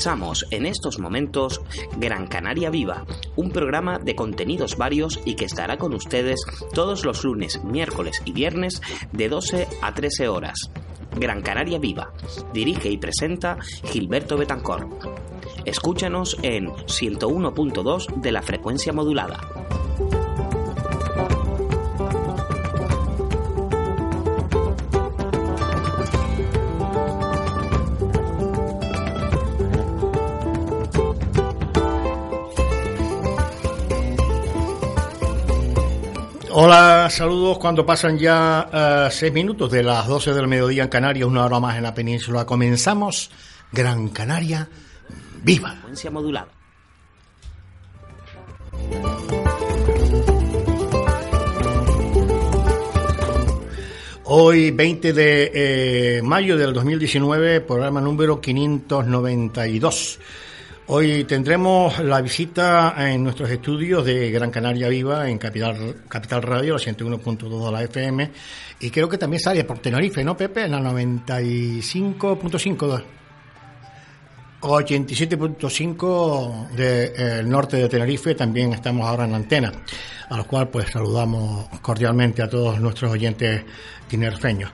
Comenzamos 0.00 0.46
en 0.50 0.64
estos 0.64 0.98
momentos 0.98 1.60
Gran 1.98 2.26
Canaria 2.26 2.70
Viva, 2.70 3.04
un 3.36 3.50
programa 3.50 3.98
de 3.98 4.14
contenidos 4.14 4.78
varios 4.78 5.20
y 5.26 5.34
que 5.34 5.44
estará 5.44 5.76
con 5.76 5.92
ustedes 5.92 6.40
todos 6.72 7.04
los 7.04 7.22
lunes, 7.22 7.62
miércoles 7.64 8.22
y 8.24 8.32
viernes 8.32 8.80
de 9.12 9.28
12 9.28 9.68
a 9.82 9.92
13 9.92 10.28
horas. 10.28 10.70
Gran 11.14 11.42
Canaria 11.42 11.78
Viva. 11.78 12.14
Dirige 12.54 12.88
y 12.88 12.96
presenta 12.96 13.58
Gilberto 13.92 14.38
Betancor. 14.38 14.88
Escúchanos 15.66 16.38
en 16.40 16.68
101.2 16.68 18.22
de 18.22 18.32
la 18.32 18.40
frecuencia 18.40 18.94
modulada. 18.94 19.38
Hola, 36.62 37.08
saludos 37.08 37.56
cuando 37.56 37.86
pasan 37.86 38.18
ya 38.18 38.68
eh, 38.70 39.08
seis 39.10 39.32
minutos 39.32 39.70
de 39.70 39.82
las 39.82 40.06
12 40.06 40.34
del 40.34 40.46
mediodía 40.46 40.82
en 40.82 40.90
Canarias, 40.90 41.26
una 41.26 41.46
hora 41.46 41.58
más 41.58 41.78
en 41.78 41.84
la 41.84 41.94
península. 41.94 42.44
Comenzamos 42.44 43.30
Gran 43.72 44.10
Canaria 44.10 44.68
Viva. 45.42 45.70
Frecuencia 45.70 46.10
modulada. 46.10 46.48
Hoy, 54.24 54.70
20 54.70 55.14
de 55.14 55.52
eh, 55.54 56.22
mayo 56.22 56.58
del 56.58 56.74
2019, 56.74 57.62
programa 57.62 58.02
número 58.02 58.38
592. 58.38 60.20
Hoy 60.92 61.22
tendremos 61.22 62.00
la 62.00 62.20
visita 62.20 62.96
en 62.98 63.22
nuestros 63.22 63.48
estudios 63.48 64.04
de 64.04 64.28
Gran 64.32 64.50
Canaria 64.50 64.88
Viva 64.88 65.30
en 65.30 65.38
Capital, 65.38 66.02
Capital 66.08 66.42
Radio, 66.42 66.74
la 66.74 66.80
101.2 66.80 67.66
de 67.66 67.70
la 67.70 67.84
FM, 67.84 68.32
y 68.80 68.90
creo 68.90 69.08
que 69.08 69.16
también 69.16 69.40
sale 69.40 69.62
por 69.62 69.78
Tenerife, 69.78 70.24
¿no, 70.24 70.36
Pepe? 70.36 70.64
En 70.64 70.72
la 70.72 70.80
95.5 70.80 73.19
87.5 74.60 76.68
del 76.70 77.48
norte 77.48 77.76
de 77.78 77.88
Tenerife, 77.88 78.34
también 78.34 78.74
estamos 78.74 79.08
ahora 79.08 79.24
en 79.24 79.30
la 79.30 79.38
antena, 79.38 79.72
a 80.28 80.36
los 80.36 80.44
cuales 80.46 80.68
pues 80.70 80.90
saludamos 80.90 81.66
cordialmente 81.80 82.42
a 82.42 82.48
todos 82.48 82.78
nuestros 82.78 83.10
oyentes 83.10 83.64
tinerfeños. 84.06 84.70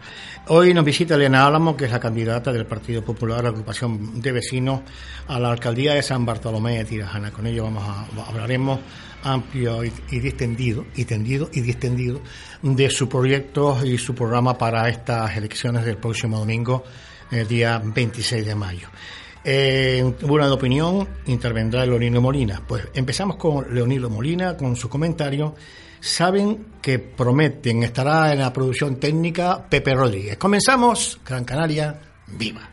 Hoy 0.49 0.75
nos 0.75 0.85
visita 0.85 1.15
Elena 1.15 1.47
Álamo, 1.47 1.77
que 1.77 1.85
es 1.85 1.93
la 1.93 2.01
candidata 2.01 2.53
del 2.53 2.67
Partido 2.67 3.05
Popular 3.05 3.45
la 3.45 3.51
Agrupación 3.51 4.21
de 4.21 4.33
Vecinos 4.33 4.81
a 5.29 5.39
la 5.39 5.51
Alcaldía 5.51 5.95
de 5.95 6.03
San 6.03 6.27
Bartolomé 6.27 6.79
de 6.79 6.85
Tirajana. 6.85 7.31
Con 7.31 7.47
ello 7.47 7.63
vamos 7.65 7.85
a, 7.85 8.07
hablaremos 8.29 8.81
amplio 9.23 9.85
y, 9.85 9.93
y 10.11 10.19
distendido, 10.19 10.85
y 10.97 11.05
tendido 11.05 11.49
y 11.53 11.61
distendido 11.61 12.21
de 12.63 12.91
su 12.91 13.09
proyecto 13.09 13.85
y 13.85 13.99
su 13.99 14.15
programa 14.15 14.59
para 14.59 14.89
estas 14.89 15.37
elecciones 15.37 15.85
del 15.85 15.97
próximo 15.97 16.39
domingo, 16.39 16.85
el 17.31 17.47
día 17.47 17.81
26 17.85 18.47
de 18.47 18.55
mayo. 18.55 18.89
Eh, 19.49 20.03
de 20.49 20.53
opinión 20.53 21.07
intervendrá 21.27 21.87
Leonilo 21.87 22.21
Molina. 22.21 22.61
Pues 22.67 22.89
empezamos 22.95 23.37
con 23.37 23.73
Leonilo 23.73 24.11
Molina, 24.11 24.57
con 24.57 24.75
su 24.75 24.89
comentario. 24.89 25.55
Saben 26.01 26.73
que 26.83 26.99
prometen, 26.99 27.84
estará 27.84 28.33
en 28.33 28.41
la 28.41 28.53
producción 28.53 28.97
técnica 28.97 29.65
Pepe 29.69 29.95
Rodríguez. 29.95 30.37
Comenzamos, 30.37 31.21
Gran 31.25 31.45
Canaria, 31.45 31.97
viva. 32.27 32.69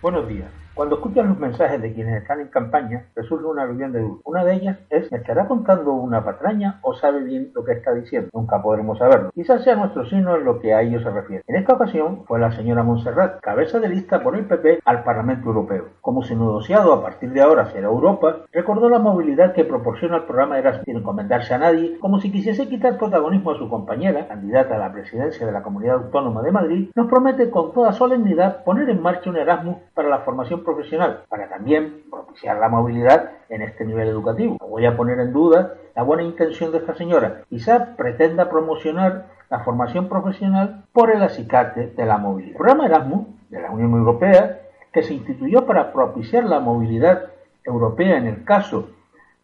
Buenos 0.00 0.28
días. 0.28 0.65
Cuando 0.76 0.96
escuchan 0.96 1.30
los 1.30 1.38
mensajes 1.38 1.80
de 1.80 1.94
quienes 1.94 2.20
están 2.20 2.38
en 2.38 2.48
campaña, 2.48 3.06
resulta 3.14 3.48
una 3.48 3.62
aluvión 3.62 3.92
de 3.92 4.00
dudas. 4.00 4.20
Una 4.24 4.44
de 4.44 4.56
ellas 4.56 4.78
es, 4.90 5.10
¿me 5.10 5.16
estará 5.16 5.48
contando 5.48 5.94
una 5.94 6.22
patraña 6.22 6.80
o 6.82 6.92
sabe 6.92 7.22
bien 7.22 7.50
lo 7.54 7.64
que 7.64 7.72
está 7.72 7.94
diciendo? 7.94 8.28
Nunca 8.34 8.60
podremos 8.60 8.98
saberlo. 8.98 9.30
Quizás 9.34 9.64
sea 9.64 9.74
nuestro 9.74 10.04
signo 10.04 10.36
en 10.36 10.44
lo 10.44 10.60
que 10.60 10.74
a 10.74 10.82
ello 10.82 11.00
se 11.00 11.08
refiere. 11.08 11.42
En 11.46 11.56
esta 11.56 11.72
ocasión 11.72 12.24
fue 12.26 12.38
la 12.38 12.52
señora 12.52 12.82
Montserrat, 12.82 13.40
cabeza 13.40 13.80
de 13.80 13.88
lista 13.88 14.22
por 14.22 14.36
el 14.36 14.44
PP 14.44 14.80
al 14.84 15.02
Parlamento 15.02 15.46
Europeo. 15.46 15.86
Como 16.02 16.22
su 16.22 16.36
negociado 16.36 16.92
a 16.92 17.00
partir 17.00 17.30
de 17.32 17.40
ahora 17.40 17.72
será 17.72 17.86
Europa, 17.86 18.40
recordó 18.52 18.90
la 18.90 18.98
movilidad 18.98 19.54
que 19.54 19.64
proporciona 19.64 20.18
el 20.18 20.24
programa 20.24 20.58
Erasmus 20.58 20.84
sin 20.84 20.98
encomendarse 20.98 21.54
a 21.54 21.58
nadie, 21.58 21.98
como 22.00 22.20
si 22.20 22.30
quisiese 22.30 22.68
quitar 22.68 22.98
protagonismo 22.98 23.52
a 23.52 23.58
su 23.58 23.70
compañera, 23.70 24.28
candidata 24.28 24.76
a 24.76 24.78
la 24.78 24.92
presidencia 24.92 25.46
de 25.46 25.52
la 25.52 25.62
Comunidad 25.62 26.04
Autónoma 26.04 26.42
de 26.42 26.52
Madrid, 26.52 26.90
nos 26.94 27.08
promete 27.08 27.48
con 27.48 27.72
toda 27.72 27.94
solemnidad 27.94 28.62
poner 28.62 28.90
en 28.90 29.00
marcha 29.00 29.30
un 29.30 29.38
Erasmus 29.38 29.78
para 29.94 30.10
la 30.10 30.18
formación 30.18 30.65
profesional, 30.66 31.22
para 31.30 31.48
también 31.48 32.02
propiciar 32.10 32.58
la 32.58 32.68
movilidad 32.68 33.30
en 33.48 33.62
este 33.62 33.86
nivel 33.86 34.08
educativo. 34.08 34.58
No 34.60 34.66
voy 34.66 34.84
a 34.84 34.94
poner 34.94 35.18
en 35.20 35.32
duda 35.32 35.74
la 35.94 36.02
buena 36.02 36.24
intención 36.24 36.72
de 36.72 36.78
esta 36.78 36.94
señora. 36.94 37.44
Quizá 37.48 37.96
pretenda 37.96 38.50
promocionar 38.50 39.28
la 39.48 39.60
formación 39.60 40.08
profesional 40.08 40.84
por 40.92 41.10
el 41.10 41.22
acicate 41.22 41.86
de 41.96 42.04
la 42.04 42.18
movilidad. 42.18 42.50
El 42.50 42.56
programa 42.58 42.86
Erasmus 42.86 43.26
de 43.48 43.62
la 43.62 43.70
Unión 43.70 43.92
Europea, 43.92 44.60
que 44.92 45.02
se 45.02 45.14
instituyó 45.14 45.64
para 45.64 45.92
propiciar 45.92 46.44
la 46.44 46.60
movilidad 46.60 47.30
europea 47.64 48.18
en 48.18 48.26
el 48.26 48.44
caso 48.44 48.90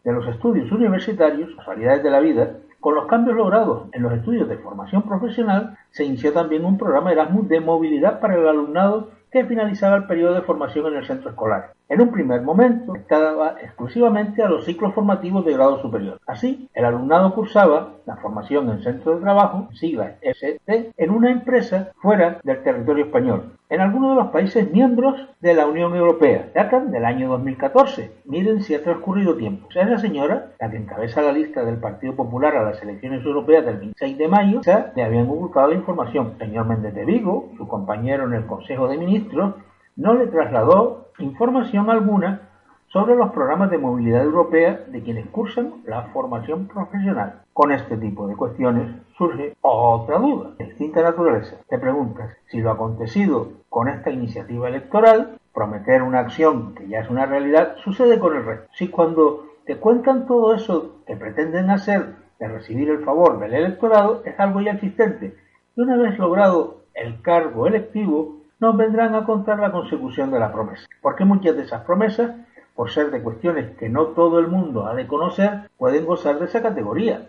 de 0.03 0.11
los 0.11 0.27
estudios 0.27 0.71
universitarios, 0.71 1.55
casualidades 1.55 2.03
de 2.03 2.11
la 2.11 2.19
vida, 2.19 2.57
con 2.79 2.95
los 2.95 3.07
cambios 3.07 3.37
logrados 3.37 3.87
en 3.93 4.03
los 4.03 4.11
estudios 4.11 4.49
de 4.49 4.57
formación 4.57 5.03
profesional, 5.03 5.77
se 5.91 6.03
inició 6.03 6.33
también 6.33 6.65
un 6.65 6.77
programa 6.77 7.13
Erasmus 7.13 7.47
de 7.47 7.61
movilidad 7.61 8.19
para 8.19 8.35
el 8.35 8.45
alumnado 8.45 9.11
que 9.33 9.43
finalizaba 9.45 9.97
el 9.97 10.05
periodo 10.05 10.35
de 10.35 10.43
formación 10.43 10.85
en 10.85 10.99
el 10.99 11.07
centro 11.07 11.31
escolar. 11.31 11.73
En 11.89 12.01
un 12.01 12.11
primer 12.11 12.41
momento, 12.41 12.95
estaba 12.95 13.55
exclusivamente 13.61 14.41
a 14.41 14.47
los 14.47 14.65
ciclos 14.65 14.93
formativos 14.93 15.43
de 15.43 15.53
grado 15.53 15.81
superior. 15.81 16.19
Así, 16.25 16.69
el 16.73 16.85
alumnado 16.85 17.33
cursaba 17.33 17.93
la 18.05 18.15
formación 18.17 18.69
en 18.69 18.83
centro 18.83 19.15
de 19.15 19.21
trabajo, 19.21 19.69
sigla 19.73 20.15
ST, 20.21 20.91
en 20.95 21.09
una 21.09 21.31
empresa 21.31 21.91
fuera 22.01 22.39
del 22.43 22.63
territorio 22.63 23.05
español, 23.05 23.53
en 23.69 23.81
algunos 23.81 24.11
de 24.11 24.23
los 24.23 24.31
países 24.31 24.71
miembros 24.71 25.27
de 25.41 25.53
la 25.53 25.65
Unión 25.67 25.95
Europea. 25.95 26.49
Datan 26.53 26.91
del 26.91 27.05
año 27.05 27.29
2014. 27.29 28.11
Miren 28.25 28.61
si 28.61 28.75
ha 28.75 28.83
transcurrido 28.83 29.35
tiempo. 29.35 29.67
Es 29.73 29.89
la 29.89 29.97
señora, 29.97 30.51
la 30.59 30.69
que 30.69 30.77
encabeza 30.77 31.21
la 31.21 31.31
lista 31.31 31.63
del 31.63 31.77
Partido 31.77 32.15
Popular 32.15 32.55
a 32.55 32.63
las 32.63 32.81
elecciones 32.81 33.25
europeas 33.25 33.65
del 33.65 33.77
26 33.77 34.17
de 34.17 34.27
mayo, 34.27 34.61
ya 34.61 34.91
le 34.95 35.03
habían 35.03 35.29
ocultado 35.29 35.69
la 35.69 35.75
información. 35.75 36.35
Señor 36.37 36.65
Méndez 36.65 36.93
de 36.93 37.05
Vigo, 37.05 37.51
su 37.57 37.67
compañero 37.67 38.25
en 38.25 38.33
el 38.33 38.45
Consejo 38.45 38.87
de 38.87 38.97
Ministros, 38.97 39.22
no 39.95 40.13
le 40.15 40.27
trasladó 40.27 41.09
información 41.19 41.89
alguna 41.89 42.49
sobre 42.87 43.15
los 43.15 43.31
programas 43.31 43.71
de 43.71 43.79
movilidad 43.79 44.23
europea 44.23 44.85
de 44.87 45.01
quienes 45.01 45.27
cursan 45.27 45.81
la 45.85 46.03
formación 46.13 46.67
profesional. 46.67 47.41
Con 47.51 47.71
este 47.71 47.97
tipo 47.97 48.27
de 48.27 48.35
cuestiones 48.35 48.95
surge 49.17 49.55
otra 49.61 50.19
duda 50.19 50.51
de 50.59 50.65
distinta 50.65 51.01
naturaleza. 51.01 51.57
Te 51.67 51.79
preguntas 51.79 52.37
si 52.51 52.61
lo 52.61 52.71
acontecido 52.71 53.49
con 53.69 53.87
esta 53.87 54.11
iniciativa 54.11 54.69
electoral 54.69 55.39
prometer 55.53 56.01
una 56.01 56.19
acción 56.19 56.73
que 56.75 56.87
ya 56.87 56.99
es 56.99 57.09
una 57.09 57.25
realidad, 57.25 57.75
sucede 57.83 58.19
con 58.19 58.35
el 58.35 58.45
resto. 58.45 58.67
Si 58.73 58.89
cuando 58.89 59.45
te 59.65 59.77
cuentan 59.77 60.25
todo 60.25 60.53
eso 60.53 61.03
que 61.05 61.15
pretenden 61.15 61.69
hacer 61.69 62.15
de 62.39 62.47
recibir 62.47 62.89
el 62.89 63.03
favor 63.03 63.39
del 63.39 63.53
electorado, 63.53 64.21
es 64.25 64.39
algo 64.39 64.61
ya 64.61 64.73
existente. 64.73 65.35
Y 65.75 65.81
una 65.81 65.95
vez 65.97 66.17
logrado 66.19 66.81
el 66.93 67.21
cargo 67.21 67.67
electivo, 67.67 68.42
nos 68.63 68.77
vendrán 68.77 69.13
a 69.13 69.25
contar 69.25 69.59
la 69.59 69.73
consecución 69.73 70.31
de 70.31 70.39
la 70.39 70.53
promesa. 70.53 70.87
Porque 71.01 71.25
muchas 71.25 71.57
de 71.57 71.63
esas 71.63 71.83
promesas, 71.83 72.31
por 72.75 72.89
ser 72.89 73.11
de 73.11 73.21
cuestiones 73.21 73.75
que 73.75 73.89
no 73.89 74.05
todo 74.19 74.39
el 74.39 74.47
mundo 74.47 74.87
ha 74.87 74.95
de 74.95 75.05
conocer, 75.05 75.69
pueden 75.77 76.05
gozar 76.05 76.39
de 76.39 76.45
esa 76.45 76.61
categoría. 76.61 77.27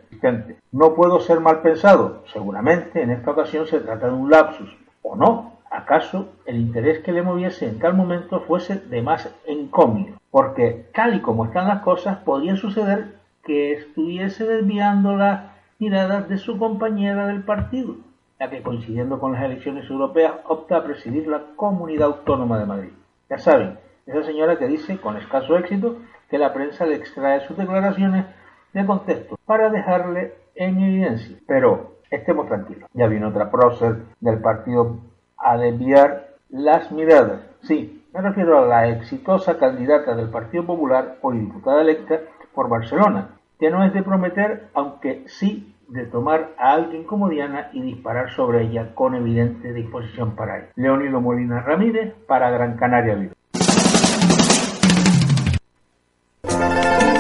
No 0.71 0.95
puedo 0.95 1.19
ser 1.19 1.41
mal 1.41 1.61
pensado. 1.61 2.23
Seguramente 2.33 3.03
en 3.03 3.11
esta 3.11 3.33
ocasión 3.33 3.67
se 3.67 3.81
trata 3.81 4.07
de 4.07 4.13
un 4.13 4.31
lapsus. 4.31 4.77
¿O 5.03 5.17
no? 5.17 5.55
¿Acaso 5.73 6.29
el 6.47 6.57
interés 6.57 7.01
que 7.01 7.11
le 7.11 7.23
moviese 7.23 7.67
en 7.67 7.81
tal 7.81 7.95
momento 7.95 8.39
fuese 8.39 8.77
de 8.77 9.03
más 9.03 9.29
encomio? 9.45 10.15
Porque, 10.31 10.87
tal 10.95 11.17
y 11.17 11.21
como 11.21 11.47
están 11.47 11.67
las 11.67 11.83
cosas, 11.83 12.19
podría 12.19 12.55
suceder 12.55 13.17
que 13.43 13.73
estuviese 13.73 14.47
desviando 14.47 15.17
las 15.17 15.51
miradas 15.81 16.29
de 16.29 16.39
su 16.39 16.59
compañera 16.59 17.27
del 17.27 17.43
partido, 17.43 17.97
la 18.39 18.51
que 18.51 18.63
coincidiendo 18.63 19.19
con 19.19 19.33
las 19.33 19.45
elecciones 19.45 19.89
europeas 19.89 20.35
opta 20.47 20.79
a 20.79 20.85
presidir 20.85 21.27
la 21.27 21.43
Comunidad 21.57 22.09
Autónoma 22.09 22.59
de 22.59 22.67
Madrid. 22.67 22.93
Ya 23.31 23.39
saben, 23.39 23.79
esa 24.07 24.23
señora 24.25 24.59
que 24.59 24.67
dice, 24.67 24.99
con 24.99 25.17
escaso 25.17 25.57
éxito, 25.57 25.99
que 26.29 26.39
la 26.39 26.53
prensa 26.53 26.85
le 26.85 26.97
extrae 26.97 27.47
sus 27.47 27.57
declaraciones 27.57 28.27
de 28.73 28.87
contexto 28.87 29.39
para 29.47 29.71
dejarle 29.71 30.35
en 30.55 30.81
evidencia. 30.81 31.37
Pero 31.47 31.95
estemos 32.11 32.47
tranquilos, 32.47 32.89
ya 32.93 33.07
viene 33.07 33.27
otra 33.27 33.51
prócer 33.51 34.03
del 34.21 34.41
partido 34.41 34.99
a 35.39 35.57
desviar 35.57 36.29
las 36.51 36.91
miradas. 36.93 37.41
Sí, 37.63 38.05
me 38.13 38.21
refiero 38.21 38.59
a 38.59 38.67
la 38.67 38.89
exitosa 38.89 39.59
candidata 39.59 40.15
del 40.15 40.29
Partido 40.29 40.65
Popular, 40.65 41.17
hoy 41.23 41.39
diputada 41.39 41.83
electa 41.83 42.21
por 42.55 42.69
Barcelona, 42.69 43.31
que 43.59 43.71
no 43.71 43.85
es 43.85 43.93
de 43.93 44.03
prometer, 44.03 44.69
aunque 44.75 45.25
sí 45.27 45.74
de 45.89 46.07
tomar 46.07 46.55
a 46.59 46.73
alguien 46.73 47.05
como 47.05 47.29
Diana 47.29 47.71
y 47.73 47.83
disparar 47.83 48.31
sobre 48.31 48.63
ella 48.63 48.95
con 48.95 49.15
evidente 49.15 49.73
disposición 49.73 50.35
para 50.37 50.59
ello. 50.59 50.69
Leónido 50.77 51.21
Molina 51.21 51.61
Ramírez 51.61 52.15
para 52.27 52.51
Gran 52.51 52.77
Canaria 52.77 53.15
Viva. 53.15 53.35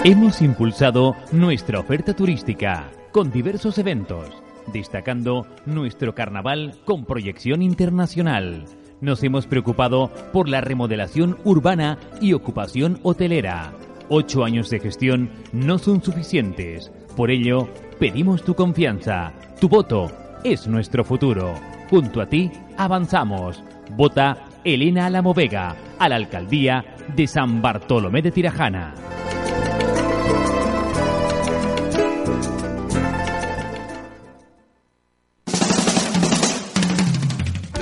Hemos 0.04 0.42
impulsado 0.42 1.14
nuestra 1.32 1.80
oferta 1.80 2.14
turística 2.14 2.90
con 3.10 3.30
diversos 3.30 3.78
eventos 3.78 4.44
destacando 4.72 5.46
nuestro 5.66 6.14
carnaval 6.14 6.74
con 6.84 7.04
proyección 7.04 7.62
internacional. 7.62 8.64
Nos 9.00 9.22
hemos 9.22 9.46
preocupado 9.46 10.10
por 10.32 10.48
la 10.48 10.60
remodelación 10.60 11.38
urbana 11.44 11.98
y 12.20 12.32
ocupación 12.32 12.98
hotelera. 13.02 13.72
Ocho 14.08 14.44
años 14.44 14.70
de 14.70 14.80
gestión 14.80 15.30
no 15.52 15.78
son 15.78 16.02
suficientes. 16.02 16.92
Por 17.16 17.30
ello, 17.30 17.68
pedimos 17.98 18.44
tu 18.44 18.54
confianza. 18.54 19.32
Tu 19.60 19.68
voto 19.68 20.10
es 20.42 20.66
nuestro 20.66 21.04
futuro. 21.04 21.54
Junto 21.90 22.20
a 22.20 22.26
ti, 22.26 22.50
avanzamos. 22.76 23.62
Vota 23.90 24.36
Elena 24.64 25.06
Alamovega 25.06 25.76
a 25.98 26.08
la 26.08 26.16
alcaldía 26.16 26.84
de 27.14 27.26
San 27.26 27.60
Bartolomé 27.62 28.22
de 28.22 28.30
Tirajana. 28.30 28.94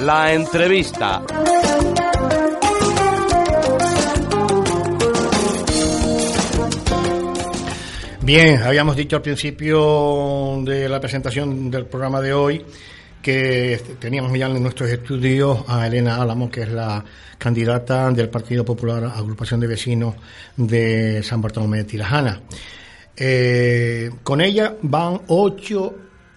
La 0.01 0.33
entrevista. 0.33 1.23
Bien, 8.25 8.63
habíamos 8.63 8.95
dicho 8.95 9.17
al 9.17 9.23
principio 9.23 10.61
de 10.65 10.89
la 10.89 11.01
presentación 11.01 11.69
del 11.73 11.87
programa 11.87 12.21
de 12.21 12.33
hoy 12.33 12.65
que 13.21 13.81
teníamos 13.99 14.33
ya 14.39 14.47
en 14.47 14.63
nuestros 14.63 14.91
estudios 14.91 15.65
a 15.67 15.89
Elena 15.89 16.23
Álamo, 16.23 16.49
que 16.49 16.63
es 16.63 16.69
la 16.69 17.05
candidata 17.37 18.13
del 18.13 18.29
Partido 18.29 18.65
Popular 18.65 19.03
Agrupación 19.07 19.59
de 19.59 19.67
Vecinos 19.67 20.15
de 20.57 21.21
San 21.25 21.43
Bartolomé 21.43 21.79
de 21.79 21.85
Tirajana. 21.85 22.41
Eh, 23.17 24.09
con 24.23 24.41
ella 24.41 24.77
van 24.83 25.23
ocho 25.27 25.93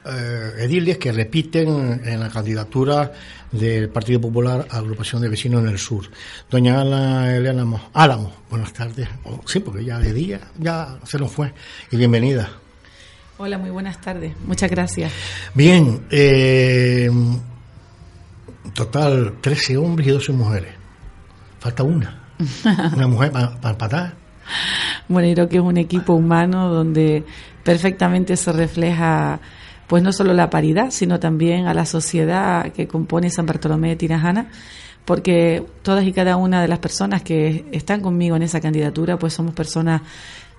eh, 0.07 0.53
ediles 0.59 0.97
que 0.97 1.11
repiten 1.11 2.01
en 2.03 2.19
la 2.19 2.29
candidatura 2.29 3.11
del 3.51 3.89
Partido 3.89 4.21
Popular 4.21 4.67
Agrupación 4.69 5.21
de 5.21 5.29
Vecinos 5.29 5.61
en 5.61 5.69
el 5.69 5.79
Sur. 5.79 6.09
Doña 6.49 6.81
Ana 6.81 7.35
Elena 7.35 7.65
Álamo, 7.93 8.31
buenas 8.49 8.73
tardes. 8.73 9.07
Oh, 9.23 9.41
sí, 9.45 9.59
porque 9.59 9.83
ya 9.83 9.99
de 9.99 10.13
día 10.13 10.39
ya 10.59 10.99
se 11.05 11.17
nos 11.17 11.31
fue. 11.31 11.53
Y 11.91 11.97
bienvenida. 11.97 12.49
Hola, 13.37 13.57
muy 13.57 13.69
buenas 13.69 13.99
tardes. 13.99 14.33
Muchas 14.45 14.69
gracias. 14.69 15.11
Bien, 15.53 16.05
eh, 16.09 17.09
total 18.73 19.35
13 19.41 19.77
hombres 19.77 20.07
y 20.07 20.11
12 20.11 20.31
mujeres. 20.33 20.73
Falta 21.59 21.83
una. 21.83 22.21
Una 22.95 23.07
mujer 23.07 23.31
para 23.31 23.59
pa 23.61 23.69
empatar. 23.69 24.13
Bueno, 25.07 25.33
creo 25.33 25.49
que 25.49 25.57
es 25.57 25.63
un 25.63 25.77
equipo 25.77 26.13
humano 26.13 26.69
donde 26.69 27.23
perfectamente 27.63 28.35
se 28.35 28.51
refleja 28.51 29.39
pues 29.87 30.03
no 30.03 30.11
solo 30.11 30.33
la 30.33 30.49
paridad, 30.49 30.91
sino 30.91 31.19
también 31.19 31.67
a 31.67 31.73
la 31.73 31.85
sociedad 31.85 32.71
que 32.71 32.87
compone 32.87 33.29
San 33.29 33.45
Bartolomé 33.45 33.89
de 33.89 33.95
Tirajana, 33.95 34.49
porque 35.05 35.63
todas 35.83 36.05
y 36.05 36.11
cada 36.11 36.37
una 36.37 36.61
de 36.61 36.67
las 36.67 36.79
personas 36.79 37.21
que 37.21 37.65
están 37.71 38.01
conmigo 38.01 38.35
en 38.35 38.41
esa 38.41 38.59
candidatura, 38.59 39.17
pues 39.17 39.33
somos 39.33 39.53
personas 39.53 40.01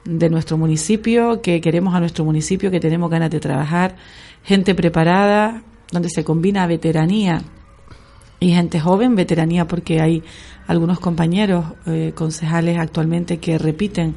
de 0.05 0.31
nuestro 0.31 0.56
municipio, 0.56 1.43
que 1.43 1.61
queremos 1.61 1.94
a 1.94 2.00
nuestro 2.00 2.25
municipio, 2.25 2.70
que 2.70 2.78
tenemos 2.78 3.11
ganas 3.11 3.31
de 3.31 3.40
trabajar, 3.40 3.96
gente 4.44 4.75
preparada, 4.75 5.62
donde 5.90 6.08
se 6.08 6.25
combina 6.25 6.67
veteranía 6.67 7.43
y 8.38 8.52
gente 8.52 8.81
joven, 8.81 9.17
veteranía 9.17 9.67
porque 9.67 10.00
hay 10.00 10.23
algunos 10.67 11.00
compañeros 11.00 11.64
eh, 11.87 12.12
concejales 12.14 12.78
actualmente 12.78 13.38
que 13.38 13.58
repiten 13.58 14.14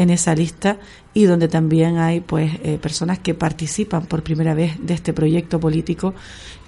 en 0.00 0.08
esa 0.08 0.34
lista 0.34 0.78
y 1.12 1.24
donde 1.24 1.46
también 1.46 1.98
hay 1.98 2.20
pues 2.20 2.52
eh, 2.62 2.78
personas 2.80 3.18
que 3.18 3.34
participan 3.34 4.06
por 4.06 4.22
primera 4.22 4.54
vez 4.54 4.78
de 4.80 4.94
este 4.94 5.12
proyecto 5.12 5.60
político 5.60 6.14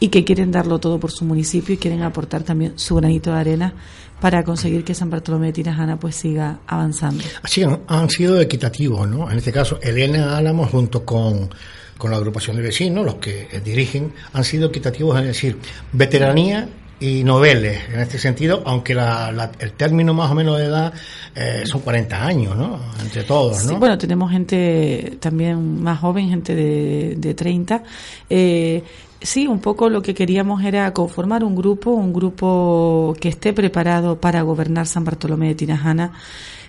y 0.00 0.08
que 0.08 0.22
quieren 0.22 0.50
darlo 0.50 0.78
todo 0.78 1.00
por 1.00 1.10
su 1.10 1.24
municipio 1.24 1.74
y 1.74 1.78
quieren 1.78 2.02
aportar 2.02 2.42
también 2.42 2.74
su 2.76 2.94
granito 2.96 3.32
de 3.32 3.40
arena 3.40 3.74
para 4.20 4.44
conseguir 4.44 4.84
que 4.84 4.94
San 4.94 5.08
Bartolomé 5.08 5.46
de 5.46 5.54
Tirajana 5.54 5.98
pues 5.98 6.14
siga 6.14 6.60
avanzando. 6.66 7.24
Así 7.42 7.64
han 7.86 8.10
sido 8.10 8.38
equitativos, 8.38 9.08
¿no? 9.08 9.30
En 9.30 9.38
este 9.38 9.50
caso, 9.50 9.78
Elena 9.80 10.36
Álamos 10.36 10.70
junto 10.70 11.02
con 11.02 11.48
con 11.96 12.10
la 12.10 12.16
agrupación 12.16 12.56
de 12.56 12.62
vecinos, 12.62 13.04
los 13.04 13.14
que 13.16 13.46
dirigen, 13.64 14.12
han 14.32 14.42
sido 14.42 14.70
equitativos, 14.70 15.20
es 15.20 15.26
decir, 15.26 15.56
veteranía 15.92 16.68
y 17.02 17.24
noveles 17.24 17.80
en 17.92 17.98
este 17.98 18.16
sentido, 18.16 18.62
aunque 18.64 18.92
el 18.92 19.72
término 19.72 20.14
más 20.14 20.30
o 20.30 20.36
menos 20.36 20.56
de 20.56 20.66
edad 20.66 20.94
eh, 21.34 21.62
son 21.64 21.80
40 21.80 22.24
años, 22.24 22.56
¿no? 22.56 22.78
Entre 23.02 23.24
todos, 23.24 23.64
¿no? 23.66 23.78
bueno, 23.78 23.98
tenemos 23.98 24.30
gente 24.30 25.16
también 25.18 25.82
más 25.82 25.98
joven, 25.98 26.28
gente 26.28 26.54
de, 26.54 27.16
de 27.18 27.34
30. 27.34 27.82
Eh, 28.30 28.84
sí, 29.20 29.48
un 29.48 29.58
poco 29.58 29.88
lo 29.88 30.00
que 30.00 30.14
queríamos 30.14 30.62
era 30.62 30.92
conformar 30.92 31.42
un 31.42 31.56
grupo, 31.56 31.90
un 31.90 32.12
grupo 32.12 33.16
que 33.20 33.30
esté 33.30 33.52
preparado 33.52 34.20
para 34.20 34.42
gobernar 34.42 34.86
San 34.86 35.02
Bartolomé 35.04 35.48
de 35.48 35.54
Tinajana. 35.56 36.12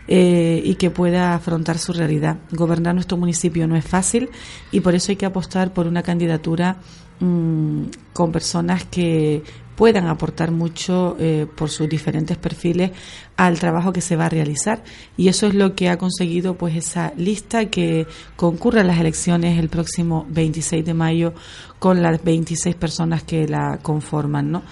Eh, 0.05 0.61
y 0.65 0.75
que 0.75 0.89
pueda 0.89 1.33
afrontar 1.33 1.77
su 1.77 1.93
realidad. 1.93 2.35
Gobernar 2.51 2.93
nuestro 2.93 3.15
municipio 3.15 3.65
no 3.69 3.77
es 3.77 3.85
fácil 3.85 4.29
y 4.69 4.81
por 4.81 4.95
eso 4.95 5.13
hay 5.13 5.15
que 5.15 5.25
apostar 5.25 5.73
por 5.73 5.87
una 5.87 6.03
candidatura 6.03 6.75
mm, 7.21 7.83
con 8.11 8.33
personas 8.33 8.83
que 8.83 9.43
puedan 9.75 10.07
aportar 10.07 10.51
mucho 10.51 11.15
eh, 11.19 11.47
por 11.55 11.69
sus 11.69 11.89
diferentes 11.89 12.37
perfiles 12.37 12.91
al 13.37 13.59
trabajo 13.59 13.91
que 13.91 14.01
se 14.01 14.15
va 14.15 14.25
a 14.25 14.29
realizar 14.29 14.83
y 15.17 15.27
eso 15.27 15.47
es 15.47 15.55
lo 15.55 15.75
que 15.75 15.89
ha 15.89 15.97
conseguido 15.97 16.55
pues 16.55 16.75
esa 16.75 17.13
lista 17.17 17.65
que 17.69 18.05
concurre 18.35 18.81
a 18.81 18.83
las 18.83 18.99
elecciones 18.99 19.57
el 19.57 19.69
próximo 19.69 20.25
26 20.29 20.85
de 20.85 20.93
mayo 20.93 21.33
con 21.79 22.01
las 22.01 22.23
26 22.23 22.75
personas 22.75 23.23
que 23.23 23.47
la 23.47 23.79
conforman, 23.81 24.51
¿no? 24.51 24.63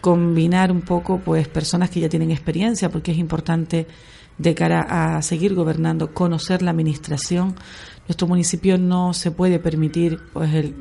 Combinar 0.00 0.72
un 0.72 0.82
poco 0.82 1.18
pues 1.18 1.48
personas 1.48 1.90
que 1.90 2.00
ya 2.00 2.08
tienen 2.08 2.30
experiencia 2.30 2.90
porque 2.90 3.12
es 3.12 3.18
importante 3.18 3.86
de 4.38 4.54
cara 4.54 5.16
a 5.16 5.20
seguir 5.20 5.54
gobernando, 5.54 6.14
conocer 6.14 6.62
la 6.62 6.70
administración. 6.70 7.54
Nuestro 8.08 8.26
municipio 8.26 8.78
no 8.78 9.12
se 9.12 9.30
puede 9.30 9.58
permitir 9.58 10.18
pues 10.32 10.54
el, 10.54 10.74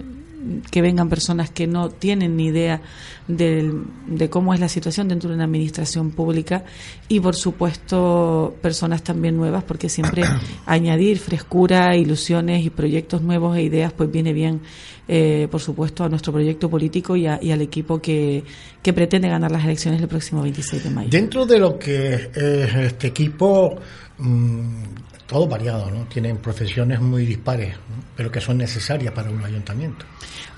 que 0.72 0.81
vengan 0.81 1.10
personas 1.10 1.50
que 1.50 1.67
no 1.67 1.89
tienen 1.89 2.38
ni 2.38 2.48
idea 2.48 2.81
de, 3.27 4.29
cómo 4.29 4.53
es 4.53 4.60
la 4.60 4.69
situación 4.69 5.08
dentro 5.08 5.29
de 5.29 5.36
una 5.36 5.46
administración 5.46 6.12
pública 6.12 6.63
y, 7.08 7.19
por 7.19 7.36
supuesto, 7.36 8.55
personas 8.62 9.03
también 9.03 9.36
nuevas, 9.36 9.63
porque 9.63 9.89
siempre 9.89 10.24
añadir 10.65 11.19
frescura, 11.19 11.96
ilusiones 11.96 12.65
y 12.65 12.69
proyectos 12.69 13.22
nuevos 13.22 13.58
e 13.58 13.63
ideas, 13.63 13.91
pues 13.93 14.12
viene 14.12 14.34
bien, 14.34 14.62
eh, 15.08 15.48
por 15.51 15.62
supuesto, 15.62 16.03
a 16.03 16.10
nuestro 16.10 16.31
proyecto 16.31 16.69
político 16.69 17.15
y, 17.15 17.27
al 17.27 17.62
equipo 17.62 18.01
que, 18.01 18.43
que, 18.81 18.93
pretende 18.93 19.27
ganar 19.27 19.51
las 19.51 19.63
elecciones 19.63 20.01
el 20.01 20.08
próximo 20.08 20.41
26 20.41 20.84
de 20.84 20.89
mayo. 20.89 21.10
Dentro 21.10 21.46
de 21.46 21.60
lo 21.60 21.77
que 21.77 22.13
es 22.13 22.75
este 22.75 23.08
equipo, 23.08 23.75
mm, 24.17 24.84
todo 25.29 25.48
variado, 25.48 25.91
¿no? 25.91 26.05
Tienen 26.05 26.38
profesiones 26.38 27.00
muy 27.00 27.24
dispares, 27.24 27.75
pero 28.17 28.31
que 28.31 28.41
son 28.41 28.57
necesarias 28.57 29.13
para 29.13 29.29
un 29.29 29.45
ayuntamiento. 29.45 30.03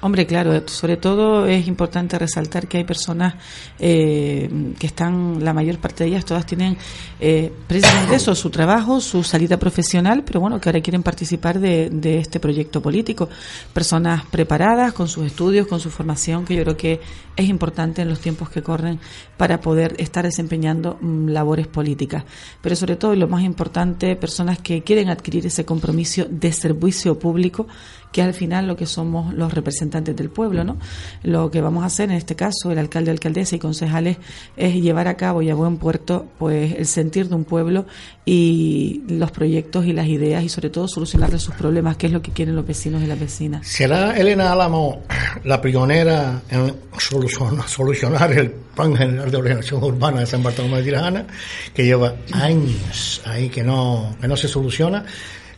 Hombre, 0.03 0.25
claro, 0.25 0.67
sobre 0.67 0.97
todo 0.97 1.45
es 1.45 1.67
importante 1.67 2.17
resaltar 2.17 2.67
que 2.67 2.77
hay 2.77 2.83
personas 2.83 3.35
eh, 3.77 4.73
que 4.79 4.87
están, 4.87 5.43
la 5.43 5.53
mayor 5.53 5.77
parte 5.77 6.03
de 6.03 6.09
ellas, 6.09 6.25
todas 6.25 6.43
tienen 6.43 6.75
eh, 7.19 7.53
precisamente 7.67 8.15
eso, 8.15 8.33
su 8.33 8.49
trabajo, 8.49 8.99
su 8.99 9.23
salida 9.23 9.57
profesional, 9.57 10.23
pero 10.25 10.39
bueno, 10.39 10.59
que 10.59 10.69
ahora 10.69 10.81
quieren 10.81 11.03
participar 11.03 11.59
de, 11.59 11.91
de, 11.91 12.17
este 12.17 12.39
proyecto 12.39 12.81
político. 12.81 13.29
Personas 13.73 14.25
preparadas, 14.25 14.91
con 14.93 15.07
sus 15.07 15.27
estudios, 15.27 15.67
con 15.67 15.79
su 15.79 15.91
formación, 15.91 16.45
que 16.45 16.55
yo 16.55 16.63
creo 16.63 16.77
que 16.77 16.99
es 17.35 17.47
importante 17.47 18.01
en 18.01 18.09
los 18.09 18.19
tiempos 18.19 18.49
que 18.49 18.63
corren 18.63 18.99
para 19.37 19.61
poder 19.61 19.93
estar 19.99 20.25
desempeñando 20.25 20.97
mm, 20.99 21.27
labores 21.29 21.67
políticas. 21.67 22.23
Pero 22.59 22.75
sobre 22.75 22.95
todo, 22.95 23.13
y 23.13 23.17
lo 23.17 23.27
más 23.27 23.43
importante, 23.43 24.15
personas 24.15 24.57
que 24.57 24.81
quieren 24.81 25.09
adquirir 25.09 25.45
ese 25.45 25.63
compromiso 25.63 26.25
de 26.27 26.51
servicio 26.51 27.19
público 27.19 27.67
que 28.11 28.21
al 28.21 28.33
final 28.33 28.67
lo 28.67 28.75
que 28.75 28.85
somos 28.85 29.33
los 29.33 29.53
representantes 29.53 30.15
del 30.15 30.29
pueblo, 30.29 30.63
¿no? 30.63 30.77
Lo 31.23 31.49
que 31.49 31.61
vamos 31.61 31.83
a 31.83 31.87
hacer 31.87 32.09
en 32.09 32.17
este 32.17 32.35
caso, 32.35 32.71
el 32.71 32.77
alcalde, 32.77 33.11
alcaldesa 33.11 33.55
y 33.55 33.59
concejales, 33.59 34.17
es 34.57 34.75
llevar 34.75 35.07
a 35.07 35.15
cabo 35.15 35.41
y 35.41 35.49
a 35.49 35.55
buen 35.55 35.77
puerto, 35.77 36.27
pues, 36.37 36.73
el 36.73 36.85
sentir 36.85 37.29
de 37.29 37.35
un 37.35 37.45
pueblo 37.45 37.85
y 38.25 39.01
los 39.07 39.31
proyectos 39.31 39.85
y 39.85 39.93
las 39.93 40.07
ideas 40.07 40.43
y 40.43 40.49
sobre 40.49 40.69
todo 40.69 40.87
solucionarle 40.87 41.39
sus 41.39 41.55
problemas, 41.55 41.97
que 41.97 42.07
es 42.07 42.13
lo 42.13 42.21
que 42.21 42.31
quieren 42.31 42.55
los 42.55 42.65
vecinos 42.65 43.01
y 43.01 43.07
las 43.07 43.19
vecinas. 43.19 43.67
¿Será 43.67 44.15
Elena 44.17 44.51
Álamo 44.51 45.03
la 45.43 45.61
pionera 45.61 46.41
en 46.49 46.75
solucionar 46.97 48.31
el 48.33 48.51
plan 48.51 48.95
general 48.95 49.31
de 49.31 49.37
ordenación 49.37 49.83
urbana 49.83 50.19
de 50.21 50.25
San 50.25 50.43
Bartolomé 50.43 50.77
de 50.77 50.83
Tirajana, 50.83 51.27
que 51.73 51.85
lleva 51.85 52.15
años 52.33 53.21
ahí 53.25 53.49
que 53.49 53.63
no, 53.63 54.15
que 54.19 54.27
no 54.27 54.35
se 54.35 54.47
soluciona? 54.47 55.05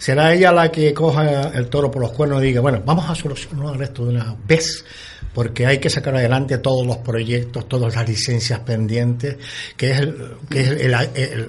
Será 0.04 0.34
ella 0.34 0.52
la 0.52 0.70
que 0.70 0.94
coja 0.94 1.44
el 1.56 1.70
toro 1.70 1.90
por 1.90 2.02
los 2.02 2.12
cuernos 2.12 2.44
y 2.44 2.48
diga, 2.48 2.60
bueno, 2.60 2.82
vamos 2.86 3.10
a 3.10 3.16
solucionar 3.16 3.82
esto 3.82 4.04
de 4.04 4.10
una 4.10 4.36
vez, 4.46 4.84
porque 5.34 5.66
hay 5.66 5.80
que 5.80 5.90
sacar 5.90 6.16
adelante 6.16 6.58
todos 6.60 6.86
los 6.86 6.98
proyectos, 6.98 7.68
todas 7.68 7.96
las 7.96 8.08
licencias 8.08 8.60
pendientes, 8.60 9.38
que 9.76 9.92
es 9.92 10.00
el, 10.00 10.16
que 10.50 10.62
es 10.62 10.70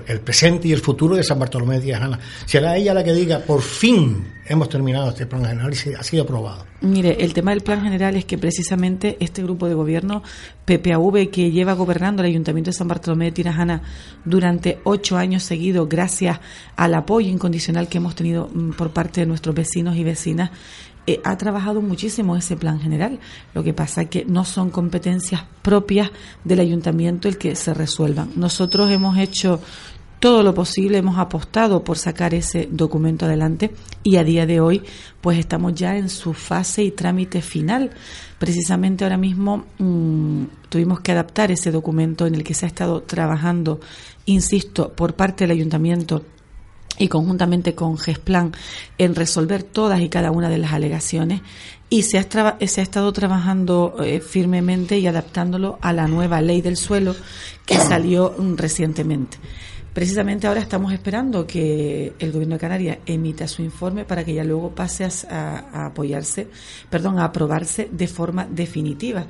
el, 0.08 0.20
presente 0.20 0.68
y 0.68 0.72
el 0.72 0.80
futuro 0.80 1.16
de 1.16 1.22
San 1.22 1.38
Bartolomé 1.38 1.80
de 1.80 1.94
Ana. 1.94 2.18
Será 2.46 2.76
ella 2.76 2.94
la 2.94 3.04
que 3.04 3.12
diga, 3.12 3.40
por 3.40 3.62
fin 3.62 4.32
hemos 4.46 4.68
terminado 4.68 5.08
este 5.08 5.26
plan 5.26 5.44
general 5.44 5.72
y 5.72 5.94
ha 5.94 6.02
sido 6.02 6.24
aprobado. 6.24 6.66
Mire, 6.80 7.24
el 7.24 7.32
tema 7.32 7.52
del 7.52 7.62
plan 7.62 7.82
general 7.82 8.14
es 8.14 8.26
que 8.26 8.36
precisamente 8.36 9.16
este 9.20 9.42
grupo 9.42 9.66
de 9.66 9.74
gobierno, 9.74 10.22
PPAV, 10.66 11.30
que 11.30 11.50
lleva 11.50 11.72
gobernando 11.72 12.22
el 12.22 12.28
Ayuntamiento 12.28 12.70
de 12.70 12.76
San 12.76 12.88
Bartolomé 12.88 13.26
de 13.26 13.32
Tirajana 13.32 13.82
durante 14.24 14.80
ocho 14.84 15.16
años 15.16 15.44
seguidos, 15.44 15.88
gracias 15.88 16.40
al 16.76 16.94
apoyo 16.94 17.30
incondicional 17.30 17.88
que 17.88 17.98
hemos 17.98 18.14
tenido 18.14 18.50
mm, 18.52 18.72
por 18.72 18.90
parte 18.90 19.22
de 19.22 19.26
nuestros 19.26 19.54
vecinos 19.54 19.96
y 19.96 20.04
vecinas, 20.04 20.50
eh, 21.06 21.20
ha 21.24 21.36
trabajado 21.36 21.82
muchísimo 21.82 22.36
ese 22.36 22.56
plan 22.56 22.80
general. 22.80 23.18
Lo 23.52 23.62
que 23.62 23.74
pasa 23.74 24.02
es 24.02 24.08
que 24.08 24.24
no 24.24 24.44
son 24.44 24.70
competencias 24.70 25.44
propias 25.62 26.10
del 26.44 26.60
ayuntamiento 26.60 27.28
el 27.28 27.38
que 27.38 27.56
se 27.56 27.74
resuelvan. 27.74 28.30
Nosotros 28.36 28.90
hemos 28.90 29.18
hecho 29.18 29.60
todo 30.24 30.42
lo 30.42 30.54
posible, 30.54 30.96
hemos 30.96 31.18
apostado 31.18 31.84
por 31.84 31.98
sacar 31.98 32.32
ese 32.32 32.66
documento 32.70 33.26
adelante 33.26 33.74
y 34.02 34.16
a 34.16 34.24
día 34.24 34.46
de 34.46 34.58
hoy 34.58 34.82
pues 35.20 35.38
estamos 35.38 35.74
ya 35.74 35.98
en 35.98 36.08
su 36.08 36.32
fase 36.32 36.82
y 36.82 36.92
trámite 36.92 37.42
final. 37.42 37.90
Precisamente 38.38 39.04
ahora 39.04 39.18
mismo 39.18 39.66
mm, 39.78 40.44
tuvimos 40.70 41.00
que 41.00 41.12
adaptar 41.12 41.50
ese 41.50 41.70
documento 41.70 42.26
en 42.26 42.34
el 42.34 42.42
que 42.42 42.54
se 42.54 42.64
ha 42.64 42.68
estado 42.68 43.02
trabajando, 43.02 43.80
insisto, 44.24 44.94
por 44.94 45.14
parte 45.14 45.44
del 45.44 45.50
ayuntamiento 45.50 46.24
y 46.98 47.08
conjuntamente 47.08 47.74
con 47.74 47.98
GESPLAN 47.98 48.52
en 48.98 49.14
resolver 49.14 49.62
todas 49.62 50.00
y 50.00 50.08
cada 50.08 50.30
una 50.30 50.48
de 50.48 50.58
las 50.58 50.72
alegaciones 50.72 51.40
y 51.90 52.02
se 52.02 52.18
ha, 52.18 52.26
se 52.66 52.80
ha 52.80 52.82
estado 52.82 53.12
trabajando 53.12 53.96
eh, 54.02 54.20
firmemente 54.20 54.98
y 54.98 55.06
adaptándolo 55.06 55.78
a 55.80 55.92
la 55.92 56.08
nueva 56.08 56.40
ley 56.40 56.60
del 56.60 56.76
suelo 56.76 57.14
que 57.66 57.76
salió 57.78 58.34
mm, 58.36 58.56
recientemente. 58.56 59.38
Precisamente 59.94 60.48
ahora 60.48 60.58
estamos 60.58 60.92
esperando 60.92 61.46
que 61.46 62.14
el 62.18 62.32
Gobierno 62.32 62.56
de 62.56 62.60
Canarias 62.60 62.98
emita 63.06 63.46
su 63.46 63.62
informe 63.62 64.04
para 64.04 64.24
que 64.24 64.34
ya 64.34 64.42
luego 64.42 64.74
pase 64.74 65.04
a, 65.30 65.86
apoyarse, 65.86 66.48
perdón, 66.90 67.20
a 67.20 67.26
aprobarse 67.26 67.88
de 67.92 68.08
forma 68.08 68.44
definitiva. 68.44 69.28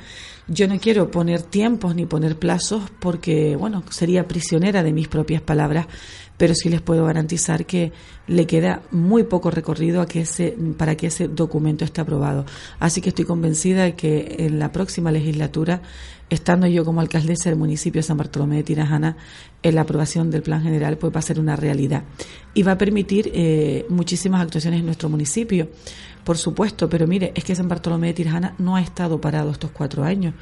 Yo 0.49 0.66
no 0.66 0.78
quiero 0.80 1.11
poner 1.11 1.42
tiempos 1.42 1.94
ni 1.94 2.06
poner 2.06 2.38
plazos 2.38 2.85
porque, 2.99 3.56
bueno, 3.56 3.85
sería 3.90 4.26
prisionera 4.26 4.83
de 4.83 4.94
mis 4.94 5.06
propias 5.06 5.42
palabras, 5.42 5.87
pero 6.37 6.55
sí 6.55 6.69
les 6.69 6.81
puedo 6.81 7.05
garantizar 7.05 7.67
que 7.67 7.93
le 8.26 8.47
queda 8.47 8.83
muy 8.91 9.25
poco 9.25 9.50
recorrido 9.50 10.00
a 10.00 10.07
que 10.07 10.23
ese, 10.23 10.57
para 10.76 10.97
que 10.97 11.09
ese 11.09 11.29
documento 11.29 11.85
esté 11.85 12.00
aprobado. 12.00 12.45
Así 12.81 13.00
que 13.00 13.11
estoy 13.11 13.25
convencida 13.25 13.85
de 13.85 13.95
que 13.95 14.37
en 14.41 14.59
la 14.59 14.73
próxima 14.73 15.12
legislatura 15.12 15.83
estando 16.31 16.67
yo 16.67 16.85
como 16.85 17.00
alcaldesa 17.00 17.50
del 17.50 17.59
municipio 17.59 18.00
de 18.00 18.03
San 18.03 18.17
Bartolomé 18.17 18.57
de 18.57 18.62
Tirajana, 18.62 19.17
en 19.62 19.75
la 19.75 19.83
aprobación 19.83 20.31
del 20.31 20.43
plan 20.43 20.62
general 20.62 20.97
pues 20.99 21.14
va 21.14 21.19
a 21.19 21.23
ser 21.23 21.38
una 21.38 21.57
realidad 21.57 22.05
y 22.55 22.62
va 22.62 22.73
a 22.73 22.79
permitir 22.79 23.31
eh, 23.35 23.87
muchísimas 23.88 24.43
actuaciones 24.43 24.81
en 24.81 24.87
nuestro 24.87 25.09
municipio, 25.09 25.69
por 26.25 26.38
supuesto, 26.38 26.88
pero 26.88 27.07
mire, 27.07 27.33
es 27.35 27.45
que 27.45 27.55
San 27.55 27.69
Bartolomé 27.69 28.09
de 28.09 28.14
Tirajana 28.14 28.55
no 28.59 28.76
ha 28.76 28.81
estado 28.81 29.21
parado 29.21 29.50
estos 29.50 29.71
cuatro 29.71 30.05
años 30.05 30.35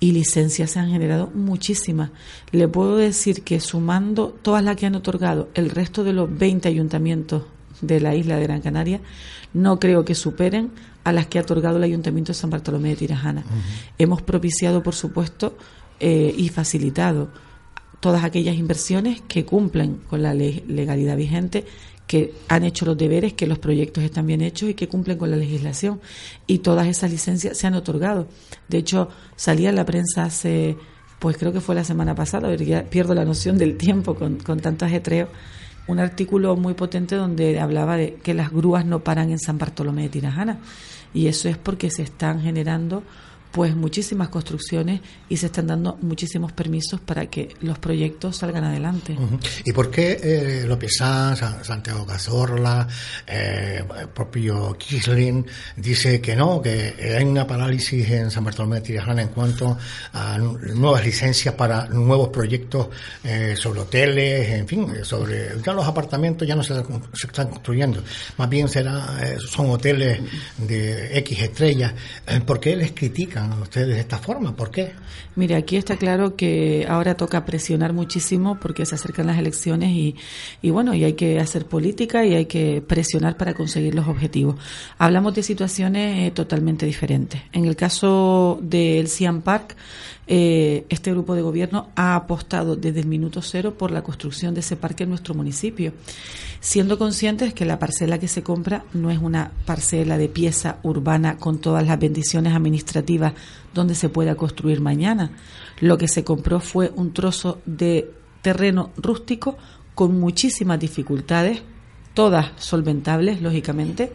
y 0.00 0.12
licencias 0.12 0.70
se 0.70 0.78
han 0.78 0.90
generado 0.90 1.30
muchísimas. 1.34 2.10
Le 2.52 2.68
puedo 2.68 2.96
decir 2.96 3.42
que 3.42 3.60
sumando 3.60 4.36
todas 4.42 4.62
las 4.62 4.76
que 4.76 4.86
han 4.86 4.94
otorgado 4.94 5.48
el 5.54 5.70
resto 5.70 6.04
de 6.04 6.12
los 6.12 6.36
20 6.36 6.68
ayuntamientos 6.68 7.42
de 7.80 8.00
la 8.00 8.14
isla 8.14 8.36
de 8.36 8.42
Gran 8.42 8.60
Canaria, 8.60 9.00
no 9.54 9.78
creo 9.78 10.04
que 10.04 10.14
superen 10.14 10.70
a 11.04 11.12
las 11.12 11.26
que 11.26 11.38
ha 11.38 11.42
otorgado 11.42 11.76
el 11.76 11.84
Ayuntamiento 11.84 12.32
de 12.32 12.38
San 12.38 12.50
Bartolomé 12.50 12.90
de 12.90 12.96
Tirajana. 12.96 13.44
Hemos 13.96 14.22
propiciado, 14.22 14.82
por 14.82 14.94
supuesto, 14.94 15.56
eh, 16.00 16.34
y 16.36 16.48
facilitado 16.48 17.28
todas 18.00 18.24
aquellas 18.24 18.56
inversiones 18.56 19.22
que 19.22 19.44
cumplen 19.44 20.00
con 20.08 20.22
la 20.22 20.34
legalidad 20.34 21.16
vigente, 21.16 21.64
que 22.06 22.32
han 22.48 22.64
hecho 22.64 22.84
los 22.86 22.96
deberes, 22.96 23.32
que 23.32 23.46
los 23.46 23.58
proyectos 23.58 24.04
están 24.04 24.26
bien 24.26 24.40
hechos 24.40 24.70
y 24.70 24.74
que 24.74 24.88
cumplen 24.88 25.18
con 25.18 25.30
la 25.30 25.36
legislación. 25.36 26.00
Y 26.46 26.58
todas 26.58 26.86
esas 26.86 27.10
licencias 27.10 27.56
se 27.56 27.66
han 27.66 27.74
otorgado. 27.74 28.28
De 28.68 28.78
hecho, 28.78 29.08
salía 29.34 29.70
en 29.70 29.76
la 29.76 29.84
prensa 29.84 30.24
hace, 30.24 30.76
pues 31.18 31.36
creo 31.36 31.52
que 31.52 31.60
fue 31.60 31.74
la 31.74 31.84
semana 31.84 32.14
pasada, 32.14 32.48
pierdo 32.88 33.14
la 33.14 33.24
noción 33.24 33.58
del 33.58 33.76
tiempo 33.76 34.14
con, 34.14 34.36
con 34.36 34.60
tanto 34.60 34.84
ajetreo 34.84 35.28
un 35.88 36.00
artículo 36.00 36.56
muy 36.56 36.74
potente 36.74 37.16
donde 37.16 37.60
hablaba 37.60 37.96
de 37.96 38.14
que 38.14 38.34
las 38.34 38.50
grúas 38.50 38.84
no 38.84 39.00
paran 39.04 39.30
en 39.30 39.38
San 39.38 39.58
Bartolomé 39.58 40.02
de 40.02 40.08
Tirajana 40.08 40.58
y 41.14 41.28
eso 41.28 41.48
es 41.48 41.56
porque 41.56 41.90
se 41.90 42.02
están 42.02 42.42
generando 42.42 43.02
pues 43.56 43.74
muchísimas 43.74 44.28
construcciones 44.28 45.00
y 45.30 45.38
se 45.38 45.46
están 45.46 45.68
dando 45.68 45.96
muchísimos 46.02 46.52
permisos 46.52 47.00
para 47.00 47.24
que 47.24 47.56
los 47.62 47.78
proyectos 47.78 48.36
salgan 48.36 48.64
adelante. 48.64 49.16
¿Y 49.64 49.72
por 49.72 49.90
qué 49.90 50.20
eh, 50.22 50.64
López 50.66 50.98
Sanz, 50.98 51.40
Santiago 51.62 52.04
Cazorla, 52.04 52.86
eh, 53.26 53.82
el 53.98 54.08
propio 54.10 54.76
Kisling 54.78 55.46
dice 55.74 56.20
que 56.20 56.36
no, 56.36 56.60
que 56.60 57.16
hay 57.16 57.24
una 57.24 57.46
parálisis 57.46 58.06
en 58.10 58.30
San 58.30 58.44
Bartolomé 58.44 58.76
de 58.76 58.82
Tirajana 58.82 59.22
en 59.22 59.28
cuanto 59.28 59.78
a 60.12 60.36
nuevas 60.36 61.02
licencias 61.02 61.54
para 61.54 61.86
nuevos 61.86 62.28
proyectos 62.28 62.88
eh, 63.24 63.54
sobre 63.56 63.80
hoteles, 63.80 64.50
en 64.50 64.68
fin, 64.68 65.02
sobre 65.02 65.52
ya 65.64 65.72
los 65.72 65.86
apartamentos 65.86 66.46
ya 66.46 66.56
no 66.56 66.62
se, 66.62 66.74
se 66.74 67.26
están 67.26 67.48
construyendo, 67.48 68.02
más 68.36 68.50
bien 68.50 68.68
será 68.68 69.18
eh, 69.22 69.38
son 69.38 69.70
hoteles 69.70 70.20
de 70.58 71.16
X 71.20 71.40
estrellas. 71.40 71.94
¿Por 72.44 72.60
qué 72.60 72.76
les 72.76 72.92
critican? 72.92 73.45
Ustedes 73.54 73.88
de 73.88 74.00
esta 74.00 74.18
forma? 74.18 74.54
¿Por 74.54 74.70
qué? 74.70 74.92
Mire, 75.34 75.56
aquí 75.56 75.76
está 75.76 75.96
claro 75.96 76.36
que 76.36 76.86
ahora 76.88 77.16
toca 77.16 77.44
presionar 77.44 77.92
muchísimo 77.92 78.58
porque 78.60 78.86
se 78.86 78.94
acercan 78.94 79.26
las 79.26 79.38
elecciones 79.38 79.90
y, 79.90 80.16
y 80.62 80.70
bueno, 80.70 80.94
y 80.94 81.04
hay 81.04 81.14
que 81.14 81.40
hacer 81.40 81.66
política 81.66 82.24
y 82.24 82.34
hay 82.34 82.46
que 82.46 82.82
presionar 82.82 83.36
para 83.36 83.54
conseguir 83.54 83.94
los 83.94 84.08
objetivos. 84.08 84.56
Hablamos 84.98 85.34
de 85.34 85.42
situaciones 85.42 86.28
eh, 86.28 86.30
totalmente 86.30 86.86
diferentes. 86.86 87.42
En 87.52 87.64
el 87.64 87.76
caso 87.76 88.58
del 88.62 89.08
Cian 89.08 89.42
Park, 89.42 89.76
eh, 90.28 90.86
este 90.88 91.12
grupo 91.12 91.36
de 91.36 91.42
gobierno 91.42 91.88
ha 91.94 92.16
apostado 92.16 92.74
desde 92.74 93.00
el 93.00 93.06
minuto 93.06 93.42
cero 93.42 93.74
por 93.78 93.92
la 93.92 94.02
construcción 94.02 94.54
de 94.54 94.60
ese 94.60 94.76
parque 94.76 95.04
en 95.04 95.10
nuestro 95.10 95.34
municipio, 95.34 95.92
siendo 96.60 96.98
conscientes 96.98 97.54
que 97.54 97.64
la 97.64 97.78
parcela 97.78 98.18
que 98.18 98.26
se 98.26 98.42
compra 98.42 98.84
no 98.92 99.10
es 99.10 99.18
una 99.18 99.52
parcela 99.66 100.18
de 100.18 100.28
pieza 100.28 100.78
urbana 100.82 101.36
con 101.36 101.58
todas 101.58 101.86
las 101.86 101.98
bendiciones 101.98 102.54
administrativas 102.54 103.34
donde 103.72 103.94
se 103.94 104.08
pueda 104.08 104.34
construir 104.34 104.80
mañana. 104.80 105.30
Lo 105.80 105.96
que 105.96 106.08
se 106.08 106.24
compró 106.24 106.58
fue 106.58 106.92
un 106.96 107.12
trozo 107.12 107.60
de 107.64 108.10
terreno 108.42 108.90
rústico 108.96 109.56
con 109.94 110.18
muchísimas 110.18 110.80
dificultades, 110.80 111.62
todas 112.14 112.50
solventables, 112.56 113.42
lógicamente, 113.42 114.12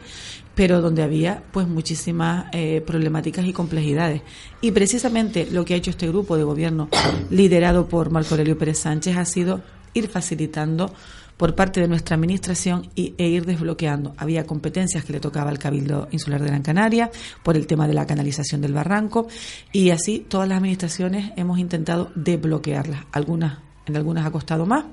pero 0.61 0.79
donde 0.79 1.01
había 1.01 1.41
pues 1.51 1.67
muchísimas 1.67 2.45
eh, 2.51 2.83
problemáticas 2.85 3.47
y 3.47 3.51
complejidades. 3.51 4.21
Y 4.61 4.69
precisamente 4.69 5.47
lo 5.49 5.65
que 5.65 5.73
ha 5.73 5.77
hecho 5.77 5.89
este 5.89 6.07
grupo 6.07 6.37
de 6.37 6.43
gobierno 6.43 6.87
liderado 7.31 7.87
por 7.87 8.11
Marco 8.11 8.35
Aurelio 8.35 8.59
Pérez 8.59 8.77
Sánchez 8.77 9.17
ha 9.17 9.25
sido 9.25 9.63
ir 9.95 10.07
facilitando 10.07 10.93
por 11.35 11.55
parte 11.55 11.81
de 11.81 11.87
nuestra 11.87 12.15
administración 12.15 12.91
y, 12.93 13.15
e 13.17 13.27
ir 13.27 13.47
desbloqueando. 13.47 14.13
Había 14.17 14.45
competencias 14.45 15.03
que 15.03 15.13
le 15.13 15.19
tocaba 15.19 15.49
al 15.49 15.57
Cabildo 15.57 16.07
Insular 16.11 16.39
de 16.39 16.49
Gran 16.49 16.61
Canaria 16.61 17.09
por 17.41 17.57
el 17.57 17.65
tema 17.65 17.87
de 17.87 17.95
la 17.95 18.05
canalización 18.05 18.61
del 18.61 18.73
barranco 18.73 19.29
y 19.71 19.89
así 19.89 20.23
todas 20.29 20.47
las 20.47 20.59
administraciones 20.59 21.31
hemos 21.37 21.57
intentado 21.57 22.11
desbloquearlas. 22.13 23.05
Algunas, 23.13 23.57
en 23.87 23.95
algunas 23.95 24.27
ha 24.27 24.31
costado 24.31 24.67
más, 24.67 24.85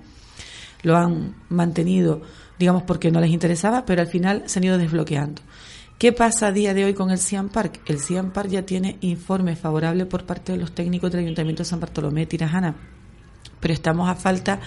lo 0.82 0.96
han 0.96 1.34
mantenido, 1.50 2.22
digamos, 2.58 2.84
porque 2.84 3.10
no 3.10 3.20
les 3.20 3.32
interesaba, 3.32 3.84
pero 3.84 4.00
al 4.00 4.08
final 4.08 4.44
se 4.46 4.60
han 4.60 4.64
ido 4.64 4.78
desbloqueando. 4.78 5.42
¿Qué 5.98 6.12
pasa 6.12 6.46
a 6.46 6.52
día 6.52 6.74
de 6.74 6.84
hoy 6.84 6.94
con 6.94 7.10
el 7.10 7.18
Cian 7.18 7.48
Park? 7.48 7.80
El 7.86 7.98
Cian 7.98 8.30
Park 8.30 8.48
ya 8.50 8.62
tiene 8.64 8.98
informe 9.00 9.56
favorable 9.56 10.06
por 10.06 10.24
parte 10.24 10.52
de 10.52 10.58
los 10.58 10.72
técnicos 10.72 11.10
del 11.10 11.22
Ayuntamiento 11.22 11.64
de 11.64 11.68
San 11.68 11.80
Bartolomé 11.80 12.20
de 12.20 12.26
Tirajana 12.26 12.76
pero 13.60 13.74
estamos 13.74 14.08
a 14.08 14.14
falta 14.14 14.60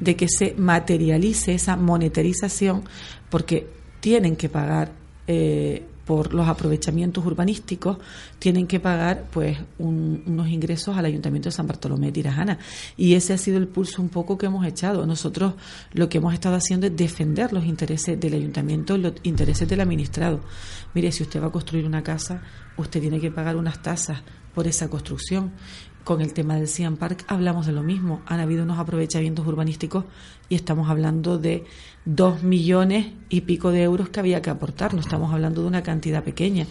de 0.00 0.16
que 0.16 0.26
se 0.28 0.54
materialice 0.56 1.54
esa 1.54 1.76
monetarización 1.76 2.84
porque 3.30 3.68
tienen 4.00 4.36
que 4.36 4.48
pagar 4.48 4.92
por 6.08 6.32
los 6.32 6.48
aprovechamientos 6.48 7.26
urbanísticos, 7.26 7.98
tienen 8.38 8.66
que 8.66 8.80
pagar 8.80 9.26
pues 9.30 9.58
unos 9.78 10.48
ingresos 10.48 10.96
al 10.96 11.04
Ayuntamiento 11.04 11.50
de 11.50 11.52
San 11.52 11.66
Bartolomé 11.66 12.06
de 12.06 12.12
Tirajana. 12.12 12.58
Y 12.96 13.12
ese 13.12 13.34
ha 13.34 13.36
sido 13.36 13.58
el 13.58 13.68
pulso 13.68 14.00
un 14.00 14.08
poco 14.08 14.38
que 14.38 14.46
hemos 14.46 14.66
echado. 14.66 15.04
Nosotros 15.04 15.52
lo 15.92 16.08
que 16.08 16.16
hemos 16.16 16.32
estado 16.32 16.56
haciendo 16.56 16.86
es 16.86 16.96
defender 16.96 17.52
los 17.52 17.66
intereses 17.66 18.18
del 18.18 18.32
Ayuntamiento, 18.32 18.96
los 18.96 19.12
intereses 19.22 19.68
del 19.68 19.82
administrado. 19.82 20.40
Mire, 20.94 21.12
si 21.12 21.24
usted 21.24 21.42
va 21.42 21.48
a 21.48 21.52
construir 21.52 21.84
una 21.84 22.02
casa, 22.02 22.40
usted 22.78 23.02
tiene 23.02 23.20
que 23.20 23.30
pagar 23.30 23.56
unas 23.56 23.82
tasas 23.82 24.22
por 24.54 24.66
esa 24.66 24.88
construcción 24.88 25.52
con 26.08 26.22
el 26.22 26.32
tema 26.32 26.56
del 26.56 26.68
Cian 26.68 26.96
Park 26.96 27.26
hablamos 27.28 27.66
de 27.66 27.72
lo 27.72 27.82
mismo. 27.82 28.22
Han 28.24 28.40
habido 28.40 28.62
unos 28.62 28.78
aprovechamientos 28.78 29.46
urbanísticos 29.46 30.06
y 30.48 30.54
estamos 30.54 30.88
hablando 30.88 31.36
de 31.36 31.66
dos 32.06 32.42
millones 32.42 33.08
y 33.28 33.42
pico 33.42 33.72
de 33.72 33.82
euros 33.82 34.08
que 34.08 34.18
había 34.18 34.40
que 34.40 34.48
aportar. 34.48 34.94
No 34.94 35.00
estamos 35.00 35.34
hablando 35.34 35.60
de 35.60 35.68
una 35.68 35.82
cantidad 35.82 36.24
pequeña. 36.24 36.66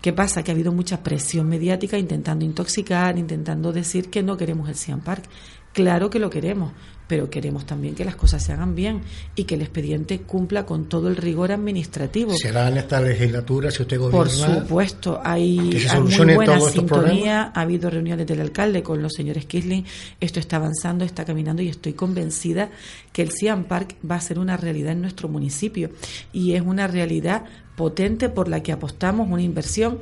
¿Qué 0.00 0.12
pasa? 0.12 0.44
Que 0.44 0.52
ha 0.52 0.54
habido 0.54 0.70
mucha 0.70 1.02
presión 1.02 1.48
mediática 1.48 1.98
intentando 1.98 2.44
intoxicar, 2.44 3.18
intentando 3.18 3.72
decir 3.72 4.08
que 4.08 4.22
no 4.22 4.36
queremos 4.36 4.68
el 4.68 4.76
Cian 4.76 5.00
Park. 5.00 5.24
Claro 5.72 6.08
que 6.08 6.20
lo 6.20 6.30
queremos, 6.30 6.70
pero 7.10 7.28
queremos 7.28 7.66
también 7.66 7.96
que 7.96 8.04
las 8.04 8.14
cosas 8.14 8.40
se 8.40 8.52
hagan 8.52 8.76
bien 8.76 9.00
y 9.34 9.42
que 9.42 9.56
el 9.56 9.62
expediente 9.62 10.20
cumpla 10.20 10.64
con 10.64 10.88
todo 10.88 11.08
el 11.08 11.16
rigor 11.16 11.50
administrativo. 11.50 12.36
¿Será 12.36 12.68
en 12.68 12.76
esta 12.76 13.00
legislatura 13.00 13.72
si 13.72 13.82
usted 13.82 13.98
gobierna? 13.98 14.16
Por 14.16 14.30
supuesto, 14.30 15.20
hay, 15.24 15.76
muy 16.00 16.34
buena 16.36 16.60
sintonía, 16.60 17.50
ha 17.52 17.62
habido 17.62 17.90
reuniones 17.90 18.28
del 18.28 18.40
alcalde 18.40 18.84
con 18.84 19.02
los 19.02 19.12
señores 19.12 19.44
Kisling, 19.44 19.84
esto 20.20 20.38
está 20.38 20.58
avanzando, 20.58 21.04
está 21.04 21.24
caminando 21.24 21.62
y 21.62 21.68
estoy 21.68 21.94
convencida 21.94 22.70
que 23.12 23.22
el 23.22 23.32
Cian 23.32 23.64
Park 23.64 23.96
va 24.08 24.14
a 24.14 24.20
ser 24.20 24.38
una 24.38 24.56
realidad 24.56 24.92
en 24.92 25.00
nuestro 25.00 25.28
municipio 25.28 25.90
y 26.32 26.52
es 26.52 26.62
una 26.62 26.86
realidad 26.86 27.42
potente 27.74 28.28
por 28.28 28.46
la 28.46 28.62
que 28.62 28.70
apostamos, 28.70 29.28
una 29.28 29.42
inversión 29.42 29.98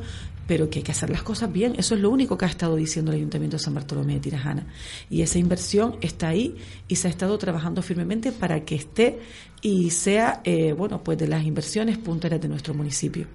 pero 0.48 0.70
que 0.70 0.78
hay 0.78 0.82
que 0.82 0.92
hacer 0.92 1.10
las 1.10 1.22
cosas 1.22 1.52
bien. 1.52 1.74
Eso 1.76 1.94
es 1.94 2.00
lo 2.00 2.08
único 2.08 2.38
que 2.38 2.46
ha 2.46 2.48
estado 2.48 2.74
diciendo 2.74 3.12
el 3.12 3.18
Ayuntamiento 3.18 3.58
de 3.58 3.62
San 3.62 3.74
Bartolomé 3.74 4.14
de 4.14 4.20
Tirajana. 4.20 4.66
Y 5.10 5.20
esa 5.20 5.38
inversión 5.38 5.96
está 6.00 6.28
ahí 6.28 6.56
y 6.88 6.96
se 6.96 7.06
ha 7.06 7.10
estado 7.10 7.36
trabajando 7.36 7.82
firmemente 7.82 8.32
para 8.32 8.64
que 8.64 8.74
esté 8.74 9.20
y 9.60 9.90
sea, 9.90 10.40
eh, 10.44 10.72
bueno, 10.72 11.04
pues 11.04 11.18
de 11.18 11.28
las 11.28 11.44
inversiones 11.44 11.98
punteras 11.98 12.40
de 12.40 12.48
nuestro 12.48 12.72
municipio. 12.72 13.26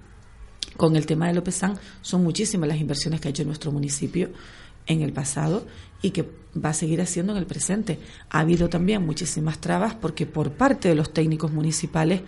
Con 0.76 0.96
el 0.96 1.06
tema 1.06 1.28
de 1.28 1.34
Lópezán 1.34 1.78
son 2.02 2.24
muchísimas 2.24 2.68
las 2.68 2.78
inversiones 2.78 3.20
que 3.20 3.28
ha 3.28 3.30
hecho 3.30 3.44
nuestro 3.44 3.70
municipio 3.70 4.30
en 4.86 5.00
el 5.00 5.12
pasado 5.12 5.68
y 6.02 6.10
que 6.10 6.28
va 6.62 6.70
a 6.70 6.74
seguir 6.74 7.00
haciendo 7.00 7.30
en 7.30 7.38
el 7.38 7.46
presente. 7.46 8.00
Ha 8.28 8.40
habido 8.40 8.68
también 8.68 9.06
muchísimas 9.06 9.60
trabas 9.60 9.94
porque 9.94 10.26
por 10.26 10.50
parte 10.50 10.88
de 10.88 10.96
los 10.96 11.12
técnicos 11.12 11.52
municipales, 11.52 12.22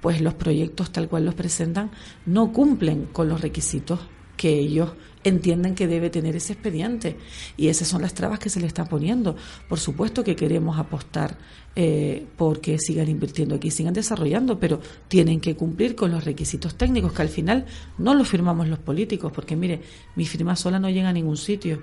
pues 0.00 0.22
los 0.22 0.32
proyectos 0.32 0.90
tal 0.92 1.10
cual 1.10 1.26
los 1.26 1.34
presentan 1.34 1.90
no 2.24 2.54
cumplen 2.54 3.04
con 3.12 3.28
los 3.28 3.42
requisitos 3.42 4.00
que 4.40 4.48
ellos 4.48 4.92
entienden 5.22 5.74
que 5.74 5.86
debe 5.86 6.08
tener 6.08 6.34
ese 6.34 6.54
expediente. 6.54 7.18
Y 7.58 7.68
esas 7.68 7.88
son 7.88 8.00
las 8.00 8.14
trabas 8.14 8.38
que 8.38 8.48
se 8.48 8.58
le 8.58 8.66
están 8.66 8.86
poniendo. 8.86 9.36
Por 9.68 9.78
supuesto 9.78 10.24
que 10.24 10.34
queremos 10.34 10.78
apostar 10.78 11.36
eh, 11.76 12.26
porque 12.36 12.78
sigan 12.78 13.08
invirtiendo 13.08 13.54
aquí, 13.54 13.70
sigan 13.70 13.94
desarrollando, 13.94 14.58
pero 14.58 14.80
tienen 15.08 15.40
que 15.40 15.54
cumplir 15.54 15.94
con 15.94 16.10
los 16.10 16.24
requisitos 16.24 16.74
técnicos 16.74 17.12
que 17.12 17.22
al 17.22 17.28
final 17.28 17.66
no 17.98 18.14
los 18.14 18.28
firmamos 18.28 18.68
los 18.68 18.80
políticos, 18.80 19.32
porque 19.32 19.54
mire, 19.56 19.80
mi 20.16 20.26
firma 20.26 20.56
sola 20.56 20.80
no 20.80 20.90
llega 20.90 21.08
a 21.08 21.12
ningún 21.12 21.36
sitio. 21.36 21.80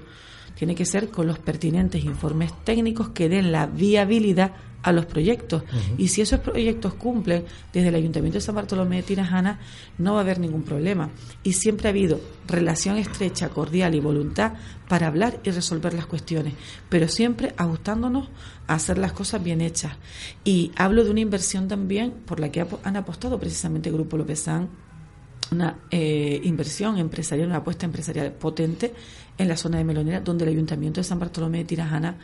Tiene 0.56 0.76
que 0.76 0.86
ser 0.86 1.10
con 1.10 1.28
los 1.28 1.40
pertinentes 1.40 2.04
informes 2.04 2.52
técnicos 2.64 3.10
que 3.10 3.30
den 3.30 3.52
la 3.52 3.68
viabilidad 3.68 4.54
a 4.84 4.92
los 4.92 5.06
proyectos. 5.06 5.64
Y 5.98 6.08
si 6.08 6.22
esos 6.22 6.40
proyectos 6.40 6.94
cumplen 6.94 7.44
desde 7.74 7.90
el 7.90 7.96
Ayuntamiento 7.96 8.38
de 8.38 8.42
San 8.42 8.56
Bartolomé 8.56 8.98
de 8.98 9.04
Tirajana, 9.04 9.60
no 9.98 10.14
va 10.14 10.20
a 10.20 10.22
haber 10.22 10.40
ningún 10.40 10.64
problema. 10.64 11.10
Y 11.44 11.54
siempre 11.54 11.88
ha 11.88 11.92
habido 11.92 12.20
relación 12.48 12.98
estrecha, 12.98 13.50
cordial 13.50 13.96
y 13.96 14.00
voluntad 14.00 14.54
para 14.88 15.08
hablar 15.08 15.40
y 15.44 15.52
resolver 15.52 15.94
las 15.94 16.06
cuestiones, 16.06 16.54
pero 16.90 17.08
siempre 17.08 17.54
ajustándonos 17.58 18.30
a 18.68 18.76
hacer 18.76 18.98
las 18.98 19.12
cosas 19.12 19.44
bien 19.44 19.62
hechas. 19.62 19.94
Y 20.44 20.72
hablo 20.76 21.04
de 21.04 21.12
una 21.12 21.20
inversión 21.20 21.68
también 21.68 22.12
por 22.12 22.40
la 22.40 22.52
que 22.52 22.66
han 22.84 22.96
apostado 22.96 23.40
precisamente 23.40 23.92
Grupo 23.92 24.18
Lópezán 24.18 24.70
una 25.52 25.78
eh, 25.92 26.42
inversión 26.44 26.98
empresarial, 26.98 27.48
una 27.48 27.58
apuesta 27.58 27.86
empresarial 27.86 28.32
potente 28.34 28.94
en 29.38 29.48
la 29.48 29.58
zona 29.58 29.78
de 29.78 29.84
Melonera, 29.84 30.20
donde 30.20 30.44
el 30.44 30.52
Ayuntamiento 30.52 31.00
de 31.00 31.06
San 31.06 31.20
Bartolomé 31.20 31.60
de 31.60 31.66
Tirajana 31.66 32.18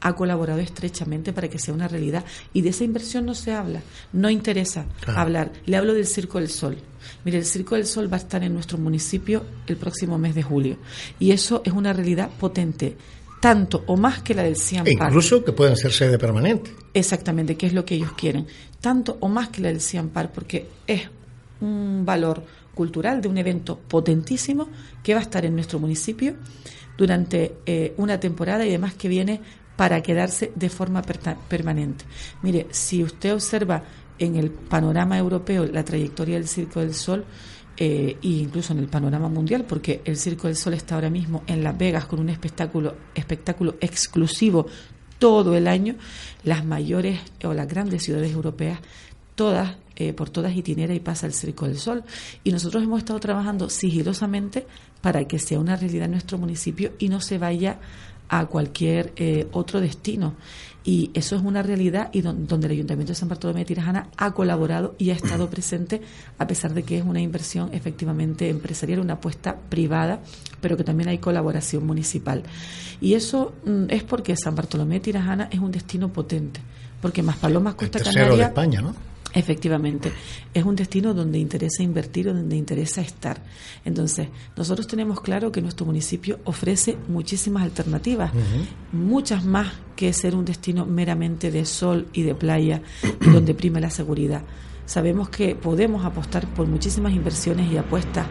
ha 0.00 0.14
colaborado 0.14 0.60
estrechamente 0.60 1.32
para 1.32 1.48
que 1.48 1.58
sea 1.58 1.74
una 1.74 1.88
realidad. 1.88 2.24
Y 2.52 2.62
de 2.62 2.70
esa 2.70 2.84
inversión 2.84 3.26
no 3.26 3.34
se 3.34 3.52
habla, 3.52 3.82
no 4.12 4.30
interesa 4.30 4.86
hablar. 5.06 5.52
Le 5.66 5.76
hablo 5.76 5.94
del 5.94 6.06
Circo 6.06 6.38
del 6.38 6.48
Sol. 6.48 6.78
Mire, 7.24 7.38
el 7.38 7.44
Circo 7.44 7.74
del 7.74 7.86
Sol 7.86 8.12
va 8.12 8.16
a 8.16 8.20
estar 8.20 8.42
en 8.42 8.54
nuestro 8.54 8.78
municipio 8.78 9.44
el 9.66 9.76
próximo 9.76 10.18
mes 10.18 10.34
de 10.34 10.42
julio. 10.42 10.76
Y 11.18 11.32
eso 11.32 11.62
es 11.64 11.72
una 11.72 11.92
realidad 11.92 12.30
potente 12.38 12.96
tanto 13.40 13.84
o 13.86 13.96
más 13.96 14.22
que 14.22 14.34
la 14.34 14.42
del 14.42 14.56
Cian 14.56 14.86
e 14.86 14.92
incluso 14.92 15.44
que 15.44 15.52
pueden 15.52 15.76
ser 15.76 15.92
sede 15.92 16.18
permanente. 16.18 16.72
Exactamente, 16.92 17.56
que 17.56 17.66
es 17.66 17.72
lo 17.72 17.84
que 17.84 17.94
ellos 17.94 18.12
quieren. 18.12 18.46
Tanto 18.80 19.16
o 19.20 19.28
más 19.28 19.48
que 19.48 19.60
la 19.60 19.68
del 19.68 19.80
Cian 19.80 20.10
porque 20.10 20.68
es 20.86 21.08
un 21.60 22.04
valor 22.04 22.44
cultural 22.74 23.20
de 23.20 23.28
un 23.28 23.38
evento 23.38 23.78
potentísimo 23.78 24.68
que 25.02 25.14
va 25.14 25.20
a 25.20 25.22
estar 25.22 25.44
en 25.44 25.54
nuestro 25.54 25.78
municipio 25.78 26.34
durante 26.96 27.56
eh, 27.66 27.94
una 27.96 28.20
temporada 28.20 28.64
y 28.64 28.70
además 28.70 28.94
que 28.94 29.08
viene 29.08 29.40
para 29.78 30.02
quedarse 30.02 30.50
de 30.56 30.70
forma 30.70 31.02
permanente. 31.02 32.04
Mire, 32.42 32.66
si 32.72 33.04
usted 33.04 33.32
observa 33.32 33.84
en 34.18 34.34
el 34.34 34.50
panorama 34.50 35.16
europeo 35.16 35.66
la 35.66 35.84
trayectoria 35.84 36.34
del 36.34 36.48
Circo 36.48 36.80
del 36.80 36.94
Sol, 36.94 37.24
e 37.76 38.16
incluso 38.22 38.72
en 38.72 38.80
el 38.80 38.88
panorama 38.88 39.28
mundial, 39.28 39.64
porque 39.68 40.02
el 40.04 40.16
Circo 40.16 40.48
del 40.48 40.56
Sol 40.56 40.74
está 40.74 40.96
ahora 40.96 41.10
mismo 41.10 41.44
en 41.46 41.62
Las 41.62 41.78
Vegas 41.78 42.06
con 42.06 42.18
un 42.18 42.28
espectáculo, 42.28 42.96
espectáculo 43.14 43.76
exclusivo 43.80 44.66
todo 45.20 45.56
el 45.56 45.68
año, 45.68 45.94
las 46.42 46.64
mayores 46.64 47.20
o 47.44 47.54
las 47.54 47.68
grandes 47.68 48.02
ciudades 48.02 48.32
europeas, 48.32 48.80
todas, 49.36 49.76
eh, 49.94 50.12
por 50.12 50.28
todas 50.28 50.56
itinera 50.56 50.92
y 50.92 50.98
pasa 50.98 51.26
el 51.26 51.32
Circo 51.32 51.68
del 51.68 51.78
Sol. 51.78 52.02
Y 52.42 52.50
nosotros 52.50 52.82
hemos 52.82 52.98
estado 52.98 53.20
trabajando 53.20 53.70
sigilosamente 53.70 54.66
para 55.00 55.28
que 55.28 55.38
sea 55.38 55.60
una 55.60 55.76
realidad 55.76 56.06
en 56.06 56.12
nuestro 56.12 56.36
municipio 56.36 56.94
y 56.98 57.08
no 57.08 57.20
se 57.20 57.38
vaya 57.38 57.78
a 58.28 58.46
cualquier 58.46 59.12
eh, 59.16 59.46
otro 59.52 59.80
destino. 59.80 60.34
Y 60.84 61.10
eso 61.12 61.36
es 61.36 61.42
una 61.42 61.62
realidad 61.62 62.08
y 62.12 62.22
donde 62.22 62.66
el 62.66 62.72
Ayuntamiento 62.72 63.12
de 63.12 63.18
San 63.18 63.28
Bartolomé 63.28 63.60
de 63.60 63.66
Tirajana 63.66 64.08
ha 64.16 64.32
colaborado 64.32 64.94
y 64.96 65.10
ha 65.10 65.14
estado 65.14 65.50
presente, 65.50 66.00
a 66.38 66.46
pesar 66.46 66.72
de 66.72 66.82
que 66.82 66.96
es 66.96 67.04
una 67.04 67.20
inversión 67.20 67.70
efectivamente 67.74 68.48
empresarial, 68.48 69.00
una 69.00 69.14
apuesta 69.14 69.56
privada, 69.68 70.20
pero 70.60 70.76
que 70.76 70.84
también 70.84 71.10
hay 71.10 71.18
colaboración 71.18 71.86
municipal. 71.86 72.42
Y 73.00 73.14
eso 73.14 73.52
mm, 73.66 73.84
es 73.90 74.02
porque 74.02 74.34
San 74.36 74.54
Bartolomé 74.54 74.94
de 74.94 75.00
Tirajana 75.00 75.48
es 75.52 75.60
un 75.60 75.72
destino 75.72 76.08
potente, 76.10 76.60
porque 77.02 77.22
más 77.22 77.36
Palomas 77.36 77.74
Costa 77.74 77.98
el 77.98 78.04
Canaria. 78.04 78.36
de 78.36 78.42
España, 78.44 78.80
¿no? 78.80 78.94
Efectivamente, 79.34 80.10
es 80.54 80.64
un 80.64 80.74
destino 80.74 81.12
donde 81.12 81.38
interesa 81.38 81.82
invertir 81.82 82.28
o 82.28 82.34
donde 82.34 82.56
interesa 82.56 83.02
estar. 83.02 83.42
Entonces, 83.84 84.28
nosotros 84.56 84.86
tenemos 84.86 85.20
claro 85.20 85.52
que 85.52 85.60
nuestro 85.60 85.84
municipio 85.84 86.38
ofrece 86.44 86.96
muchísimas 87.08 87.62
alternativas, 87.62 88.32
muchas 88.92 89.44
más 89.44 89.72
que 89.96 90.12
ser 90.12 90.34
un 90.34 90.44
destino 90.44 90.86
meramente 90.86 91.50
de 91.50 91.66
sol 91.66 92.08
y 92.12 92.22
de 92.22 92.34
playa, 92.34 92.82
donde 93.32 93.54
prima 93.54 93.80
la 93.80 93.90
seguridad. 93.90 94.42
Sabemos 94.86 95.28
que 95.28 95.54
podemos 95.54 96.06
apostar 96.06 96.46
por 96.54 96.66
muchísimas 96.66 97.12
inversiones 97.12 97.70
y 97.70 97.76
apuestas 97.76 98.26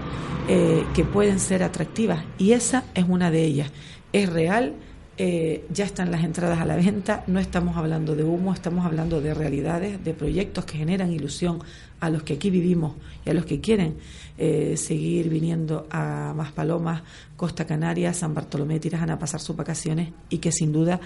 eh, 0.47 0.83
que 0.95 1.03
pueden 1.03 1.39
ser 1.39 1.61
atractivas 1.61 2.23
y 2.39 2.53
esa 2.53 2.85
es 2.95 3.05
una 3.07 3.29
de 3.29 3.43
ellas. 3.43 3.71
Es 4.13 4.27
real, 4.29 4.73
eh, 5.19 5.65
ya 5.71 5.85
están 5.85 6.11
las 6.11 6.23
entradas 6.23 6.59
a 6.59 6.65
la 6.65 6.75
venta, 6.75 7.23
no 7.25 7.39
estamos 7.39 7.75
hablando 7.75 8.15
de 8.15 8.23
humo, 8.23 8.53
estamos 8.53 8.85
hablando 8.85 9.19
de 9.19 9.33
realidades, 9.33 10.03
de 10.03 10.13
proyectos 10.13 10.65
que 10.65 10.77
generan 10.77 11.11
ilusión 11.11 11.59
a 11.99 12.11
los 12.11 12.21
que 12.21 12.33
aquí 12.33 12.51
vivimos 12.51 12.93
y 13.25 13.31
a 13.31 13.33
los 13.33 13.45
que 13.45 13.59
quieren 13.59 13.95
eh, 14.37 14.75
seguir 14.77 15.29
viniendo 15.29 15.87
a 15.89 16.33
Maspalomas, 16.35 17.01
Costa 17.35 17.65
Canaria, 17.65 18.13
San 18.13 18.35
Bartolomé 18.35 18.75
de 18.75 18.81
Tirajana 18.81 19.13
a 19.13 19.19
pasar 19.19 19.39
sus 19.39 19.55
vacaciones 19.55 20.09
y 20.29 20.37
que 20.37 20.51
sin 20.51 20.71
duda 20.71 20.99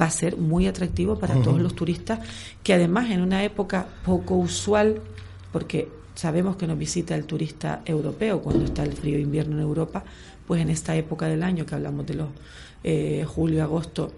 va 0.00 0.06
a 0.06 0.10
ser 0.10 0.38
muy 0.38 0.66
atractivo 0.66 1.18
para 1.18 1.34
todos 1.42 1.60
los 1.60 1.74
turistas 1.74 2.20
que 2.62 2.72
además 2.72 3.10
en 3.10 3.20
una 3.20 3.44
época 3.44 3.86
poco 4.02 4.36
usual, 4.36 5.02
porque 5.52 5.88
sabemos 6.14 6.56
que 6.56 6.66
nos 6.66 6.78
visita 6.78 7.14
el 7.14 7.26
turista 7.26 7.82
europeo 7.84 8.40
cuando 8.40 8.64
está 8.64 8.82
el 8.82 8.94
frío 8.94 9.18
invierno 9.18 9.56
en 9.56 9.62
Europa, 9.62 10.04
pues 10.46 10.62
en 10.62 10.70
esta 10.70 10.96
época 10.96 11.26
del 11.26 11.42
año 11.42 11.66
que 11.66 11.74
hablamos 11.74 12.06
de 12.06 12.14
los 12.14 12.28
eh, 12.84 13.24
julio, 13.26 13.62
agosto, 13.62 14.12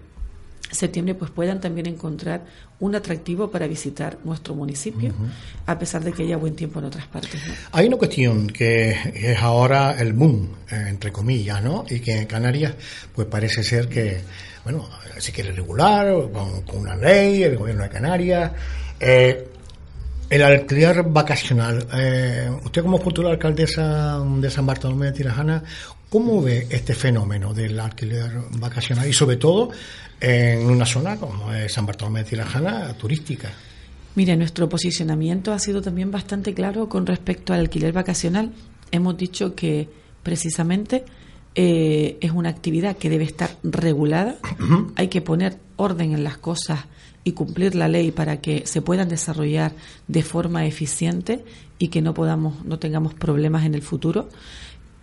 septiembre, 0.71 1.15
pues 1.15 1.31
puedan 1.31 1.59
también 1.59 1.87
encontrar 1.87 2.45
un 2.79 2.95
atractivo 2.95 3.51
para 3.51 3.67
visitar 3.67 4.17
nuestro 4.23 4.55
municipio, 4.55 5.13
a 5.65 5.77
pesar 5.77 6.03
de 6.03 6.13
que 6.13 6.23
haya 6.23 6.37
buen 6.37 6.55
tiempo 6.55 6.79
en 6.79 6.85
otras 6.85 7.05
partes. 7.07 7.41
Hay 7.71 7.87
una 7.87 7.97
cuestión 7.97 8.47
que 8.47 8.95
es 9.13 9.37
ahora 9.39 9.95
el 9.99 10.13
boom, 10.13 10.49
eh, 10.69 10.85
entre 10.89 11.11
comillas, 11.11 11.61
¿no? 11.61 11.85
Y 11.89 11.99
que 11.99 12.19
en 12.19 12.25
Canarias, 12.25 12.73
pues 13.13 13.27
parece 13.27 13.63
ser 13.63 13.87
que, 13.87 14.21
bueno, 14.63 14.89
se 15.17 15.31
quiere 15.31 15.51
regular 15.51 16.07
con, 16.31 16.79
una 16.79 16.95
ley, 16.95 17.43
el 17.43 17.57
gobierno 17.57 17.83
de 17.83 17.89
Canarias. 17.89 18.51
Eh, 18.99 19.47
el 20.29 20.43
alquiler 20.43 21.03
vacacional. 21.03 21.85
usted 22.63 22.81
como 22.81 22.97
futura 22.99 23.31
alcaldesa 23.31 24.17
de 24.19 24.49
San 24.49 24.65
Bartolomé 24.65 25.07
de 25.07 25.11
Tirajana, 25.11 25.61
¿Cómo 26.11 26.41
ve 26.41 26.67
este 26.69 26.93
fenómeno 26.93 27.53
del 27.53 27.79
alquiler 27.79 28.33
vacacional 28.59 29.07
y 29.07 29.13
sobre 29.13 29.37
todo 29.37 29.69
en 30.19 30.69
una 30.69 30.85
zona 30.85 31.15
como 31.15 31.53
es 31.53 31.71
San 31.71 31.85
Bartolomé 31.85 32.23
de 32.23 32.31
Tirajana, 32.31 32.93
turística? 32.97 33.49
Mire, 34.15 34.35
nuestro 34.35 34.67
posicionamiento 34.67 35.53
ha 35.53 35.59
sido 35.59 35.81
también 35.81 36.11
bastante 36.11 36.53
claro 36.53 36.89
con 36.89 37.05
respecto 37.05 37.53
al 37.53 37.61
alquiler 37.61 37.93
vacacional. 37.93 38.51
Hemos 38.91 39.15
dicho 39.15 39.55
que 39.55 39.87
precisamente 40.21 41.05
eh, 41.55 42.17
es 42.19 42.31
una 42.31 42.49
actividad 42.49 42.97
que 42.97 43.09
debe 43.09 43.23
estar 43.23 43.55
regulada. 43.63 44.35
Hay 44.97 45.07
que 45.07 45.21
poner 45.21 45.59
orden 45.77 46.11
en 46.11 46.25
las 46.25 46.37
cosas 46.37 46.87
y 47.23 47.31
cumplir 47.31 47.73
la 47.73 47.87
ley 47.87 48.11
para 48.11 48.41
que 48.41 48.67
se 48.67 48.81
puedan 48.81 49.07
desarrollar 49.07 49.75
de 50.09 50.23
forma 50.23 50.65
eficiente 50.65 51.45
y 51.79 51.87
que 51.87 52.01
no 52.01 52.13
podamos, 52.13 52.65
no 52.65 52.79
tengamos 52.79 53.13
problemas 53.13 53.65
en 53.65 53.75
el 53.75 53.81
futuro 53.81 54.27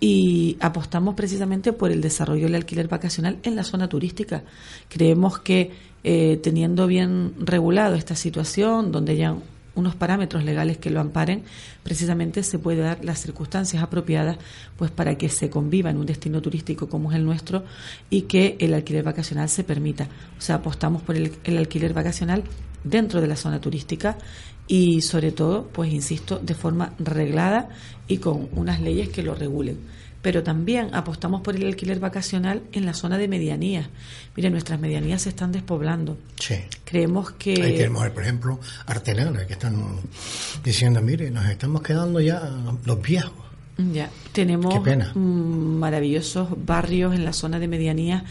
y 0.01 0.57
apostamos 0.61 1.15
precisamente 1.15 1.73
por 1.73 1.91
el 1.91 2.01
desarrollo 2.01 2.45
del 2.45 2.55
alquiler 2.55 2.89
vacacional 2.89 3.39
en 3.43 3.57
la 3.57 3.65
zona 3.65 3.89
turística. 3.89 4.43
Creemos 4.89 5.41
que 5.41 5.73
eh, 6.05 6.39
teniendo 6.43 6.87
bien 6.87 7.35
regulado 7.39 7.97
esta 7.97 8.15
situación, 8.15 8.93
donde 8.93 9.13
haya 9.13 9.35
unos 9.75 9.95
parámetros 9.95 10.45
legales 10.45 10.79
que 10.79 10.91
lo 10.91 11.01
amparen, 11.01 11.45
precisamente 11.83 12.43
se 12.43 12.59
puede 12.59 12.83
dar 12.83 13.05
las 13.05 13.21
circunstancias 13.21 13.83
apropiadas 13.83 14.37
pues 14.77 14.91
para 14.91 15.17
que 15.17 15.29
se 15.29 15.51
conviva 15.51 15.91
en 15.91 15.99
un 15.99 16.07
destino 16.07 16.43
turístico 16.43 16.89
como 16.89 17.13
es 17.13 17.17
el 17.17 17.25
nuestro 17.25 17.65
y 18.11 18.23
que 18.23 18.57
el 18.59 18.75
alquiler 18.75 19.05
vacacional 19.05 19.49
se 19.49 19.65
permita. 19.65 20.09
O 20.37 20.41
sea, 20.41 20.57
apostamos 20.57 21.03
por 21.03 21.17
el, 21.17 21.33
el 21.45 21.59
alquiler 21.59 21.95
vacacional 21.95 22.43
dentro 22.83 23.21
de 23.21 23.29
la 23.29 23.37
zona 23.37 23.61
turística 23.61 24.19
y 24.67 25.01
sobre 25.01 25.33
todo, 25.33 25.69
pues 25.69 25.93
insisto, 25.93 26.39
de 26.39 26.55
forma 26.55 26.93
reglada 26.99 27.71
y 28.09 28.19
con 28.19 28.49
unas 28.53 28.81
leyes 28.81 29.11
que 29.11 29.23
lo 29.23 29.35
regulen. 29.35 29.79
Pero 30.21 30.43
también 30.43 30.95
apostamos 30.95 31.43
por 31.43 31.55
el 31.55 31.65
alquiler 31.65 32.01
vacacional 32.01 32.63
en 32.73 32.85
la 32.85 32.93
zona 32.93 33.19
de 33.19 33.29
medianías. 33.29 33.89
Mire, 34.35 34.51
nuestras 34.51 34.81
medianías 34.81 35.23
se 35.23 35.29
están 35.29 35.53
despoblando. 35.53 36.19
Sí. 36.41 36.57
Creemos 36.85 37.31
que... 37.33 37.53
Ahí 37.63 37.77
tenemos, 37.77 38.09
por 38.11 38.23
ejemplo, 38.25 38.59
Artenara, 38.87 39.47
que 39.47 39.53
están 39.53 40.01
diciendo, 40.65 41.01
mire, 41.03 41.31
nos 41.31 41.49
estamos 41.49 41.83
quedando 41.83 42.21
ya 42.21 42.51
los 42.85 43.01
viejos. 43.01 43.49
Ya, 43.93 44.11
tenemos 44.33 44.85
maravillosos 45.15 46.49
barrios 46.67 47.15
en 47.15 47.25
la 47.25 47.33
zona 47.33 47.61
de 47.61 47.69
medianías 47.69 48.25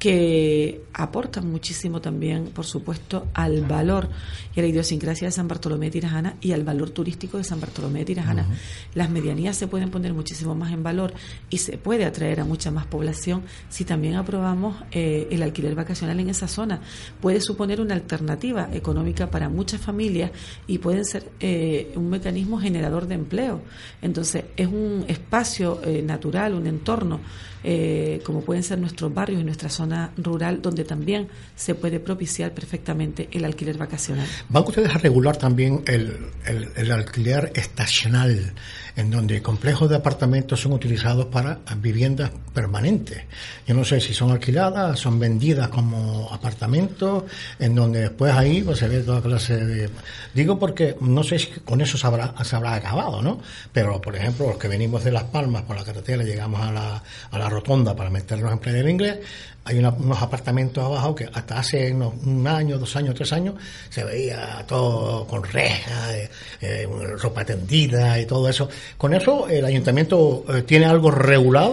que 0.00 0.80
aportan 0.94 1.50
muchísimo 1.50 2.00
también, 2.00 2.46
por 2.46 2.64
supuesto, 2.64 3.28
al 3.34 3.60
valor 3.66 4.08
y 4.56 4.58
a 4.58 4.62
la 4.62 4.68
idiosincrasia 4.70 5.28
de 5.28 5.32
San 5.32 5.46
Bartolomé 5.46 5.86
de 5.86 5.92
Tirajana 5.92 6.36
y 6.40 6.52
al 6.52 6.64
valor 6.64 6.88
turístico 6.88 7.36
de 7.36 7.44
San 7.44 7.60
Bartolomé 7.60 8.00
de 8.00 8.06
Tirajana. 8.06 8.46
Las 8.94 9.10
medianías 9.10 9.58
se 9.58 9.68
pueden 9.68 9.90
poner 9.90 10.14
muchísimo 10.14 10.54
más 10.54 10.72
en 10.72 10.82
valor 10.82 11.12
y 11.50 11.58
se 11.58 11.76
puede 11.76 12.06
atraer 12.06 12.40
a 12.40 12.46
mucha 12.46 12.70
más 12.70 12.86
población 12.86 13.42
si 13.68 13.84
también 13.84 14.14
aprobamos 14.14 14.74
eh, 14.90 15.28
el 15.30 15.42
alquiler 15.42 15.74
vacacional 15.74 16.18
en 16.18 16.30
esa 16.30 16.48
zona. 16.48 16.80
Puede 17.20 17.42
suponer 17.42 17.78
una 17.78 17.94
alternativa 17.94 18.70
económica 18.72 19.30
para 19.30 19.50
muchas 19.50 19.82
familias 19.82 20.30
y 20.66 20.78
pueden 20.78 21.04
ser 21.04 21.30
eh, 21.40 21.92
un 21.94 22.08
mecanismo 22.08 22.58
generador 22.58 23.06
de 23.06 23.16
empleo. 23.16 23.60
Entonces, 24.00 24.44
es 24.56 24.66
un 24.66 25.04
espacio 25.08 25.82
eh, 25.84 26.00
natural, 26.00 26.54
un 26.54 26.66
entorno 26.66 27.20
eh, 27.62 28.20
como 28.24 28.40
pueden 28.42 28.62
ser 28.62 28.78
nuestros 28.78 29.12
barrios 29.12 29.40
y 29.40 29.44
nuestra 29.44 29.68
zona 29.68 30.12
rural, 30.16 30.62
donde 30.62 30.84
también 30.84 31.28
se 31.54 31.74
puede 31.74 32.00
propiciar 32.00 32.52
perfectamente 32.52 33.28
el 33.32 33.44
alquiler 33.44 33.76
vacacional. 33.76 34.26
¿Van 34.48 34.64
ustedes 34.66 34.94
a 34.94 34.98
regular 34.98 35.36
también 35.36 35.82
el, 35.86 36.16
el, 36.46 36.92
alquiler 36.92 37.52
estacional, 37.54 38.54
en 38.96 39.10
donde 39.10 39.42
complejos 39.42 39.90
de 39.90 39.96
apartamentos 39.96 40.60
son 40.60 40.72
utilizados 40.72 41.26
para 41.26 41.58
viviendas 41.76 42.30
permanentes? 42.54 43.22
Yo 43.66 43.74
no 43.74 43.84
sé 43.84 44.00
si 44.00 44.14
son 44.14 44.30
alquiladas, 44.30 44.98
son 44.98 45.18
vendidas 45.18 45.68
como 45.68 46.32
apartamentos, 46.32 47.24
en 47.58 47.74
donde 47.74 48.00
después 48.00 48.32
ahí 48.32 48.62
pues, 48.62 48.78
se 48.78 48.88
ve 48.88 49.00
toda 49.00 49.20
clase 49.20 49.56
de... 49.56 49.90
Digo 50.32 50.58
porque 50.58 50.96
no 51.00 51.22
sé 51.22 51.38
si 51.38 51.48
con 51.60 51.80
eso 51.80 51.98
se 51.98 52.06
habrá, 52.06 52.32
se 52.42 52.56
habrá 52.56 52.74
acabado, 52.74 53.20
¿no? 53.20 53.38
Pero, 53.72 54.00
por 54.00 54.16
ejemplo, 54.16 54.48
los 54.48 54.56
que 54.56 54.68
venimos 54.68 55.04
de 55.04 55.12
Las 55.12 55.24
Palmas 55.24 55.62
por 55.62 55.76
la 55.76 55.84
carretera 55.84 56.22
llegamos 56.22 56.60
a 56.60 56.72
la, 56.72 57.02
a 57.30 57.38
la 57.38 57.49
rotonda 57.50 57.94
para 57.94 58.10
meternos 58.10 58.52
en 58.52 58.58
pleno 58.58 58.88
inglés, 58.88 59.18
hay 59.64 59.78
unos 59.78 60.22
apartamentos 60.22 60.82
abajo 60.82 61.14
que 61.14 61.28
hasta 61.32 61.58
hace 61.58 61.92
un 61.92 62.46
año, 62.46 62.78
dos 62.78 62.96
años, 62.96 63.14
tres 63.14 63.32
años 63.32 63.54
se 63.90 64.02
veía 64.04 64.64
todo 64.66 65.26
con 65.26 65.44
rejas, 65.44 66.14
eh, 66.14 66.30
eh, 66.62 66.88
ropa 67.20 67.44
tendida 67.44 68.18
y 68.18 68.26
todo 68.26 68.48
eso. 68.48 68.68
¿Con 68.96 69.12
eso 69.12 69.48
el 69.48 69.64
ayuntamiento 69.64 70.44
eh, 70.48 70.62
tiene 70.62 70.86
algo 70.86 71.10
regulado 71.10 71.72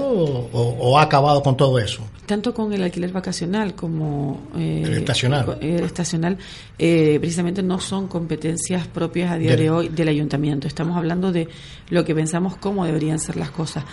o, 0.51 0.99
ha 0.99 1.03
acabado 1.03 1.41
con 1.41 1.55
todo 1.55 1.79
eso? 1.79 2.03
Tanto 2.25 2.53
con 2.53 2.73
el 2.73 2.83
alquiler 2.83 3.11
vacacional 3.13 3.73
como 3.73 4.49
el 4.55 4.93
estacional, 4.93 5.57
el 5.61 5.83
estacional 5.85 6.37
precisamente 6.77 7.63
no 7.63 7.79
son 7.79 8.09
competencias 8.09 8.85
propias 8.87 9.31
a 9.31 9.37
día 9.37 9.55
de 9.55 9.69
hoy 9.69 9.87
del 9.87 10.09
ayuntamiento. 10.09 10.67
Estamos 10.67 10.97
hablando 10.97 11.31
de 11.31 11.47
lo 11.89 12.03
que 12.03 12.13
pensamos 12.13 12.57
cómo 12.57 12.85
deberían 12.85 13.17
ser 13.19 13.37
las 13.37 13.51
cosas. 13.51 13.85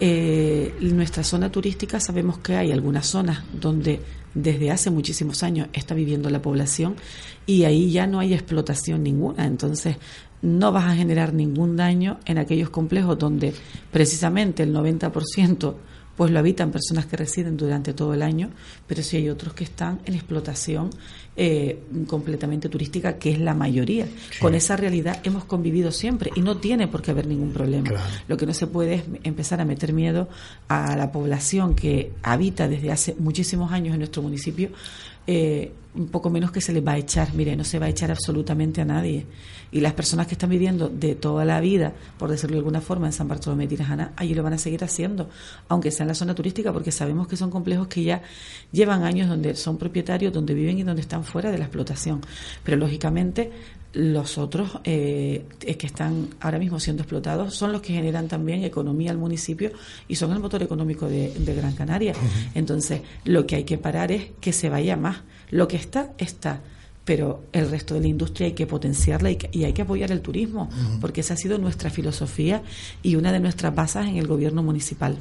Eh, 0.00 0.74
nuestra 0.80 1.24
zona 1.24 1.50
turística 1.50 1.98
sabemos 1.98 2.38
que 2.38 2.56
hay 2.56 2.70
algunas 2.70 3.06
zonas 3.06 3.42
donde 3.52 4.00
desde 4.34 4.70
hace 4.70 4.90
muchísimos 4.90 5.42
años 5.42 5.68
está 5.72 5.94
viviendo 5.94 6.30
la 6.30 6.40
población 6.40 6.94
y 7.46 7.64
ahí 7.64 7.90
ya 7.90 8.06
no 8.06 8.20
hay 8.20 8.34
explotación 8.34 9.02
ninguna. 9.02 9.46
Entonces, 9.46 9.96
no 10.42 10.70
vas 10.70 10.84
a 10.84 10.94
generar 10.94 11.32
ningún 11.34 11.76
daño 11.76 12.18
en 12.24 12.38
aquellos 12.38 12.70
complejos 12.70 13.18
donde 13.18 13.52
precisamente 13.90 14.62
el 14.62 14.72
90% 14.72 15.74
pues 16.18 16.32
lo 16.32 16.40
habitan 16.40 16.72
personas 16.72 17.06
que 17.06 17.16
residen 17.16 17.56
durante 17.56 17.94
todo 17.94 18.12
el 18.12 18.22
año, 18.22 18.50
pero 18.88 19.04
sí 19.04 19.18
hay 19.18 19.28
otros 19.28 19.54
que 19.54 19.62
están 19.62 20.00
en 20.04 20.14
explotación 20.14 20.90
eh, 21.36 21.78
completamente 22.08 22.68
turística, 22.68 23.18
que 23.18 23.30
es 23.30 23.38
la 23.38 23.54
mayoría. 23.54 24.08
Con 24.40 24.56
esa 24.56 24.76
realidad 24.76 25.20
hemos 25.22 25.44
convivido 25.44 25.92
siempre 25.92 26.32
y 26.34 26.40
no 26.40 26.56
tiene 26.56 26.88
por 26.88 27.02
qué 27.02 27.12
haber 27.12 27.28
ningún 27.28 27.52
problema. 27.52 27.88
Lo 28.26 28.36
que 28.36 28.46
no 28.46 28.52
se 28.52 28.66
puede 28.66 28.94
es 28.94 29.02
empezar 29.22 29.60
a 29.60 29.64
meter 29.64 29.92
miedo 29.92 30.28
a 30.66 30.96
la 30.96 31.12
población 31.12 31.76
que 31.76 32.10
habita 32.24 32.66
desde 32.66 32.90
hace 32.90 33.14
muchísimos 33.20 33.70
años 33.70 33.94
en 33.94 34.00
nuestro 34.00 34.20
municipio. 34.20 34.70
Eh, 35.24 35.70
un 35.94 36.08
poco 36.08 36.30
menos 36.30 36.50
que 36.50 36.60
se 36.60 36.72
les 36.72 36.84
va 36.84 36.92
a 36.92 36.98
echar. 36.98 37.32
Mire, 37.34 37.54
no 37.54 37.62
se 37.62 37.78
va 37.78 37.86
a 37.86 37.90
echar 37.90 38.10
absolutamente 38.10 38.80
a 38.80 38.84
nadie. 38.84 39.24
Y 39.70 39.80
las 39.80 39.92
personas 39.92 40.26
que 40.26 40.34
están 40.34 40.50
viviendo 40.50 40.88
de 40.88 41.14
toda 41.14 41.44
la 41.44 41.60
vida, 41.60 41.92
por 42.18 42.30
decirlo 42.30 42.54
de 42.54 42.60
alguna 42.60 42.80
forma, 42.80 43.06
en 43.06 43.12
San 43.12 43.28
Bartolomé 43.28 43.64
de 43.64 43.76
Tirajana, 43.76 44.12
allí 44.16 44.34
lo 44.34 44.42
van 44.42 44.54
a 44.54 44.58
seguir 44.58 44.82
haciendo, 44.82 45.28
aunque 45.68 45.90
sea 45.90 46.04
en 46.04 46.08
la 46.08 46.14
zona 46.14 46.34
turística, 46.34 46.72
porque 46.72 46.92
sabemos 46.92 47.28
que 47.28 47.36
son 47.36 47.50
complejos 47.50 47.88
que 47.88 48.02
ya 48.02 48.22
llevan 48.72 49.02
años 49.02 49.28
donde 49.28 49.54
son 49.54 49.76
propietarios, 49.76 50.32
donde 50.32 50.54
viven 50.54 50.78
y 50.78 50.82
donde 50.82 51.02
están 51.02 51.24
fuera 51.24 51.50
de 51.50 51.58
la 51.58 51.64
explotación. 51.64 52.20
Pero 52.64 52.76
lógicamente 52.76 53.50
los 53.94 54.36
otros 54.36 54.78
eh, 54.84 55.46
que 55.60 55.86
están 55.86 56.28
ahora 56.40 56.58
mismo 56.58 56.78
siendo 56.78 57.02
explotados 57.02 57.54
son 57.54 57.72
los 57.72 57.80
que 57.80 57.94
generan 57.94 58.28
también 58.28 58.62
economía 58.62 59.10
al 59.10 59.18
municipio 59.18 59.72
y 60.06 60.16
son 60.16 60.32
el 60.32 60.40
motor 60.40 60.62
económico 60.62 61.08
de, 61.08 61.32
Gran 61.58 61.74
Canaria. 61.74 62.12
Entonces, 62.54 63.00
lo 63.24 63.46
que 63.46 63.56
hay 63.56 63.64
que 63.64 63.78
parar 63.78 64.12
es 64.12 64.28
que 64.40 64.52
se 64.52 64.68
vaya 64.68 64.96
más. 64.96 65.22
Lo 65.50 65.66
que 65.66 65.76
está, 65.76 66.12
está 66.18 66.60
pero 67.08 67.44
el 67.54 67.70
resto 67.70 67.94
de 67.94 68.02
la 68.02 68.06
industria 68.08 68.48
hay 68.48 68.52
que 68.52 68.66
potenciarla 68.66 69.30
y, 69.30 69.64
hay 69.64 69.72
que 69.72 69.80
apoyar 69.80 70.12
el 70.12 70.20
turismo, 70.20 70.68
porque 71.00 71.22
esa 71.22 71.32
ha 71.32 71.36
sido 71.38 71.56
nuestra 71.56 71.88
filosofía 71.88 72.60
y 73.02 73.16
una 73.16 73.32
de 73.32 73.40
nuestras 73.40 73.74
bases 73.74 74.08
en 74.08 74.18
el 74.18 74.26
gobierno 74.26 74.62
municipal. 74.62 75.16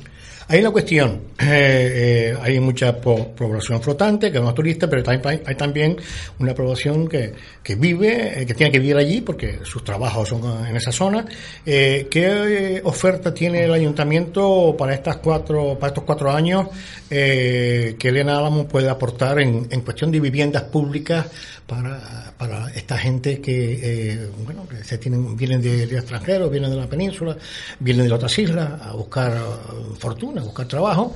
Hay 0.50 0.60
una 0.60 0.71
cuestión, 0.71 1.21
eh, 1.39 1.45
eh, 2.34 2.38
hay 2.41 2.60
mucha 2.60 3.00
población 3.00 3.82
flotante, 3.82 4.32
que 4.34 4.39
no 4.39 4.50
es 4.50 4.56
turista, 4.56 4.89
pero 4.89 5.02
hay, 5.10 5.56
también 5.56 5.95
una 6.39 6.54
población 6.54 7.08
que, 7.08 7.34
que 7.63 7.76
vive, 7.76 8.41
eh, 8.41 8.45
que 8.45 8.54
tiene 8.54 8.71
que 8.71 8.80
vivir 8.80 8.97
allí 8.97 9.21
porque 9.21 9.60
sus 9.63 9.84
trabajos 9.84 10.28
son 10.28 10.67
en 10.67 10.76
esa 10.76 10.91
zona. 10.91 11.26
¿Qué 11.63 12.82
oferta 12.84 13.34
tiene 13.34 13.63
el 13.63 13.73
ayuntamiento 13.73 14.76
para 14.78 14.93
estas 14.93 15.17
cuatro, 15.17 15.78
para 15.80 15.88
estos 15.88 16.04
cuatro 16.04 16.32
años 16.32 16.67
que 17.10 17.97
Elena 18.02 18.38
Álamo 18.38 18.67
puede 18.67 18.89
aportar 18.89 19.39
en, 19.39 19.67
en 19.69 19.82
cuestión 19.82 20.12
de 20.12 20.19
viviendas 20.19 20.63
públicas 20.63 21.28
para, 21.67 22.34
para 22.38 22.69
esta 22.71 22.97
gente 22.97 23.41
que, 23.41 24.13
eh, 24.13 24.30
bueno, 24.45 24.67
que 24.67 24.84
se 24.84 24.97
tienen, 24.97 25.36
vienen 25.36 25.62
de, 25.62 25.84
extranjeros, 25.84 26.49
vienen 26.49 26.71
de 26.71 26.77
la 26.77 26.88
península, 26.88 27.38
vienen 27.80 28.08
de 28.08 28.13
otras 28.13 28.39
islas 28.39 28.82
a 28.82 28.93
buscar 28.93 29.34
uh, 29.34 29.95
fortuna, 29.95 30.41
a 30.41 30.45
buscar 30.45 30.65
trabajo 30.65 31.13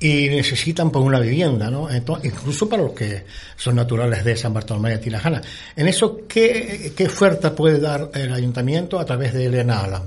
y 0.00 0.28
necesitan 0.28 0.90
pues 0.90 1.04
una 1.04 1.20
vivienda, 1.20 1.70
¿no? 1.70 1.88
Entonces, 1.88 2.32
incluso 2.32 2.68
para 2.68 2.82
los 2.82 2.92
que 2.92 3.24
son 3.56 3.76
naturales 3.76 4.24
de 4.24 4.36
San 4.36 4.52
Bartolomé 4.52 4.90
de 4.90 4.98
Tirajana. 4.98 5.40
En 5.76 5.86
eso, 5.86 6.22
¿qué, 6.28 6.92
qué 6.96 7.06
oferta 7.06 7.54
puede 7.54 7.78
dar 7.78 8.10
el 8.14 8.32
ayuntamiento 8.32 8.98
a 8.98 9.04
través 9.04 9.32
de 9.32 9.46
Elena 9.46 9.84
Alam? 9.84 10.02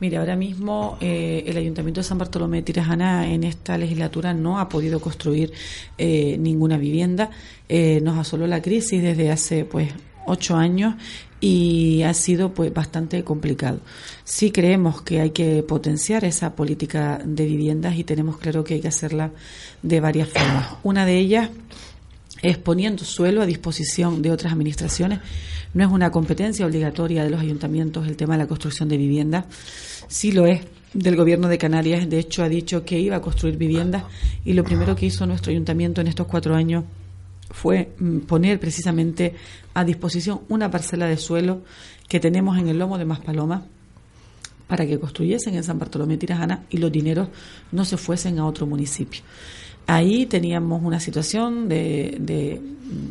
Mire, 0.00 0.18
ahora 0.18 0.36
mismo 0.36 0.96
eh, 1.00 1.42
el 1.46 1.56
Ayuntamiento 1.56 2.00
de 2.00 2.04
San 2.04 2.18
Bartolomé 2.18 2.58
de 2.58 2.62
Tirajana 2.62 3.28
en 3.28 3.42
esta 3.42 3.76
legislatura 3.76 4.32
no 4.32 4.60
ha 4.60 4.68
podido 4.68 5.00
construir 5.00 5.52
eh, 5.96 6.36
ninguna 6.38 6.78
vivienda. 6.78 7.30
Eh, 7.68 8.00
nos 8.02 8.16
asoló 8.16 8.46
la 8.46 8.62
crisis 8.62 9.02
desde 9.02 9.32
hace 9.32 9.64
pues 9.64 9.90
ocho 10.26 10.56
años 10.56 10.94
y 11.40 12.02
ha 12.02 12.14
sido 12.14 12.54
pues 12.54 12.72
bastante 12.72 13.24
complicado. 13.24 13.80
Sí 14.22 14.52
creemos 14.52 15.02
que 15.02 15.20
hay 15.20 15.30
que 15.30 15.64
potenciar 15.64 16.24
esa 16.24 16.54
política 16.54 17.20
de 17.24 17.46
viviendas 17.46 17.96
y 17.96 18.04
tenemos 18.04 18.38
claro 18.38 18.62
que 18.62 18.74
hay 18.74 18.80
que 18.80 18.88
hacerla 18.88 19.32
de 19.82 20.00
varias 20.00 20.28
formas. 20.28 20.76
Una 20.84 21.06
de 21.06 21.18
ellas 21.18 21.50
es 22.42 22.58
poniendo 22.58 23.04
suelo 23.04 23.42
a 23.42 23.46
disposición 23.46 24.22
de 24.22 24.30
otras 24.30 24.52
administraciones. 24.52 25.20
No 25.74 25.84
es 25.84 25.90
una 25.90 26.10
competencia 26.10 26.66
obligatoria 26.66 27.24
de 27.24 27.30
los 27.30 27.40
ayuntamientos 27.40 28.06
el 28.06 28.16
tema 28.16 28.34
de 28.34 28.44
la 28.44 28.48
construcción 28.48 28.88
de 28.88 28.96
viviendas 28.96 29.44
sí 30.08 30.32
lo 30.32 30.46
es 30.46 30.62
del 30.92 31.16
gobierno 31.16 31.48
de 31.48 31.58
Canarias. 31.58 32.08
De 32.08 32.18
hecho, 32.18 32.42
ha 32.42 32.48
dicho 32.48 32.84
que 32.84 32.98
iba 32.98 33.16
a 33.16 33.20
construir 33.20 33.56
viviendas 33.56 34.04
y 34.44 34.54
lo 34.54 34.64
primero 34.64 34.96
que 34.96 35.06
hizo 35.06 35.26
nuestro 35.26 35.52
ayuntamiento 35.52 36.00
en 36.00 36.08
estos 36.08 36.26
cuatro 36.26 36.56
años 36.56 36.84
fue 37.50 37.92
mm, 37.98 38.20
poner 38.20 38.58
precisamente 38.58 39.34
a 39.74 39.84
disposición 39.84 40.40
una 40.48 40.70
parcela 40.70 41.06
de 41.06 41.16
suelo 41.16 41.62
que 42.08 42.20
tenemos 42.20 42.58
en 42.58 42.68
el 42.68 42.78
lomo 42.78 42.98
de 42.98 43.04
Maspaloma 43.04 43.64
para 44.66 44.86
que 44.86 44.98
construyesen 44.98 45.54
en 45.54 45.64
San 45.64 45.78
Bartolomé 45.78 46.18
Tirajana 46.18 46.64
y 46.68 46.78
los 46.78 46.92
dineros 46.92 47.28
no 47.72 47.84
se 47.84 47.96
fuesen 47.96 48.38
a 48.38 48.46
otro 48.46 48.66
municipio. 48.66 49.22
Ahí 49.90 50.26
teníamos 50.26 50.82
una 50.82 51.00
situación 51.00 51.66
de, 51.66 52.60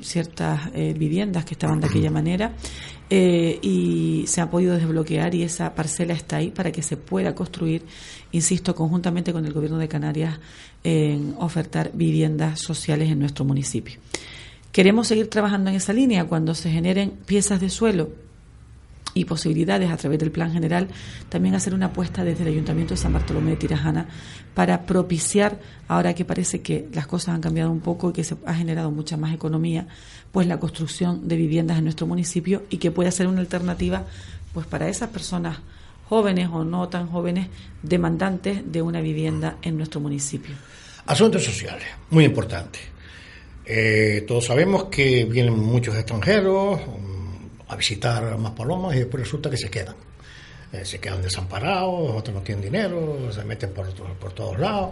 ciertas 0.03 0.69
eh, 0.75 0.93
viviendas 0.95 1.43
que 1.43 1.55
estaban 1.55 1.79
de 1.79 1.87
aquella 1.87 2.11
manera 2.11 2.53
eh, 3.09 3.57
y 3.63 4.25
se 4.27 4.41
ha 4.41 4.49
podido 4.51 4.75
desbloquear 4.75 5.33
y 5.33 5.41
esa 5.41 5.73
parcela 5.73 6.13
está 6.13 6.37
ahí 6.37 6.51
para 6.51 6.71
que 6.71 6.83
se 6.83 6.95
pueda 6.95 7.33
construir, 7.33 7.83
insisto, 8.31 8.75
conjuntamente 8.75 9.33
con 9.33 9.43
el 9.47 9.53
Gobierno 9.53 9.79
de 9.79 9.87
Canarias 9.87 10.39
en 10.83 11.33
ofertar 11.39 11.89
viviendas 11.95 12.59
sociales 12.59 13.09
en 13.09 13.17
nuestro 13.17 13.43
municipio. 13.43 13.99
Queremos 14.71 15.07
seguir 15.07 15.31
trabajando 15.31 15.71
en 15.71 15.77
esa 15.77 15.93
línea 15.93 16.25
cuando 16.25 16.53
se 16.53 16.69
generen 16.69 17.09
piezas 17.25 17.59
de 17.59 17.71
suelo 17.71 18.26
y 19.17 19.25
posibilidades 19.25 19.89
a 19.89 19.97
través 19.97 20.19
del 20.19 20.31
plan 20.31 20.51
general, 20.51 20.87
también 21.29 21.55
hacer 21.55 21.73
una 21.73 21.87
apuesta 21.87 22.23
desde 22.23 22.43
el 22.43 22.49
Ayuntamiento 22.49 22.93
de 22.93 22.99
San 22.99 23.13
Bartolomé 23.13 23.51
de 23.51 23.57
Tirajana 23.57 24.07
para 24.53 24.85
propiciar, 24.85 25.59
ahora 25.87 26.13
que 26.13 26.23
parece 26.23 26.61
que 26.61 26.87
las 26.93 27.07
cosas 27.07 27.35
han 27.35 27.41
cambiado 27.41 27.71
un 27.71 27.79
poco 27.79 28.11
y 28.11 28.13
que 28.13 28.23
se 28.23 28.35
ha 28.45 28.53
generado 28.53 28.91
mucha 28.91 29.17
más 29.17 29.33
economía, 29.33 29.87
pues 30.31 30.47
la 30.47 30.59
construcción 30.59 31.27
de 31.27 31.35
viviendas 31.35 31.79
en 31.79 31.85
nuestro 31.85 32.05
municipio 32.05 32.63
y 32.69 32.77
que 32.77 32.91
pueda 32.91 33.09
ser 33.11 33.27
una 33.27 33.39
alternativa 33.39 34.05
pues 34.53 34.67
para 34.67 34.87
esas 34.87 35.09
personas 35.09 35.59
jóvenes 36.09 36.49
o 36.51 36.63
no 36.63 36.87
tan 36.89 37.07
jóvenes 37.07 37.47
demandantes 37.81 38.71
de 38.71 38.81
una 38.81 39.01
vivienda 39.01 39.57
en 39.61 39.77
nuestro 39.77 39.99
municipio. 39.99 40.55
Asuntos 41.07 41.43
sociales, 41.43 41.85
muy 42.09 42.25
importante. 42.25 42.79
Eh, 43.65 44.23
todos 44.25 44.45
sabemos 44.45 44.85
que 44.85 45.25
vienen 45.25 45.57
muchos 45.59 45.95
extranjeros, 45.95 46.79
a 47.67 47.75
visitar 47.75 48.37
más 48.37 48.51
palomas 48.53 48.95
y 48.95 48.99
después 48.99 49.23
resulta 49.23 49.49
que 49.49 49.57
se 49.57 49.69
quedan. 49.69 49.95
Eh, 50.73 50.83
se 50.83 50.99
quedan 50.99 51.21
desamparados, 51.21 52.15
otros 52.15 52.35
no 52.35 52.41
tienen 52.41 52.63
dinero, 52.63 53.31
se 53.31 53.43
meten 53.45 53.71
por, 53.71 53.93
por 53.93 54.33
todos 54.33 54.59
lados. 54.59 54.91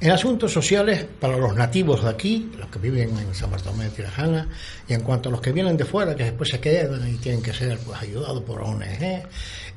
En 0.00 0.10
asuntos 0.10 0.52
sociales, 0.52 1.06
para 1.20 1.36
los 1.36 1.54
nativos 1.54 2.02
de 2.02 2.10
aquí, 2.10 2.50
los 2.58 2.68
que 2.68 2.80
viven 2.80 3.16
en 3.16 3.32
San 3.32 3.52
Bartolomé 3.52 3.84
de 3.84 3.90
Tirajana, 3.90 4.48
y 4.88 4.94
en 4.94 5.02
cuanto 5.02 5.28
a 5.28 5.32
los 5.32 5.40
que 5.40 5.52
vienen 5.52 5.76
de 5.76 5.84
fuera, 5.84 6.16
que 6.16 6.24
después 6.24 6.48
se 6.50 6.58
quedan 6.58 7.08
y 7.08 7.18
tienen 7.18 7.40
que 7.40 7.52
ser 7.52 7.78
pues, 7.78 8.02
ayudados 8.02 8.42
por 8.42 8.62
ONG, 8.62 9.22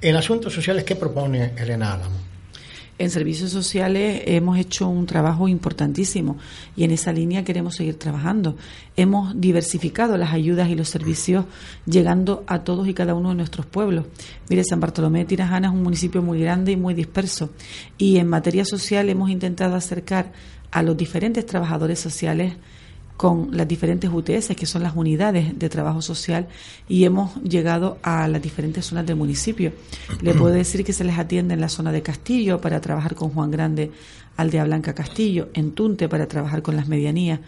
en 0.02 0.16
asuntos 0.16 0.52
sociales, 0.52 0.84
¿qué 0.84 0.96
propone 0.96 1.54
Elena 1.56 1.94
Álamo? 1.94 2.35
En 2.98 3.10
servicios 3.10 3.52
sociales 3.52 4.22
hemos 4.26 4.58
hecho 4.58 4.88
un 4.88 5.06
trabajo 5.06 5.50
importantísimo 5.50 6.38
y 6.78 6.86
en 6.86 6.92
esa 6.92 7.12
línea 7.12 7.44
queremos 7.44 7.76
seguir 7.76 8.00
trabajando. 8.00 8.56
Hemos 8.96 9.40
diversificado 9.40 10.16
las 10.18 10.32
ayudas 10.32 10.70
y 10.70 10.76
los 10.76 10.88
servicios 10.88 11.44
llegando 11.86 12.46
a 12.48 12.64
todos 12.64 12.88
y 12.88 12.94
cada 12.94 13.14
uno 13.14 13.30
de 13.30 13.36
nuestros 13.36 13.66
pueblos. 13.66 14.06
Mire, 14.50 14.64
San 14.64 14.80
Bartolomé 14.80 15.20
de 15.20 15.26
Tirajana 15.26 15.68
es 15.68 15.74
un 15.74 15.84
municipio 15.84 16.22
muy 16.22 16.40
grande 16.40 16.72
y 16.72 16.78
muy 16.78 16.94
disperso 16.94 17.50
y 17.98 18.16
en 18.18 18.28
materia 18.28 18.64
social 18.64 19.10
hemos 19.10 19.30
intentado 19.30 19.76
acercar 19.76 20.32
a 20.72 20.82
los 20.82 20.96
diferentes 20.96 21.46
trabajadores 21.46 22.00
sociales 22.00 22.54
con 23.18 23.50
las 23.52 23.68
diferentes 23.68 24.10
UTS, 24.12 24.56
que 24.56 24.66
son 24.66 24.84
las 24.84 24.96
unidades 24.96 25.58
de 25.58 25.70
trabajo 25.70 26.02
social, 26.02 26.48
y 26.90 27.06
hemos 27.06 27.36
llegado 27.44 27.98
a 28.04 28.28
las 28.28 28.42
diferentes 28.42 28.86
zonas 28.86 29.06
del 29.06 29.16
municipio. 29.16 29.72
Le 30.22 30.34
puedo 30.34 30.54
decir 30.54 30.84
que 30.84 30.94
se 30.94 31.04
les 31.04 31.18
atiende 31.18 31.54
en 31.54 31.62
la 31.62 31.70
zona 31.70 31.92
de 31.92 32.02
Castillo 32.02 32.60
para 32.60 32.82
trabajar 32.82 33.16
con 33.16 33.30
Juan 33.30 33.52
Grande, 33.52 33.92
Aldea 34.38 34.66
Blanca 34.66 34.94
Castillo, 34.94 35.50
en 35.54 35.72
Tunte 35.72 36.10
para 36.10 36.28
trabajar 36.28 36.62
con 36.62 36.76
las 36.76 36.88
medianías. 36.88 37.40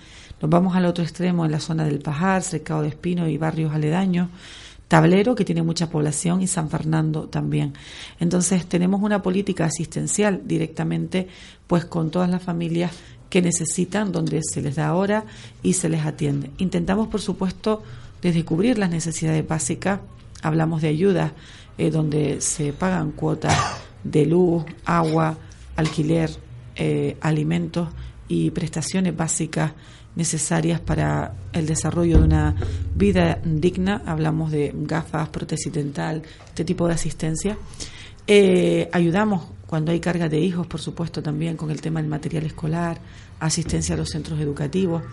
Nos 0.41 0.49
vamos 0.49 0.75
al 0.75 0.85
otro 0.85 1.03
extremo 1.03 1.45
en 1.45 1.51
la 1.51 1.59
zona 1.59 1.83
del 1.83 1.99
Pajar, 1.99 2.43
Cercado 2.43 2.83
de 2.83 2.89
Espino 2.89 3.27
y 3.27 3.37
barrios 3.37 3.73
aledaños. 3.73 4.29
Tablero, 4.87 5.35
que 5.35 5.43
tiene 5.43 5.63
mucha 5.63 5.89
población, 5.89 6.41
y 6.41 6.47
San 6.47 6.69
Fernando 6.69 7.27
también. 7.27 7.73
Entonces, 8.21 8.65
tenemos 8.65 9.01
una 9.01 9.21
política 9.21 9.65
asistencial 9.65 10.43
directamente, 10.45 11.27
pues 11.67 11.83
con 11.83 12.09
todas 12.09 12.29
las 12.29 12.41
familias 12.41 12.91
que 13.29 13.41
necesitan, 13.41 14.11
donde 14.11 14.41
se 14.43 14.61
les 14.61 14.75
da 14.75 14.93
hora 14.93 15.25
y 15.63 15.73
se 15.73 15.89
les 15.89 16.05
atiende. 16.05 16.51
Intentamos, 16.57 17.07
por 17.07 17.21
supuesto, 17.21 17.83
descubrir 18.21 18.77
las 18.77 18.89
necesidades 18.89 19.47
básicas. 19.47 19.99
Hablamos 20.41 20.81
de 20.81 20.89
ayudas 20.89 21.31
eh, 21.77 21.91
donde 21.91 22.41
se 22.41 22.73
pagan 22.73 23.11
cuotas 23.11 23.55
de 24.03 24.25
luz, 24.25 24.63
agua, 24.85 25.37
alquiler, 25.75 26.29
eh, 26.75 27.17
alimentos 27.21 27.89
y 28.27 28.51
prestaciones 28.51 29.15
básicas 29.15 29.73
necesarias 30.15 30.79
para 30.79 31.33
el 31.53 31.67
desarrollo 31.67 32.17
de 32.19 32.23
una 32.23 32.55
vida 32.95 33.39
digna. 33.43 34.01
Hablamos 34.05 34.51
de 34.51 34.73
gafas, 34.73 35.29
prótesis 35.29 35.71
dental, 35.71 36.23
este 36.47 36.65
tipo 36.65 36.87
de 36.87 36.93
asistencia. 36.93 37.57
Eh, 38.27 38.89
ayudamos 38.91 39.47
cuando 39.65 39.91
hay 39.91 39.99
carga 39.99 40.27
de 40.29 40.39
hijos, 40.39 40.67
por 40.67 40.81
supuesto, 40.81 41.23
también 41.23 41.57
con 41.57 41.71
el 41.71 41.81
tema 41.81 42.01
del 42.01 42.09
material 42.09 42.45
escolar, 42.45 42.99
asistencia 43.39 43.95
a 43.95 43.97
los 43.97 44.09
centros 44.09 44.39
educativos. 44.39 45.03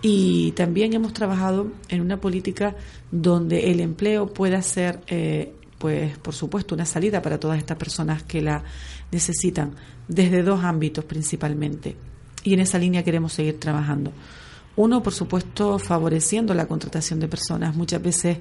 Y 0.00 0.52
también 0.52 0.92
hemos 0.94 1.12
trabajado 1.12 1.72
en 1.88 2.00
una 2.00 2.20
política 2.20 2.74
donde 3.10 3.70
el 3.70 3.80
empleo 3.80 4.32
pueda 4.32 4.60
ser, 4.62 5.00
eh, 5.06 5.54
pues, 5.78 6.18
por 6.18 6.34
supuesto, 6.34 6.74
una 6.74 6.86
salida 6.86 7.22
para 7.22 7.38
todas 7.38 7.58
estas 7.58 7.76
personas 7.76 8.24
que 8.24 8.42
la 8.42 8.64
necesitan, 9.12 9.74
desde 10.08 10.42
dos 10.42 10.64
ámbitos 10.64 11.04
principalmente. 11.04 11.96
Y 12.42 12.54
en 12.54 12.60
esa 12.60 12.78
línea 12.78 13.04
queremos 13.04 13.32
seguir 13.32 13.60
trabajando. 13.60 14.12
Uno, 14.74 15.02
por 15.02 15.12
supuesto, 15.12 15.78
favoreciendo 15.78 16.54
la 16.54 16.66
contratación 16.66 17.20
de 17.20 17.28
personas. 17.28 17.76
Muchas 17.76 18.02
veces, 18.02 18.38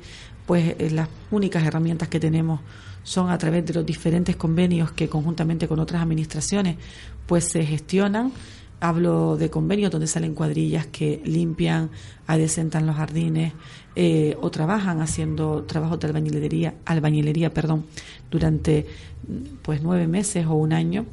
pues, 0.48 0.76
eh, 0.80 0.90
las 0.90 1.10
únicas 1.30 1.64
herramientas 1.64 2.08
que 2.08 2.20
tenemos 2.20 2.62
son 3.04 3.30
a 3.30 3.38
través 3.38 3.66
de 3.66 3.74
los 3.74 3.86
diferentes 3.86 4.36
convenios 4.36 4.92
que 4.92 5.10
conjuntamente 5.10 5.68
con 5.68 5.80
otras 5.80 6.02
administraciones, 6.02 6.78
pues, 7.26 7.46
se 7.46 7.66
gestionan. 7.66 8.32
Hablo 8.80 9.38
de 9.38 9.52
convenios 9.52 9.92
donde 9.92 10.08
salen 10.08 10.34
cuadrillas 10.34 10.88
que 10.88 11.22
limpian, 11.24 11.92
adecentan 12.26 12.88
los 12.88 12.96
jardines 12.96 13.54
eh, 13.96 14.36
o 14.42 14.50
trabajan 14.50 15.02
haciendo 15.02 15.64
trabajos 15.66 16.00
de 16.00 16.08
albañilería, 16.08 16.74
albañilería 16.86 17.54
perdón, 17.54 17.86
durante 18.32 18.88
pues 19.62 19.84
nueve 19.84 20.08
meses 20.08 20.48
o 20.48 20.54
un 20.54 20.74
año, 20.74 21.06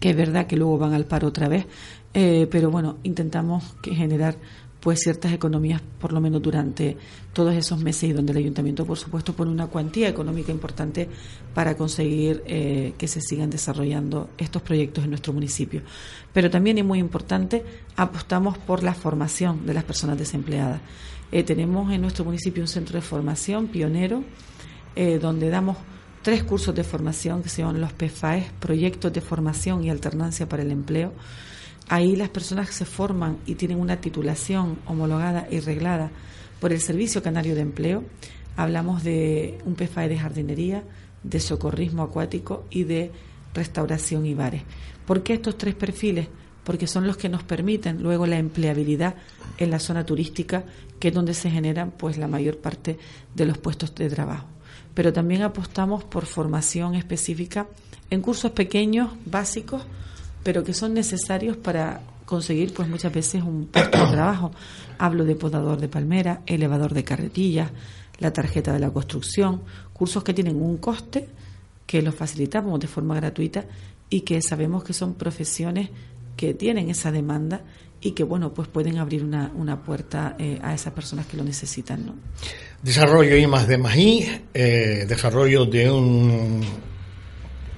que 0.00 0.10
es 0.10 0.16
verdad 0.16 0.46
que 0.46 0.56
luego 0.56 0.78
van 0.78 0.94
al 0.94 1.06
paro 1.06 1.28
otra 1.28 1.48
vez, 1.48 1.66
eh, 2.12 2.46
pero 2.50 2.70
bueno, 2.70 2.98
intentamos 3.04 3.74
que 3.82 3.94
generar 3.94 4.36
pues 4.82 4.98
ciertas 4.98 5.32
economías 5.32 5.80
por 6.00 6.12
lo 6.12 6.20
menos 6.20 6.42
durante 6.42 6.96
todos 7.32 7.54
esos 7.54 7.78
meses 7.78 8.10
y 8.10 8.12
donde 8.12 8.32
el 8.32 8.38
ayuntamiento 8.38 8.84
por 8.84 8.98
supuesto 8.98 9.32
pone 9.32 9.52
una 9.52 9.68
cuantía 9.68 10.08
económica 10.08 10.50
importante 10.50 11.08
para 11.54 11.76
conseguir 11.76 12.42
eh, 12.46 12.92
que 12.98 13.06
se 13.06 13.20
sigan 13.20 13.48
desarrollando 13.48 14.30
estos 14.36 14.60
proyectos 14.60 15.04
en 15.04 15.10
nuestro 15.10 15.32
municipio. 15.32 15.82
Pero 16.32 16.50
también 16.50 16.78
es 16.78 16.84
muy 16.84 16.98
importante 16.98 17.64
apostamos 17.96 18.58
por 18.58 18.82
la 18.82 18.92
formación 18.92 19.64
de 19.66 19.74
las 19.74 19.84
personas 19.84 20.18
desempleadas. 20.18 20.80
Eh, 21.30 21.44
tenemos 21.44 21.92
en 21.92 22.00
nuestro 22.00 22.24
municipio 22.24 22.62
un 22.62 22.68
centro 22.68 22.96
de 22.96 23.02
formación 23.02 23.68
pionero 23.68 24.24
donde 24.94 25.48
damos 25.48 25.78
tres 26.20 26.42
cursos 26.44 26.74
de 26.74 26.84
formación 26.84 27.42
que 27.42 27.48
se 27.48 27.62
llaman 27.62 27.80
los 27.80 27.94
PFAES, 27.94 28.50
Proyectos 28.60 29.10
de 29.10 29.22
Formación 29.22 29.84
y 29.84 29.90
Alternancia 29.90 30.46
para 30.46 30.62
el 30.62 30.70
Empleo 30.70 31.14
Ahí 31.92 32.16
las 32.16 32.30
personas 32.30 32.70
se 32.70 32.86
forman 32.86 33.36
y 33.44 33.56
tienen 33.56 33.78
una 33.78 34.00
titulación 34.00 34.78
homologada 34.86 35.46
y 35.50 35.60
reglada 35.60 36.10
por 36.58 36.72
el 36.72 36.80
Servicio 36.80 37.22
Canario 37.22 37.54
de 37.54 37.60
Empleo. 37.60 38.02
Hablamos 38.56 39.04
de 39.04 39.58
un 39.66 39.74
PFAE 39.74 40.08
de 40.08 40.18
jardinería, 40.18 40.84
de 41.22 41.38
socorrismo 41.38 42.02
acuático 42.02 42.64
y 42.70 42.84
de 42.84 43.10
restauración 43.52 44.24
y 44.24 44.32
bares. 44.32 44.62
¿Por 45.04 45.22
qué 45.22 45.34
estos 45.34 45.58
tres 45.58 45.74
perfiles? 45.74 46.28
Porque 46.64 46.86
son 46.86 47.06
los 47.06 47.18
que 47.18 47.28
nos 47.28 47.42
permiten 47.42 48.02
luego 48.02 48.26
la 48.26 48.38
empleabilidad 48.38 49.16
en 49.58 49.70
la 49.70 49.78
zona 49.78 50.06
turística, 50.06 50.64
que 50.98 51.08
es 51.08 51.14
donde 51.14 51.34
se 51.34 51.50
generan 51.50 51.90
pues 51.90 52.16
la 52.16 52.26
mayor 52.26 52.56
parte 52.56 52.98
de 53.34 53.44
los 53.44 53.58
puestos 53.58 53.94
de 53.94 54.08
trabajo. 54.08 54.46
Pero 54.94 55.12
también 55.12 55.42
apostamos 55.42 56.04
por 56.04 56.24
formación 56.24 56.94
específica 56.94 57.66
en 58.08 58.22
cursos 58.22 58.52
pequeños, 58.52 59.10
básicos, 59.26 59.82
pero 60.42 60.64
que 60.64 60.74
son 60.74 60.94
necesarios 60.94 61.56
para 61.56 62.00
conseguir 62.24 62.72
pues 62.72 62.88
muchas 62.88 63.12
veces 63.12 63.42
un 63.42 63.66
puesto 63.66 63.98
de 64.06 64.12
trabajo. 64.12 64.52
Hablo 64.98 65.24
de 65.24 65.34
podador 65.34 65.80
de 65.80 65.88
palmera, 65.88 66.42
elevador 66.46 66.94
de 66.94 67.04
carretillas, 67.04 67.70
la 68.18 68.32
tarjeta 68.32 68.72
de 68.72 68.78
la 68.78 68.90
construcción, 68.90 69.62
cursos 69.92 70.24
que 70.24 70.34
tienen 70.34 70.56
un 70.56 70.78
coste 70.78 71.28
que 71.86 72.02
los 72.02 72.14
facilitamos 72.14 72.80
de 72.80 72.86
forma 72.86 73.16
gratuita 73.16 73.64
y 74.08 74.22
que 74.22 74.40
sabemos 74.40 74.84
que 74.84 74.92
son 74.92 75.14
profesiones 75.14 75.90
que 76.36 76.54
tienen 76.54 76.88
esa 76.88 77.12
demanda 77.12 77.62
y 78.00 78.12
que 78.12 78.24
bueno 78.24 78.52
pues 78.52 78.68
pueden 78.68 78.98
abrir 78.98 79.22
una, 79.22 79.52
una 79.54 79.82
puerta 79.82 80.34
eh, 80.38 80.58
a 80.62 80.74
esas 80.74 80.92
personas 80.92 81.26
que 81.26 81.36
lo 81.36 81.44
necesitan 81.44 82.06
¿no? 82.06 82.14
desarrollo 82.82 83.36
y 83.36 83.46
más 83.46 83.68
de 83.68 83.78
más 83.78 83.94
eh, 83.96 85.04
desarrollo 85.08 85.66
de 85.66 85.90
un, 85.90 86.62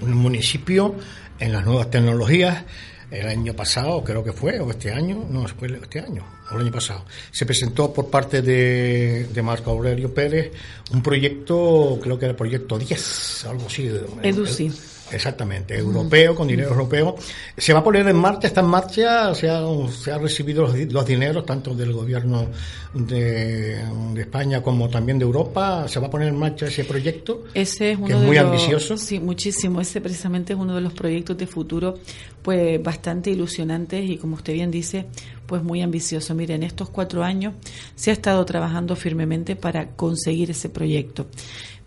un 0.01 0.15
municipio 0.15 0.95
en 1.39 1.53
las 1.53 1.65
nuevas 1.65 1.91
tecnologías. 1.91 2.65
El 3.11 3.29
año 3.29 3.55
pasado, 3.55 4.03
creo 4.03 4.25
que 4.25 4.33
fue, 4.33 4.59
o 4.59 4.71
este 4.71 4.91
año, 4.91 5.25
no, 5.31 5.47
fue 5.47 5.69
este 5.69 6.01
año, 6.01 6.25
o 6.51 6.57
el 6.57 6.63
año 6.63 6.73
pasado, 6.73 7.05
se 7.31 7.47
presentó 7.47 7.93
por 7.93 8.11
parte 8.11 8.43
de, 8.43 9.29
de 9.33 9.43
Marco 9.43 9.71
Aurelio 9.71 10.13
Pérez 10.13 10.51
un 10.93 11.03
proyecto, 11.03 11.99
creo 12.03 12.19
que 12.19 12.25
era 12.25 12.31
el 12.33 12.37
proyecto 12.37 12.77
10, 12.77 13.45
algo 13.45 13.67
así. 13.67 13.89
EDUCI. 14.23 14.73
Exactamente, 15.15 15.77
europeo, 15.77 16.35
con 16.35 16.49
dinero 16.49 16.71
europeo. 16.71 17.17
Se 17.57 17.73
va 17.73 17.81
a 17.81 17.85
poner 17.85 18.07
en 18.09 18.17
marcha, 18.17 18.49
está 18.49 18.61
en 18.61 18.67
marcha, 18.67 19.35
se 19.35 19.49
ha, 19.49 19.63
se 19.89 20.11
ha 20.11 20.19
recibido 20.19 20.67
los, 20.91 21.07
dineros 21.07 21.47
tanto 21.47 21.75
del 21.75 21.93
gobierno 21.93 22.49
de, 22.93 23.81
España 24.17 24.63
como 24.63 24.89
también 24.89 25.19
de 25.19 25.25
Europa. 25.25 25.87
Se 25.89 26.01
va 26.01 26.09
a 26.09 26.11
poner 26.11 26.29
en 26.29 26.37
marcha 26.37 26.67
ese 26.67 26.85
proyecto, 26.85 27.45
ese 27.55 27.93
es, 27.93 27.99
uno 27.99 28.07
que 28.07 28.13
es 28.15 28.19
muy 28.21 28.37
ambicioso. 28.37 28.97
Sí, 28.97 29.21
muchísimo. 29.21 29.81
Ese 29.81 30.01
precisamente 30.01 30.53
es 30.53 30.59
uno 30.59 30.75
de 30.75 30.81
los 30.81 30.93
proyectos 30.93 31.37
de 31.39 31.47
futuro, 31.47 31.99
pues 32.45 32.81
bastante 32.83 33.31
ilusionantes 33.31 34.09
y 34.09 34.19
como 34.19 34.37
usted 34.37 34.53
bien 34.53 34.71
dice, 34.71 35.07
pues 35.47 35.63
muy 35.63 35.81
ambicioso. 35.81 36.35
Mire, 36.35 36.55
en 36.55 36.63
estos 36.63 36.91
cuatro 36.91 37.25
años 37.25 37.55
se 37.97 38.11
ha 38.11 38.13
estado 38.13 38.45
trabajando 38.45 38.97
firmemente 38.97 39.57
para 39.57 39.89
conseguir 39.97 40.51
ese 40.51 40.69
proyecto. 40.69 41.27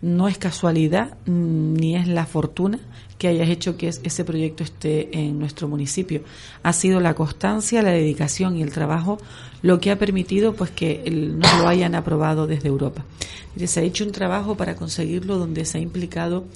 No 0.02 0.26
es 0.26 0.36
casualidad 0.36 1.16
mm, 1.26 1.74
ni 1.74 1.94
es 1.94 2.08
la 2.08 2.26
fortuna 2.26 2.80
que 3.18 3.28
hayas 3.28 3.48
hecho 3.48 3.76
que 3.76 3.88
ese 3.88 4.24
proyecto 4.24 4.64
esté 4.64 5.16
en 5.16 5.38
nuestro 5.38 5.68
municipio. 5.68 6.22
Ha 6.64 6.72
sido 6.72 6.98
la 6.98 7.14
constancia, 7.14 7.80
la 7.80 7.90
dedicación 7.90 8.56
y 8.56 8.62
el 8.62 8.72
trabajo 8.72 9.18
lo 9.62 9.78
que 9.80 9.92
ha 9.92 9.98
permitido 9.98 10.54
pues 10.54 10.70
que 10.70 11.08
no 11.08 11.62
lo 11.62 11.68
hayan 11.68 11.94
aprobado 11.94 12.48
desde 12.48 12.68
Europa. 12.68 13.04
Se 13.64 13.80
ha 13.80 13.84
hecho 13.84 14.04
un 14.04 14.12
trabajo 14.12 14.56
para 14.56 14.74
conseguirlo 14.74 15.38
donde 15.38 15.64
se 15.64 15.78
ha 15.78 15.80
implicado 15.80 16.46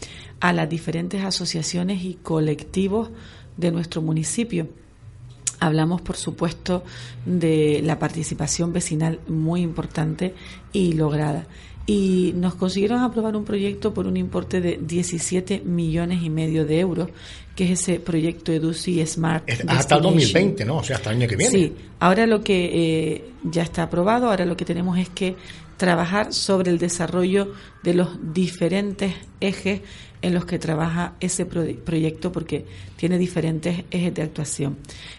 a 0.40 0.52
las 0.52 0.68
diferentes 0.68 1.24
asociaciones 1.24 2.04
y 2.04 2.14
colectivos 2.14 3.10
de 3.56 3.70
nuestro 3.70 4.02
municipio. 4.02 4.68
Hablamos, 5.60 6.00
por 6.00 6.16
supuesto, 6.16 6.82
de 7.24 7.80
la 7.84 7.98
participación 7.98 8.72
vecinal 8.72 9.20
muy 9.28 9.60
importante 9.60 10.34
y 10.72 10.94
lograda 10.94 11.46
y 11.86 12.32
nos 12.36 12.54
consiguieron 12.54 13.00
aprobar 13.00 13.36
un 13.36 13.44
proyecto 13.44 13.92
por 13.92 14.06
un 14.06 14.16
importe 14.16 14.60
de 14.60 14.78
17 14.80 15.62
millones 15.64 16.22
y 16.22 16.30
medio 16.30 16.64
de 16.64 16.78
euros, 16.78 17.08
que 17.56 17.64
es 17.64 17.80
ese 17.80 17.98
proyecto 17.98 18.52
EDUCI 18.52 19.04
Smart. 19.06 19.48
hasta 19.66 19.96
el 19.96 20.02
2020, 20.02 20.64
¿no? 20.64 20.78
O 20.78 20.84
sea, 20.84 20.96
hasta 20.96 21.10
el 21.10 21.16
año 21.16 21.28
que 21.28 21.36
viene. 21.36 21.52
Sí, 21.52 21.72
ahora 21.98 22.26
lo 22.26 22.42
que 22.42 22.70
eh, 22.72 23.24
ya 23.42 23.62
está 23.62 23.84
aprobado, 23.84 24.30
ahora 24.30 24.46
lo 24.46 24.56
que 24.56 24.64
tenemos 24.64 24.98
es 24.98 25.08
que 25.08 25.34
trabajar 25.76 26.32
sobre 26.32 26.70
el 26.70 26.78
desarrollo 26.78 27.52
de 27.82 27.94
los 27.94 28.10
diferentes 28.32 29.14
ejes 29.40 29.80
en 30.22 30.34
los 30.34 30.44
que 30.44 30.58
trabaja 30.58 31.14
ese 31.20 31.44
proyecto 31.44 32.32
porque 32.32 32.64
tiene 32.96 33.18
diferentes 33.18 33.84
ejes 33.90 34.14
de 34.14 34.22
actuación. 34.22 34.78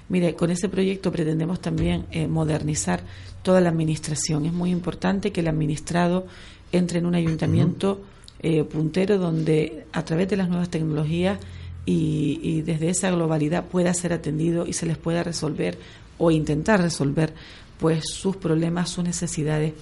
Mire, 0.10 0.34
con 0.34 0.50
ese 0.50 0.70
proyecto 0.70 1.12
pretendemos 1.12 1.60
también 1.60 2.06
eh, 2.12 2.28
modernizar 2.28 3.04
toda 3.44 3.60
la 3.60 3.70
administración. 3.70 4.46
Es 4.46 4.54
muy 4.54 4.72
importante 4.72 5.32
que 5.32 5.42
el 5.42 5.50
administrado 5.50 6.26
entre 6.72 7.00
en 7.00 7.06
un 7.06 7.16
ayuntamiento 7.16 8.02
eh, 8.40 8.64
puntero 8.64 9.18
donde 9.18 9.86
a 9.92 10.04
través 10.04 10.30
de 10.30 10.38
las 10.38 10.50
nuevas 10.50 10.70
tecnologías 10.70 11.40
y, 11.86 12.62
desde 12.62 12.90
esa 12.90 13.12
globalidad 13.12 13.66
pueda 13.66 13.94
ser 13.94 14.14
atendido 14.14 14.66
y 14.66 14.74
se 14.74 14.86
les 14.86 14.98
pueda 14.98 15.22
resolver 15.22 15.78
o 16.18 16.32
intentar 16.32 16.82
resolver 16.82 17.34
pues 17.80 18.04
sus 18.10 18.38
problemas, 18.38 18.90
sus 18.90 19.04
necesidades 19.04 19.74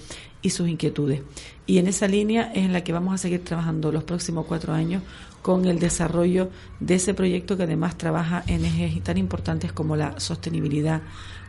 y 0.42 0.50
sus 0.50 0.68
inquietudes. 0.68 1.22
Y 1.66 1.78
en 1.78 1.86
esa 1.86 2.08
línea 2.08 2.52
es 2.54 2.64
en 2.64 2.72
la 2.72 2.84
que 2.84 2.92
vamos 2.92 3.14
a 3.14 3.18
seguir 3.18 3.44
trabajando 3.44 3.92
los 3.92 4.04
próximos 4.04 4.46
cuatro 4.46 4.72
años 4.72 5.02
con 5.40 5.66
el 5.66 5.78
desarrollo 5.78 6.50
de 6.80 6.96
ese 6.96 7.14
proyecto 7.14 7.56
que 7.56 7.64
además 7.64 7.96
trabaja 7.98 8.44
en 8.46 8.64
ejes 8.64 9.02
tan 9.02 9.18
importantes 9.18 9.72
como 9.72 9.96
la 9.96 10.18
sostenibilidad, 10.20 11.02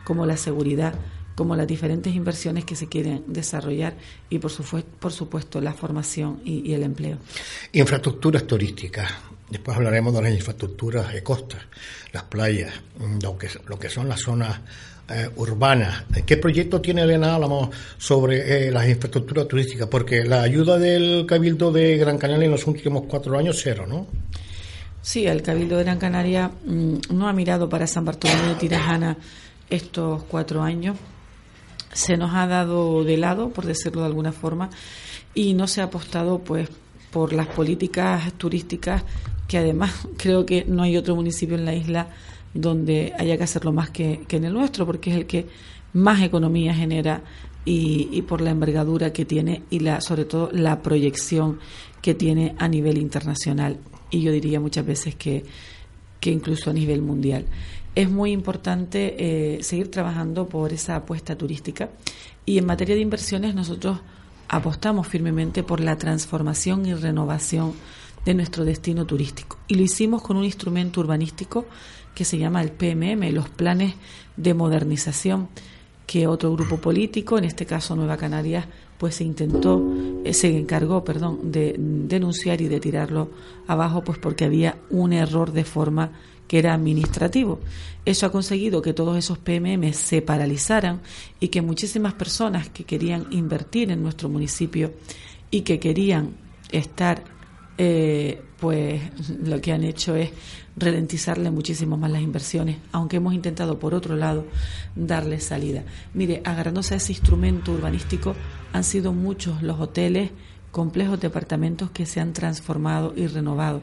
como 0.04 0.26
la 0.26 0.36
seguridad, 0.36 0.94
como 1.34 1.56
las 1.56 1.66
diferentes 1.66 2.14
inversiones 2.14 2.64
que 2.64 2.76
se 2.76 2.88
quieren 2.88 3.24
desarrollar 3.26 3.96
y 4.30 4.38
por, 4.38 4.52
por 5.00 5.12
supuesto 5.12 5.60
la 5.60 5.72
formación 5.72 6.40
y, 6.44 6.72
el 6.72 6.82
empleo. 6.82 7.18
Infraestructuras 7.72 8.46
turísticas. 8.46 9.10
Después 9.50 9.76
hablaremos 9.76 10.14
de 10.14 10.22
las 10.22 10.32
infraestructuras 10.32 11.12
de 11.12 11.22
costas, 11.22 11.62
las 12.12 12.24
playas, 12.24 12.72
lo 13.22 13.36
que, 13.36 13.48
lo 13.66 13.78
que 13.78 13.88
son 13.88 14.08
las 14.08 14.20
zonas 14.20 14.60
eh, 15.08 15.28
urbanas. 15.36 16.04
¿Qué 16.26 16.36
proyecto 16.36 16.80
tiene 16.80 17.02
Elena 17.02 17.38
sobre 17.98 18.68
eh, 18.68 18.70
las 18.70 18.88
infraestructuras 18.88 19.48
turísticas? 19.48 19.88
Porque 19.88 20.24
la 20.24 20.42
ayuda 20.42 20.78
del 20.78 21.26
Cabildo 21.26 21.72
de 21.72 21.96
Gran 21.96 22.18
Canaria 22.18 22.46
en 22.46 22.52
los 22.52 22.66
últimos 22.66 23.04
cuatro 23.08 23.38
años, 23.38 23.60
cero, 23.62 23.86
¿no? 23.88 24.06
Sí, 25.02 25.26
el 25.26 25.42
Cabildo 25.42 25.76
de 25.76 25.84
Gran 25.84 25.98
Canaria 25.98 26.50
mm, 26.64 26.94
no 27.10 27.28
ha 27.28 27.32
mirado 27.32 27.68
para 27.68 27.86
San 27.86 28.04
Bartolomé 28.04 28.48
de 28.48 28.54
Tirajana 28.54 29.16
estos 29.70 30.22
cuatro 30.24 30.62
años 30.62 30.96
se 31.94 32.16
nos 32.16 32.34
ha 32.34 32.46
dado 32.46 33.04
de 33.04 33.16
lado, 33.16 33.50
por 33.50 33.64
decirlo 33.64 34.02
de 34.02 34.08
alguna 34.08 34.32
forma, 34.32 34.68
y 35.32 35.54
no 35.54 35.66
se 35.66 35.80
ha 35.80 35.84
apostado 35.84 36.40
pues 36.40 36.68
por 37.10 37.32
las 37.32 37.46
políticas 37.46 38.32
turísticas 38.34 39.04
que 39.48 39.58
además 39.58 39.92
creo 40.18 40.44
que 40.44 40.64
no 40.66 40.82
hay 40.82 40.96
otro 40.96 41.14
municipio 41.14 41.56
en 41.56 41.64
la 41.64 41.74
isla 41.74 42.08
donde 42.54 43.12
haya 43.18 43.36
que 43.36 43.44
hacerlo 43.44 43.72
más 43.72 43.90
que, 43.90 44.24
en 44.28 44.44
el 44.44 44.52
nuestro, 44.52 44.86
porque 44.86 45.10
es 45.10 45.16
el 45.16 45.26
que 45.26 45.46
más 45.92 46.22
economía 46.22 46.74
genera 46.74 47.22
y, 47.64 48.08
y, 48.12 48.22
por 48.22 48.40
la 48.40 48.50
envergadura 48.50 49.12
que 49.12 49.24
tiene 49.24 49.62
y 49.70 49.80
la, 49.80 50.00
sobre 50.00 50.24
todo 50.24 50.50
la 50.52 50.82
proyección 50.82 51.58
que 52.00 52.14
tiene 52.14 52.54
a 52.58 52.68
nivel 52.68 52.98
internacional 52.98 53.78
y 54.10 54.20
yo 54.20 54.32
diría 54.32 54.60
muchas 54.60 54.86
veces 54.86 55.14
que, 55.16 55.44
que 56.20 56.30
incluso 56.30 56.70
a 56.70 56.72
nivel 56.72 57.02
mundial. 57.02 57.46
es 57.94 58.10
muy 58.10 58.32
importante 58.32 59.14
eh, 59.18 59.62
seguir 59.62 59.90
trabajando 59.90 60.48
por 60.48 60.72
esa 60.72 60.96
apuesta 60.96 61.36
turística 61.36 61.90
y 62.46 62.58
en 62.58 62.66
materia 62.66 62.94
de 62.94 63.00
inversiones 63.00 63.54
nosotros 63.54 64.00
apostamos 64.48 65.08
firmemente 65.08 65.62
por 65.62 65.80
la 65.80 65.96
transformación 65.96 66.86
y 66.86 66.94
renovación 66.94 67.72
de 68.24 68.34
nuestro 68.34 68.64
destino 68.64 69.04
turístico. 69.04 69.58
Y 69.68 69.74
lo 69.74 69.82
hicimos 69.82 70.22
con 70.22 70.36
un 70.36 70.44
instrumento 70.44 71.00
urbanístico 71.00 71.66
que 72.14 72.24
se 72.24 72.38
llama 72.38 72.62
el 72.62 72.70
PMM, 72.70 73.32
los 73.32 73.48
planes 73.48 73.94
de 74.36 74.54
modernización 74.54 75.48
que 76.06 76.26
otro 76.26 76.52
grupo 76.52 76.78
político, 76.78 77.38
en 77.38 77.44
este 77.44 77.66
caso 77.66 77.96
Nueva 77.96 78.16
Canarias, 78.16 78.66
pues 78.98 79.16
se 79.16 79.24
intentó, 79.24 79.82
eh, 80.24 80.32
se 80.34 80.56
encargó, 80.56 81.04
perdón, 81.04 81.50
de 81.50 81.74
denunciar 81.78 82.60
y 82.60 82.68
de 82.68 82.80
tirarlo 82.80 83.30
abajo, 83.66 84.04
pues 84.04 84.18
porque 84.18 84.44
había 84.44 84.78
un 84.90 85.12
error 85.12 85.52
de 85.52 85.64
forma 85.64 86.12
que 86.46 86.58
era 86.58 86.74
administrativo. 86.74 87.60
Eso 88.04 88.26
ha 88.26 88.32
conseguido 88.32 88.82
que 88.82 88.92
todos 88.92 89.16
esos 89.16 89.38
PMM 89.38 89.92
se 89.92 90.20
paralizaran 90.20 91.00
y 91.40 91.48
que 91.48 91.62
muchísimas 91.62 92.14
personas 92.14 92.68
que 92.68 92.84
querían 92.84 93.26
invertir 93.30 93.90
en 93.90 94.02
nuestro 94.02 94.28
municipio 94.28 94.92
y 95.50 95.62
que 95.62 95.80
querían 95.80 96.34
estar 96.70 97.24
eh, 97.76 98.40
pues 98.60 99.02
lo 99.42 99.60
que 99.60 99.72
han 99.72 99.84
hecho 99.84 100.14
es 100.14 100.30
ralentizarle 100.76 101.50
muchísimo 101.50 101.96
más 101.96 102.10
las 102.10 102.22
inversiones, 102.22 102.78
aunque 102.92 103.16
hemos 103.16 103.34
intentado 103.34 103.78
por 103.78 103.94
otro 103.94 104.16
lado 104.16 104.44
darle 104.96 105.40
salida. 105.40 105.84
Mire, 106.14 106.42
agarrándose 106.44 106.94
a 106.94 106.96
ese 106.96 107.12
instrumento 107.12 107.72
urbanístico, 107.72 108.34
han 108.72 108.84
sido 108.84 109.12
muchos 109.12 109.62
los 109.62 109.80
hoteles, 109.80 110.30
complejos 110.70 111.20
departamentos 111.20 111.90
que 111.92 112.04
se 112.04 112.20
han 112.20 112.32
transformado 112.32 113.12
y 113.14 113.28
renovado. 113.28 113.82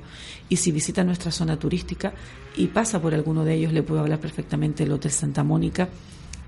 Y 0.50 0.58
si 0.58 0.74
visita 0.74 1.06
nuestra 1.06 1.32
zona 1.32 1.58
turística 1.58 2.14
y 2.58 2.68
pasa 2.68 3.02
por 3.02 3.14
alguno 3.14 3.46
de 3.46 3.56
ellos, 3.56 3.72
le 3.72 3.84
puedo 3.84 4.02
hablar 4.02 4.20
perfectamente 4.20 4.84
del 4.84 4.92
Hotel 4.92 5.12
Santa 5.12 5.44
Mónica, 5.44 5.88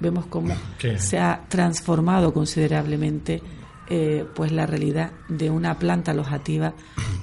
vemos 0.01 0.25
cómo 0.25 0.53
se 0.97 1.17
ha 1.17 1.45
transformado 1.47 2.33
considerablemente 2.33 3.41
eh, 3.89 4.25
pues 4.35 4.51
la 4.51 4.65
realidad 4.65 5.11
de 5.27 5.49
una 5.49 5.77
planta 5.77 6.11
alojativa 6.11 6.73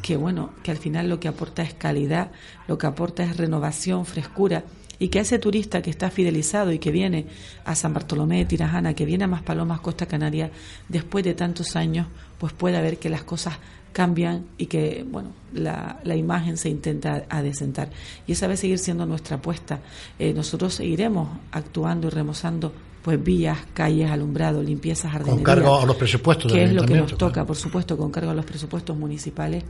que 0.03 0.17
bueno 0.17 0.51
que 0.63 0.71
al 0.71 0.77
final 0.77 1.09
lo 1.09 1.21
que 1.21 1.29
aporta 1.29 1.63
es 1.63 1.75
calidad 1.75 2.31
lo 2.69 2.79
que 2.79 2.87
aporta 2.87 3.23
es 3.25 3.37
renovación 3.37 4.05
frescura 4.07 4.65
y 4.99 5.09
que 5.09 5.21
ese 5.21 5.39
turista 5.39 5.81
que 5.81 5.91
está 5.91 6.11
fidelizado 6.11 6.73
y 6.73 6.79
que 6.79 6.91
viene 6.91 7.27
a 7.65 7.75
San 7.75 7.95
Bartolomé 7.95 8.45
Tirajana 8.45 8.95
que 8.95 9.07
viene 9.07 9.25
a 9.25 9.29
Maspalomas 9.29 9.81
Costa 9.81 10.07
Canaria 10.07 10.51
después 10.89 11.25
de 11.25 11.35
tantos 11.35 11.77
años 11.77 12.07
pues 12.39 12.53
pueda 12.53 12.81
ver 12.81 12.99
que 12.99 13.09
las 13.09 13.25
cosas 13.25 13.55
cambian 13.93 14.47
y 14.57 14.67
que 14.67 15.05
bueno 15.09 15.31
la, 15.53 15.99
la 16.05 16.17
imagen 16.17 16.57
se 16.57 16.69
intenta 16.69 17.25
adecentar 17.29 17.91
y 18.27 18.33
esa 18.33 18.47
va 18.47 18.55
a 18.55 18.57
seguir 18.57 18.79
siendo 18.79 19.07
nuestra 19.07 19.37
apuesta. 19.37 19.81
Eh, 20.19 20.33
nosotros 20.33 20.75
seguiremos 20.75 21.29
actuando 21.53 22.09
y 22.09 22.11
remozando 22.11 22.73
pues 23.03 23.23
vías, 23.23 23.59
calles, 23.73 24.11
alumbrado, 24.11 24.63
limpieza, 24.63 25.09
jardinería. 25.09 25.37
Con 25.37 25.45
cargo 25.45 25.81
a 25.81 25.87
los 25.87 25.97
presupuestos. 25.97 26.53
Que 26.53 26.65
es 26.65 26.73
lo 26.73 26.85
que 26.85 26.95
nos 26.95 27.17
toca, 27.17 27.45
por 27.47 27.57
supuesto, 27.57 27.97
con 27.97 28.11
cargo 28.11 28.31
a 28.31 28.35
los 28.35 28.45
presupuestos 28.45 28.97
municipales, 28.97 29.65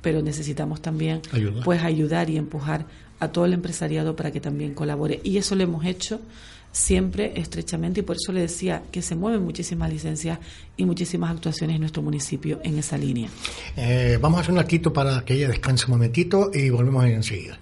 pero 0.00 0.22
necesitamos 0.22 0.80
también 0.80 1.22
pues 1.64 1.82
ayudar 1.82 2.30
y 2.30 2.36
empujar 2.36 2.86
a 3.20 3.28
todo 3.28 3.46
el 3.46 3.52
empresariado 3.54 4.14
para 4.14 4.30
que 4.30 4.40
también 4.40 4.74
colabore. 4.74 5.20
Y 5.24 5.38
eso 5.38 5.54
lo 5.54 5.64
hemos 5.64 5.84
hecho 5.84 6.20
siempre 6.74 7.32
estrechamente 7.36 8.00
y 8.00 8.02
por 8.02 8.16
eso 8.16 8.32
le 8.32 8.40
decía 8.40 8.82
que 8.90 9.00
se 9.00 9.14
mueven 9.14 9.42
muchísimas 9.42 9.90
licencias 9.90 10.38
y 10.76 10.84
muchísimas 10.84 11.30
actuaciones 11.30 11.76
en 11.76 11.80
nuestro 11.80 12.02
municipio 12.02 12.60
en 12.64 12.78
esa 12.78 12.98
línea. 12.98 13.28
Eh, 13.76 14.18
vamos 14.20 14.38
a 14.38 14.40
hacer 14.42 14.52
un 14.52 14.58
arquito 14.58 14.92
para 14.92 15.24
que 15.24 15.34
ella 15.34 15.48
descanse 15.48 15.86
un 15.86 15.92
momentito 15.92 16.50
y 16.52 16.70
volvemos 16.70 17.04
enseguida. 17.04 17.58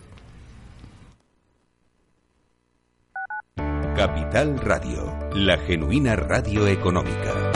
Capital 3.94 4.58
Radio, 4.58 5.18
la 5.34 5.58
genuina 5.58 6.16
radio 6.16 6.66
económica. 6.66 7.52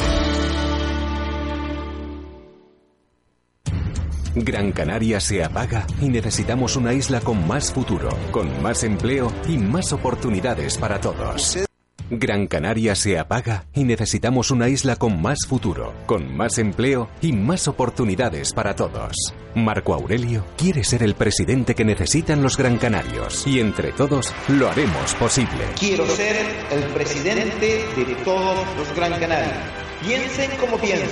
Gran 4.34 4.70
Canaria 4.72 5.18
se 5.18 5.43
apaga 5.43 5.87
y 5.99 6.11
necesitamos 6.11 6.76
una 6.76 6.93
isla 6.93 7.20
con 7.20 7.49
más 7.49 7.72
futuro, 7.72 8.11
con 8.32 8.62
más 8.62 8.84
empleo 8.84 9.32
y 9.49 9.57
más 9.57 9.95
oportunidades 9.95 10.76
para 10.76 11.01
todos. 11.01 11.66
Gran 12.11 12.46
Canaria 12.46 12.94
se 12.94 13.18
apaga 13.18 13.64
y 13.74 13.82
necesitamos 13.82 14.52
una 14.52 14.68
isla 14.68 14.94
con 14.94 15.20
más 15.20 15.38
futuro, 15.48 15.92
con 16.07 16.36
más 16.36 16.59
empleo 16.59 17.09
y 17.20 17.32
más 17.32 17.66
oportunidades 17.66 18.52
para 18.52 18.76
todos. 18.76 19.16
Marco 19.57 19.92
Aurelio 19.92 20.44
quiere 20.57 20.84
ser 20.84 21.02
el 21.02 21.16
presidente 21.16 21.74
que 21.74 21.84
necesitan 21.84 22.42
los 22.42 22.57
Gran 22.57 22.78
Canarios 22.78 23.44
y 23.46 23.59
entre 23.59 23.90
todos 23.90 24.32
lo 24.48 24.68
haremos 24.68 25.14
posible. 25.14 25.64
Quiero 25.78 26.07
ser 26.07 26.36
el 26.70 26.84
presidente 26.90 27.84
de 27.96 28.14
todos 28.24 28.64
los 28.76 28.94
Gran 28.94 29.18
Canarios. 29.18 29.57
Piensen 30.07 30.50
como 30.61 30.78
piensen, 30.78 31.09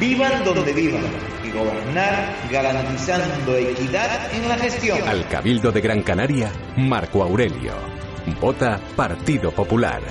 vivan 0.00 0.44
donde 0.44 0.72
vivan 0.72 1.04
y 1.44 1.50
gobernar 1.52 2.34
garantizando 2.50 3.56
equidad 3.56 4.34
en 4.34 4.48
la 4.48 4.56
gestión. 4.56 4.98
Al 5.06 5.28
Cabildo 5.28 5.70
de 5.70 5.80
Gran 5.80 6.02
Canaria, 6.02 6.50
Marco 6.76 7.22
Aurelio. 7.22 8.05
Vota 8.40 8.78
Partido 8.94 9.50
Popular. 9.50 10.02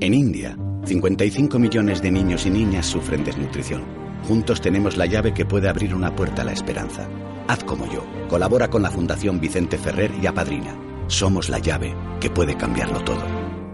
En 0.00 0.12
India, 0.12 0.56
55 0.84 1.56
millones 1.60 2.02
de 2.02 2.10
niños 2.10 2.46
y 2.46 2.50
niñas 2.50 2.86
sufren 2.86 3.22
desnutrición. 3.22 3.84
Juntos 4.26 4.60
tenemos 4.60 4.96
la 4.96 5.06
llave 5.06 5.32
que 5.32 5.46
puede 5.46 5.68
abrir 5.68 5.94
una 5.94 6.14
puerta 6.16 6.42
a 6.42 6.44
la 6.44 6.52
esperanza. 6.52 7.08
Haz 7.46 7.62
como 7.62 7.86
yo. 7.86 8.04
Colabora 8.28 8.68
con 8.68 8.82
la 8.82 8.90
Fundación 8.90 9.38
Vicente 9.38 9.78
Ferrer 9.78 10.10
y 10.20 10.26
apadrina. 10.26 10.76
Somos 11.06 11.48
la 11.48 11.60
llave 11.60 11.94
que 12.20 12.30
puede 12.30 12.56
cambiarlo 12.56 13.00
todo. 13.04 13.22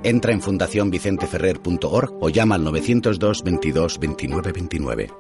Entra 0.03 0.33
en 0.33 0.43
fundacionvicenteferrer.org 0.43 2.19
o 2.21 2.29
llama 2.29 2.57
al 2.57 2.64
902 2.64 3.45
22 3.45 3.99
29 3.99 4.53
29. 4.53 5.11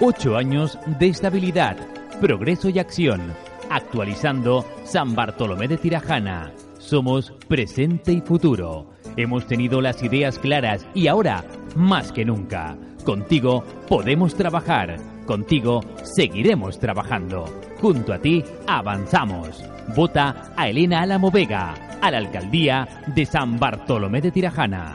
Ocho 0.00 0.36
años 0.36 0.76
de 0.98 1.06
estabilidad, 1.06 1.76
progreso 2.20 2.68
y 2.68 2.80
acción 2.80 3.32
actualizando 3.70 4.64
San 4.84 5.14
Bartolomé 5.14 5.68
de 5.68 5.76
Tirajana. 5.76 6.52
Somos 6.78 7.32
presente 7.48 8.12
y 8.12 8.20
futuro. 8.20 8.90
Hemos 9.16 9.46
tenido 9.46 9.80
las 9.80 10.02
ideas 10.02 10.38
claras 10.38 10.86
y 10.94 11.06
ahora, 11.06 11.44
más 11.76 12.12
que 12.12 12.24
nunca, 12.24 12.76
contigo 13.04 13.64
podemos 13.88 14.34
trabajar. 14.34 14.96
Contigo 15.26 15.80
seguiremos 16.02 16.78
trabajando. 16.78 17.46
Junto 17.80 18.12
a 18.12 18.18
ti 18.18 18.44
avanzamos. 18.66 19.64
Vota 19.96 20.52
a 20.56 20.68
Elena 20.68 21.02
Álamo 21.02 21.30
Vega, 21.30 21.74
a 22.00 22.10
la 22.10 22.18
alcaldía 22.18 23.02
de 23.14 23.24
San 23.24 23.58
Bartolomé 23.58 24.20
de 24.20 24.30
Tirajana. 24.30 24.92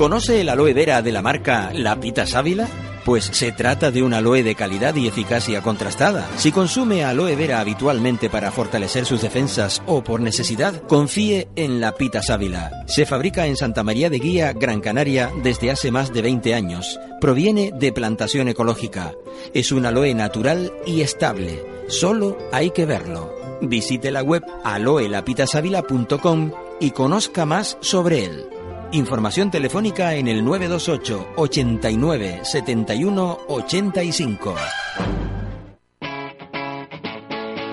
¿Conoce 0.00 0.40
el 0.40 0.48
aloe 0.48 0.72
vera 0.72 1.02
de 1.02 1.12
la 1.12 1.20
marca 1.20 1.72
La 1.74 2.00
Pita 2.00 2.26
Sábila? 2.26 2.66
Pues 3.04 3.22
se 3.22 3.52
trata 3.52 3.90
de 3.90 4.02
un 4.02 4.14
aloe 4.14 4.42
de 4.42 4.54
calidad 4.54 4.94
y 4.94 5.06
eficacia 5.06 5.60
contrastada. 5.60 6.26
Si 6.38 6.52
consume 6.52 7.04
aloe 7.04 7.36
vera 7.36 7.60
habitualmente 7.60 8.30
para 8.30 8.50
fortalecer 8.50 9.04
sus 9.04 9.20
defensas 9.20 9.82
o 9.84 10.02
por 10.02 10.22
necesidad, 10.22 10.84
confíe 10.86 11.48
en 11.54 11.82
la 11.82 11.96
Pita 11.96 12.22
Sábila. 12.22 12.86
Se 12.86 13.04
fabrica 13.04 13.46
en 13.46 13.58
Santa 13.58 13.82
María 13.82 14.08
de 14.08 14.20
Guía, 14.20 14.54
Gran 14.54 14.80
Canaria, 14.80 15.30
desde 15.42 15.70
hace 15.70 15.90
más 15.90 16.14
de 16.14 16.22
20 16.22 16.54
años. 16.54 16.98
Proviene 17.20 17.70
de 17.78 17.92
plantación 17.92 18.48
ecológica. 18.48 19.12
Es 19.52 19.70
un 19.70 19.84
aloe 19.84 20.14
natural 20.14 20.72
y 20.86 21.02
estable. 21.02 21.62
Solo 21.88 22.38
hay 22.52 22.70
que 22.70 22.86
verlo. 22.86 23.34
Visite 23.60 24.10
la 24.10 24.22
web 24.22 24.46
aloelapitasavila.com 24.64 26.52
y 26.80 26.92
conozca 26.92 27.44
más 27.44 27.76
sobre 27.82 28.24
él. 28.24 28.46
Información 28.92 29.52
telefónica 29.52 30.14
en 30.14 30.26
el 30.26 30.44
928 30.44 31.34
89 31.36 32.40
71 32.42 33.38
85. 33.46 34.54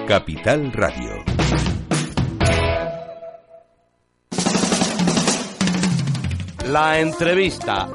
Capital 0.07 0.71
Radio. 0.73 1.25
La 6.67 6.99
entrevista. 6.99 7.89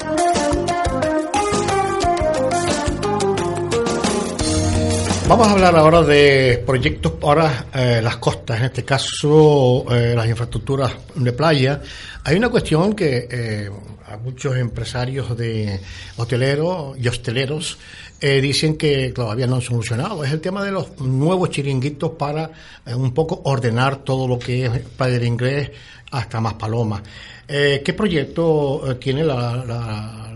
Vamos 5.28 5.46
a 5.46 5.52
hablar 5.52 5.76
ahora 5.76 6.02
de 6.02 6.62
proyectos 6.66 7.12
para 7.12 7.66
eh, 7.72 8.00
las 8.02 8.16
costas, 8.16 8.58
en 8.58 8.66
este 8.66 8.84
caso 8.84 9.86
eh, 9.90 10.14
las 10.14 10.26
infraestructuras 10.26 10.92
de 11.14 11.32
playa. 11.32 11.80
Hay 12.24 12.36
una 12.36 12.48
cuestión 12.48 12.94
que 12.94 13.28
eh, 13.30 13.70
a 14.06 14.16
muchos 14.16 14.56
empresarios 14.56 15.36
de 15.36 15.80
hoteleros 16.16 16.98
y 16.98 17.08
hosteleros 17.08 17.78
dicen 18.20 18.76
que 18.76 19.10
todavía 19.10 19.48
no 19.48 19.56
han 19.56 19.62
solucionado. 19.62 20.22
Es 20.22 20.30
el 20.30 20.40
tema 20.40 20.62
de 20.62 20.70
los 20.70 21.00
nuevos 21.00 21.50
chiringuitos 21.50 22.12
para 22.12 22.50
un 22.94 23.12
poco 23.12 23.40
ordenar 23.44 24.04
todo 24.04 24.28
lo 24.28 24.38
que 24.38 24.66
es 24.66 24.78
Padre 24.96 25.26
Inglés 25.26 25.72
hasta 26.12 26.40
más 26.40 26.54
Paloma. 26.54 27.02
¿Qué 27.48 27.94
proyecto 27.96 28.96
tiene 29.00 29.24
la 29.24 29.64
la 29.66 30.31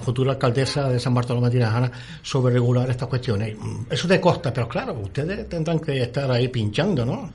futura 0.00 0.32
alcaldesa 0.32 0.88
de 0.88 0.98
San 0.98 1.14
Bartolomé 1.14 1.48
de 1.48 1.56
Tirajana 1.56 1.92
sobre 2.22 2.54
regular 2.54 2.88
estas 2.90 3.08
cuestiones. 3.08 3.56
Eso 3.90 4.08
de 4.08 4.20
costa, 4.20 4.52
pero 4.52 4.68
claro, 4.68 4.94
ustedes 4.94 5.48
tendrán 5.48 5.80
que 5.80 6.02
estar 6.02 6.30
ahí 6.30 6.48
pinchando, 6.48 7.04
¿no? 7.04 7.30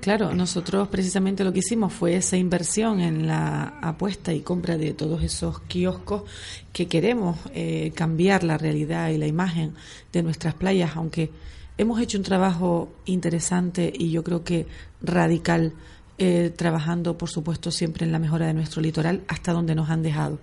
Claro, 0.00 0.34
nosotros 0.34 0.88
precisamente 0.88 1.44
lo 1.44 1.52
que 1.52 1.60
hicimos 1.60 1.92
fue 1.92 2.16
esa 2.16 2.36
inversión 2.36 3.00
en 3.00 3.28
la 3.28 3.78
apuesta 3.80 4.32
y 4.32 4.40
compra 4.40 4.76
de 4.76 4.94
todos 4.94 5.22
esos 5.22 5.60
kioscos 5.60 6.24
que 6.72 6.88
queremos 6.88 7.38
eh, 7.54 7.92
cambiar 7.94 8.42
la 8.42 8.58
realidad 8.58 9.10
y 9.10 9.18
la 9.18 9.28
imagen 9.28 9.74
de 10.12 10.24
nuestras 10.24 10.54
playas, 10.54 10.96
aunque 10.96 11.30
hemos 11.78 12.00
hecho 12.00 12.18
un 12.18 12.24
trabajo 12.24 12.92
interesante 13.04 13.92
y 13.96 14.10
yo 14.10 14.24
creo 14.24 14.42
que 14.42 14.66
radical, 15.02 15.72
eh, 16.18 16.52
trabajando 16.54 17.16
por 17.16 17.30
supuesto 17.30 17.70
siempre 17.70 18.04
en 18.04 18.10
la 18.10 18.18
mejora 18.18 18.48
de 18.48 18.54
nuestro 18.54 18.82
litoral 18.82 19.22
hasta 19.28 19.52
donde 19.52 19.76
nos 19.76 19.88
han 19.88 20.02
dejado. 20.02 20.40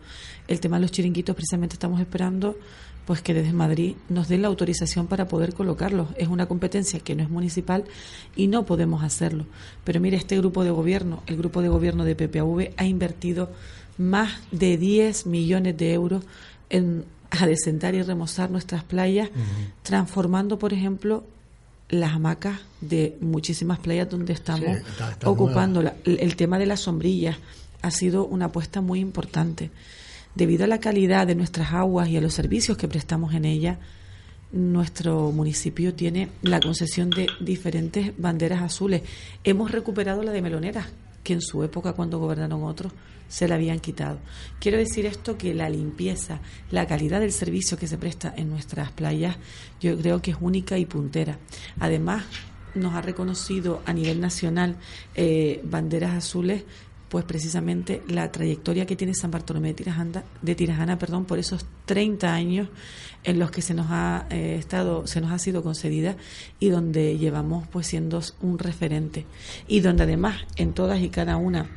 El 0.47 0.59
tema 0.59 0.77
de 0.77 0.81
los 0.81 0.91
chiringuitos 0.91 1.35
precisamente 1.35 1.73
estamos 1.73 1.99
esperando 1.99 2.57
pues 3.07 3.21
que 3.21 3.33
desde 3.33 3.53
Madrid 3.53 3.95
nos 4.09 4.27
den 4.27 4.41
la 4.41 4.49
autorización 4.49 5.07
para 5.07 5.29
poder 5.29 5.53
colocarlos. 5.53 6.09
Es 6.17 6.27
una 6.27 6.45
competencia 6.45 6.99
que 6.99 7.15
no 7.15 7.23
es 7.23 7.29
municipal 7.29 7.85
y 8.35 8.47
no 8.47 8.65
podemos 8.65 9.01
hacerlo. 9.01 9.45
Pero 9.85 10.01
mire, 10.01 10.17
este 10.17 10.37
grupo 10.37 10.65
de 10.65 10.71
gobierno, 10.71 11.23
el 11.25 11.37
grupo 11.37 11.61
de 11.61 11.69
gobierno 11.69 12.03
de 12.03 12.15
PPAV, 12.15 12.73
ha 12.75 12.83
invertido 12.83 13.49
más 13.97 14.33
de 14.51 14.77
10 14.77 15.25
millones 15.25 15.77
de 15.77 15.93
euros 15.93 16.25
en 16.69 17.05
adecentar 17.29 17.95
y 17.95 18.03
remozar 18.03 18.51
nuestras 18.51 18.83
playas, 18.83 19.29
transformando, 19.83 20.59
por 20.59 20.73
ejemplo, 20.73 21.23
las 21.87 22.11
hamacas 22.11 22.59
de 22.81 23.17
muchísimas 23.21 23.79
playas 23.79 24.09
donde 24.09 24.33
estamos 24.33 24.79
ocupando. 25.23 25.81
el 26.03 26.35
tema 26.35 26.59
de 26.59 26.65
las 26.65 26.81
sombrillas 26.81 27.37
ha 27.81 27.91
sido 27.91 28.25
una 28.25 28.45
apuesta 28.45 28.81
muy 28.81 28.99
importante. 28.99 29.71
Debido 30.37 30.65
a 30.65 30.67
la 30.67 30.79
calidad 30.79 31.25
de 31.25 31.33
nuestras 31.33 31.73
aguas 31.73 32.09
y 32.09 32.17
a 32.17 32.21
los 32.21 32.35
servicios 32.35 32.77
que 32.77 32.87
prestamos 32.87 33.33
en 33.33 33.43
ellas, 33.43 33.79
nuestro 34.51 35.31
municipio 35.31 35.95
tiene 35.95 36.29
la 36.43 36.59
concesión 36.59 37.09
de 37.09 37.25
diferentes 37.39 38.13
banderas 38.19 38.61
azules. 38.61 39.01
Hemos 39.43 39.71
recuperado 39.71 40.21
la 40.21 40.31
de 40.31 40.43
meloneras, 40.43 40.85
que 41.23 41.33
en 41.33 41.41
su 41.41 41.63
época, 41.63 41.93
cuando 41.93 42.19
gobernaron 42.19 42.63
otros, 42.65 42.93
se 43.27 43.47
la 43.47 43.55
habían 43.55 43.79
quitado. 43.79 44.19
Quiero 44.59 44.77
decir 44.77 45.07
esto 45.07 45.39
que 45.39 45.55
la 45.55 45.71
limpieza, 45.71 46.39
la 46.69 46.85
calidad 46.85 47.19
del 47.19 47.31
servicio 47.31 47.75
que 47.75 47.87
se 47.87 47.97
presta 47.97 48.31
en 48.37 48.51
nuestras 48.51 48.91
playas, 48.91 49.37
yo 49.81 49.97
creo 49.97 50.21
que 50.21 50.29
es 50.29 50.37
única 50.39 50.77
y 50.77 50.85
puntera. 50.85 51.39
Además, 51.79 52.25
nos 52.75 52.93
ha 52.93 53.01
reconocido 53.01 53.81
a 53.87 53.93
nivel 53.93 54.21
nacional 54.21 54.77
eh, 55.15 55.61
banderas 55.63 56.13
azules 56.13 56.63
pues 57.09 57.23
precisamente 57.25 58.01
la 58.07 58.31
trayectoria 58.31 58.85
que 58.85 58.95
tiene 58.95 59.13
San 59.13 59.31
Bartolomé 59.31 59.69
de 59.69 59.73
Tirajana, 59.75 60.23
de 60.41 60.55
Tirajana 60.55 60.99
perdón, 60.99 61.25
por 61.25 61.39
esos 61.39 61.65
30 61.85 62.33
años 62.33 62.69
en 63.23 63.39
los 63.39 63.51
que 63.51 63.61
se 63.61 63.73
nos 63.73 63.87
ha 63.89 64.25
eh, 64.29 64.55
estado, 64.59 65.07
se 65.07 65.21
nos 65.21 65.31
ha 65.31 65.39
sido 65.39 65.63
concedida 65.63 66.17
y 66.59 66.69
donde 66.69 67.17
llevamos 67.17 67.67
pues 67.67 67.87
siendo 67.87 68.21
un 68.41 68.59
referente. 68.59 69.25
Y 69.67 69.79
donde 69.79 70.03
además 70.03 70.37
en 70.55 70.73
todas 70.73 71.01
y 71.01 71.09
cada 71.09 71.37
una 71.37 71.69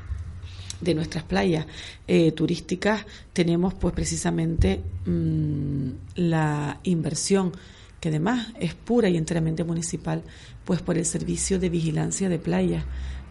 de 0.81 0.95
nuestras 0.95 1.25
playas 1.25 1.67
eh, 2.09 2.33
turísticas 2.33 3.05
tenemos 3.33 3.75
pues 3.75 3.95
precisamente 3.95 4.81
mm, 5.07 5.91
la 6.17 6.81
inversión 6.85 7.53
que 8.01 8.09
además 8.09 8.49
es 8.59 8.75
pura 8.75 9.09
y 9.11 9.17
enteramente 9.17 9.63
municipal 9.63 10.23
pues 10.65 10.81
por 10.81 10.97
el 10.97 11.05
servicio 11.05 11.59
de 11.59 11.69
vigilancia 11.69 12.29
de 12.29 12.39
playas 12.39 12.85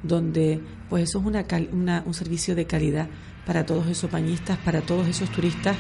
donde 0.03 0.61
pues 0.89 1.09
eso 1.09 1.19
es 1.19 1.25
una, 1.71 2.03
un 2.05 2.13
servicio 2.13 2.55
de 2.55 2.65
calidad 2.65 3.07
para 3.45 3.65
todos 3.65 3.87
esos 3.87 4.11
bañistas, 4.11 4.57
para 4.59 4.81
todos 4.81 5.07
esos 5.07 5.29
turistas 5.31 5.75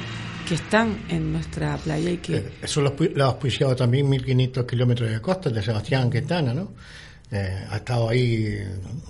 que 0.47 0.55
están 0.55 0.97
en 1.09 1.31
nuestra 1.31 1.77
playa 1.77 2.09
y 2.09 2.17
que... 2.17 2.37
Eh, 2.37 2.51
eso 2.63 2.81
lo, 2.81 2.95
ha 3.23 3.27
auspiciado 3.27 3.75
también 3.75 4.07
1.500 4.09 4.65
kilómetros 4.65 5.09
de 5.09 5.21
costa 5.21 5.49
de 5.49 5.61
Sebastián 5.61 6.09
Quintana, 6.09 6.53
¿no? 6.53 6.73
Eh, 7.31 7.63
ha 7.69 7.77
estado 7.77 8.09
ahí 8.09 8.57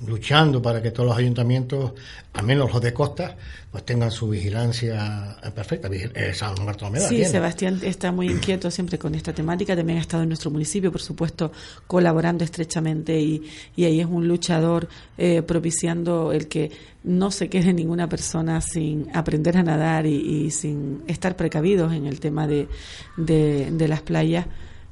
luchando 0.06 0.62
para 0.62 0.82
que 0.82 0.92
todos 0.92 1.08
los 1.08 1.18
ayuntamientos, 1.18 1.94
al 2.34 2.46
menos 2.46 2.70
los 2.74 2.82
de 2.82 2.94
costa, 2.94 3.38
pues 3.72 3.86
tengan 3.86 4.12
su 4.12 4.28
vigilancia 4.28 5.38
perfecta. 5.56 5.88
Eh, 5.90 6.34
San 6.34 6.54
Bartolomé 6.66 7.00
sí, 7.00 7.24
Sebastián 7.24 7.80
está 7.82 8.12
muy 8.12 8.30
inquieto 8.30 8.70
siempre 8.72 9.00
con 9.00 9.16
esta 9.16 9.32
temática. 9.32 9.74
También 9.74 10.00
ha 10.00 10.02
estado 10.02 10.24
en 10.24 10.30
nuestro 10.30 10.52
municipio, 10.52 10.92
por 10.92 11.02
supuesto, 11.02 11.54
colaborando 11.88 12.44
estrechamente 12.44 13.18
y, 13.18 13.42
y 13.78 13.86
ahí 13.86 14.02
es 14.02 14.08
un 14.08 14.28
luchador 14.28 14.90
eh, 15.18 15.42
propiciando 15.42 16.34
el 16.34 16.50
que 16.50 16.72
no 17.06 17.32
se 17.32 17.48
quede 17.48 17.72
ninguna 17.72 18.10
persona 18.10 18.60
sin 18.60 19.08
aprender 19.16 19.56
a 19.56 19.64
nadar 19.64 20.06
y, 20.06 20.52
sin 20.52 21.04
estar 21.08 21.38
precavidos 21.38 21.94
en 21.94 22.06
el 22.06 22.20
tema 22.20 22.48
de, 22.48 22.68
de, 23.16 23.72
de 23.72 23.88
las 23.88 24.02
playas 24.02 24.46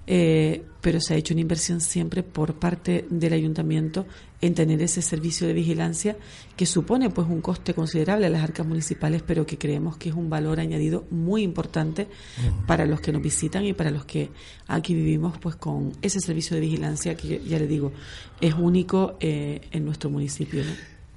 eh, 0.08 0.64
pero 0.80 1.01
se 1.01 1.14
ha 1.14 1.18
hecho 1.18 1.34
una 1.34 1.41
inversión 1.41 1.82
siempre 1.82 2.24
por 2.24 2.55
parte 2.55 3.05
del 3.10 3.34
ayuntamiento 3.34 4.05
en 4.39 4.53
tener 4.53 4.82
ese 4.82 5.01
servicio 5.01 5.45
de 5.45 5.53
vigilancia 5.53 6.16
que 6.55 6.66
supone 6.66 7.10
pues 7.10 7.28
un 7.28 7.41
coste 7.41 7.74
considerable 7.74 8.28
a 8.28 8.30
las 8.30 8.41
arcas 8.41 8.66
municipales, 8.66 9.22
pero 9.26 9.45
que 9.45 9.58
creemos 9.58 9.97
que 9.97 10.10
es 10.10 10.16
un 10.16 10.30
valor 10.30 10.60
añadido 10.60 11.05
muy 11.12 11.43
importante 11.43 12.08
para 12.66 12.86
los 12.86 13.01
que 13.01 13.12
nos 13.12 13.22
visitan 13.22 13.66
y 13.66 13.74
para 13.74 13.91
los 13.91 14.05
que 14.05 14.30
aquí 14.68 14.93
vivimos 14.93 15.38
pues 15.39 15.55
con 15.55 15.91
ese 16.01 16.22
servicio 16.22 16.55
de 16.55 16.62
vigilancia 16.62 17.16
que 17.18 17.41
ya 17.45 17.60
le 17.60 17.68
digo 17.68 17.91
es 18.39 18.53
único 18.53 19.18
eh, 19.20 19.62
en 19.72 19.84
nuestro 19.84 20.10
municipio. 20.10 20.64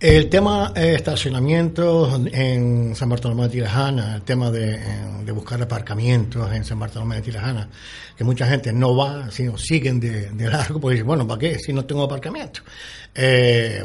El 0.00 0.30
tema 0.30 0.72
de 0.74 0.94
estacionamientos 0.94 2.22
en 2.32 2.96
San 2.96 3.10
Bartolomé 3.10 3.42
de 3.42 3.48
Tirajana, 3.50 4.14
el 4.14 4.22
tema 4.22 4.50
de, 4.50 4.80
de, 5.26 5.30
buscar 5.32 5.60
aparcamientos 5.60 6.50
en 6.54 6.64
San 6.64 6.78
Bartolomé 6.78 7.16
de 7.16 7.20
Tirajana, 7.20 7.68
que 8.16 8.24
mucha 8.24 8.46
gente 8.46 8.72
no 8.72 8.96
va, 8.96 9.30
sino 9.30 9.58
siguen 9.58 10.00
de, 10.00 10.30
largo, 10.50 10.80
porque 10.80 10.94
dicen, 10.94 11.06
bueno, 11.06 11.28
¿para 11.28 11.38
qué 11.38 11.58
si 11.58 11.74
no 11.74 11.84
tengo 11.84 12.04
aparcamiento? 12.04 12.62
Eh, 13.14 13.84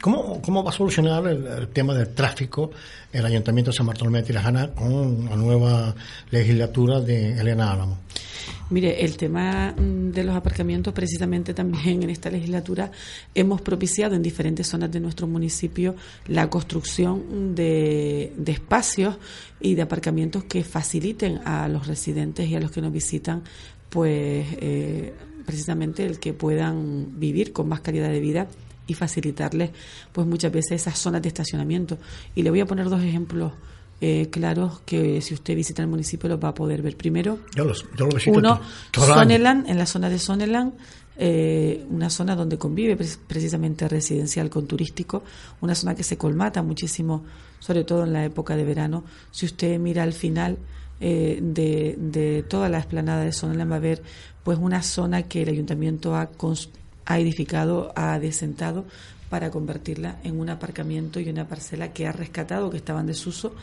¿cómo, 0.00 0.40
¿Cómo 0.40 0.62
va 0.62 0.70
a 0.70 0.72
solucionar 0.72 1.26
el, 1.26 1.66
tema 1.70 1.94
del 1.94 2.14
tráfico 2.14 2.70
el 3.12 3.26
Ayuntamiento 3.26 3.72
de 3.72 3.76
San 3.76 3.86
Bartolomé 3.86 4.18
de 4.18 4.28
Tirajana 4.28 4.68
con 4.68 5.24
la 5.28 5.34
nueva 5.34 5.96
legislatura 6.30 7.00
de 7.00 7.40
Elena 7.40 7.72
Álamo? 7.72 7.98
Mire, 8.70 9.04
el 9.04 9.16
tema 9.16 9.72
mm, 9.72 10.10
de 10.10 10.24
los 10.24 10.36
aparcamientos, 10.36 10.92
precisamente 10.92 11.54
también 11.54 12.02
en 12.02 12.10
esta 12.10 12.30
legislatura, 12.30 12.90
hemos 13.34 13.60
propiciado 13.60 14.14
en 14.14 14.22
diferentes 14.22 14.66
zonas 14.66 14.90
de 14.90 15.00
nuestro 15.00 15.26
municipio 15.26 15.94
la 16.26 16.48
construcción 16.48 17.54
de, 17.54 18.32
espacios 18.46 19.16
y 19.60 19.74
de 19.74 19.82
aparcamientos 19.82 20.44
que 20.44 20.64
faciliten 20.64 21.38
a 21.44 21.68
los 21.68 21.86
residentes 21.86 22.48
y 22.48 22.56
a 22.56 22.60
los 22.60 22.70
que 22.70 22.80
nos 22.80 22.92
visitan, 22.92 23.42
pues 23.88 24.46
eh, 24.60 25.12
precisamente 25.46 26.06
el 26.06 26.18
que 26.18 26.32
puedan 26.32 27.18
vivir 27.18 27.52
con 27.52 27.68
más 27.68 27.80
calidad 27.80 28.08
de 28.08 28.20
vida 28.20 28.48
y 28.86 28.94
facilitarles, 28.94 29.70
pues 30.12 30.26
muchas 30.26 30.52
veces 30.52 30.82
esas 30.82 30.98
zonas 30.98 31.22
de 31.22 31.28
estacionamiento. 31.28 31.98
Y 32.34 32.42
le 32.42 32.50
voy 32.50 32.60
a 32.60 32.66
poner 32.66 32.88
dos 32.88 33.02
ejemplos 33.02 33.52
eh, 34.00 34.28
claros 34.30 34.80
que 34.86 35.20
si 35.20 35.34
usted 35.34 35.54
visita 35.54 35.82
el 35.82 35.88
municipio 35.88 36.28
los 36.28 36.42
va 36.42 36.48
a 36.48 36.54
poder 36.54 36.80
ver. 36.80 36.96
Primero, 36.96 37.40
uno, 38.26 38.60
Soneland, 38.94 39.68
en 39.68 39.76
la 39.76 39.84
zona 39.84 40.08
de 40.08 40.18
Soneland, 40.18 40.72
eh, 41.16 41.84
una 41.90 42.08
zona 42.08 42.34
donde 42.34 42.56
convive 42.56 42.96
precisamente 42.96 43.86
residencial 43.88 44.48
con 44.48 44.66
turístico, 44.66 45.22
una 45.60 45.74
zona 45.74 45.94
que 45.94 46.02
se 46.02 46.16
colmata 46.16 46.62
muchísimo, 46.62 47.24
sobre 47.58 47.84
todo 47.84 48.04
en 48.04 48.14
la 48.14 48.24
época 48.24 48.56
de 48.56 48.64
verano. 48.64 49.04
Si 49.30 49.44
usted 49.44 49.78
mira 49.78 50.02
al 50.02 50.14
final 50.14 50.56
eh, 50.98 51.38
de, 51.42 51.94
de, 51.98 52.42
toda 52.42 52.70
la 52.70 52.78
explanada 52.78 53.22
de 53.22 53.32
Soneland 53.32 53.70
va 53.70 53.76
a 53.76 53.80
ver 53.80 54.02
pues 54.42 54.58
una 54.58 54.82
zona 54.82 55.24
que 55.24 55.42
el 55.42 55.50
ayuntamiento 55.50 56.14
ha, 56.14 56.30
ha 57.04 57.18
edificado, 57.18 57.92
ha 57.96 58.18
desentado 58.18 58.86
para 59.30 59.50
convertirla 59.50 60.18
en 60.24 60.38
un 60.38 60.50
aparcamiento 60.50 61.20
y 61.20 61.30
una 61.30 61.48
parcela 61.48 61.92
que 61.92 62.06
ha 62.06 62.12
rescatado, 62.12 62.68
que 62.68 62.76
estaban 62.76 63.02
en 63.02 63.06
desuso 63.06 63.54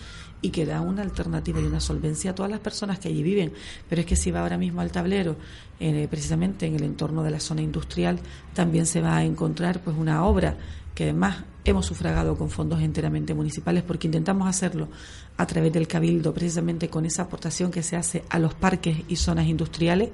y 0.42 0.50
que 0.50 0.66
da 0.66 0.82
una 0.82 1.02
alternativa 1.02 1.60
y 1.60 1.66
una 1.66 1.82
solvencia 1.82 2.32
a 2.32 2.36
todas 2.36 2.50
las 2.50 2.62
personas 2.62 3.00
que 3.00 3.10
allí 3.10 3.22
viven. 3.22 3.52
Pero 3.90 4.02
es 4.02 4.08
que 4.08 4.16
si 4.16 4.32
va 4.32 4.40
ahora 4.40 4.58
mismo 4.58 4.80
al 4.80 4.92
tablero, 4.92 5.36
eh, 5.80 6.08
precisamente 6.10 6.66
en 6.66 6.76
el 6.76 6.84
entorno 6.84 7.22
de 7.22 7.32
la 7.32 7.42
zona 7.42 7.62
industrial, 7.62 8.20
también 8.54 8.86
se 8.86 9.02
va 9.02 9.18
a 9.18 9.26
encontrar 9.26 9.82
pues 9.82 9.98
una 9.98 10.26
obra 10.26 10.58
que 10.96 11.04
además 11.04 11.44
hemos 11.66 11.86
sufragado 11.86 12.38
con 12.38 12.50
fondos 12.50 12.82
enteramente 12.82 13.34
municipales 13.34 13.84
porque 13.84 14.08
intentamos 14.08 14.48
hacerlo 14.48 14.88
a 15.36 15.46
través 15.46 15.74
del 15.74 15.88
cabildo, 15.88 16.34
precisamente 16.34 16.90
con 16.90 17.06
esa 17.06 17.24
aportación 17.24 17.72
que 17.72 17.84
se 17.84 17.98
hace 17.98 18.24
a 18.30 18.40
los 18.40 18.54
parques 18.54 19.00
y 19.10 19.18
zonas 19.18 19.48
industriales 19.48 20.10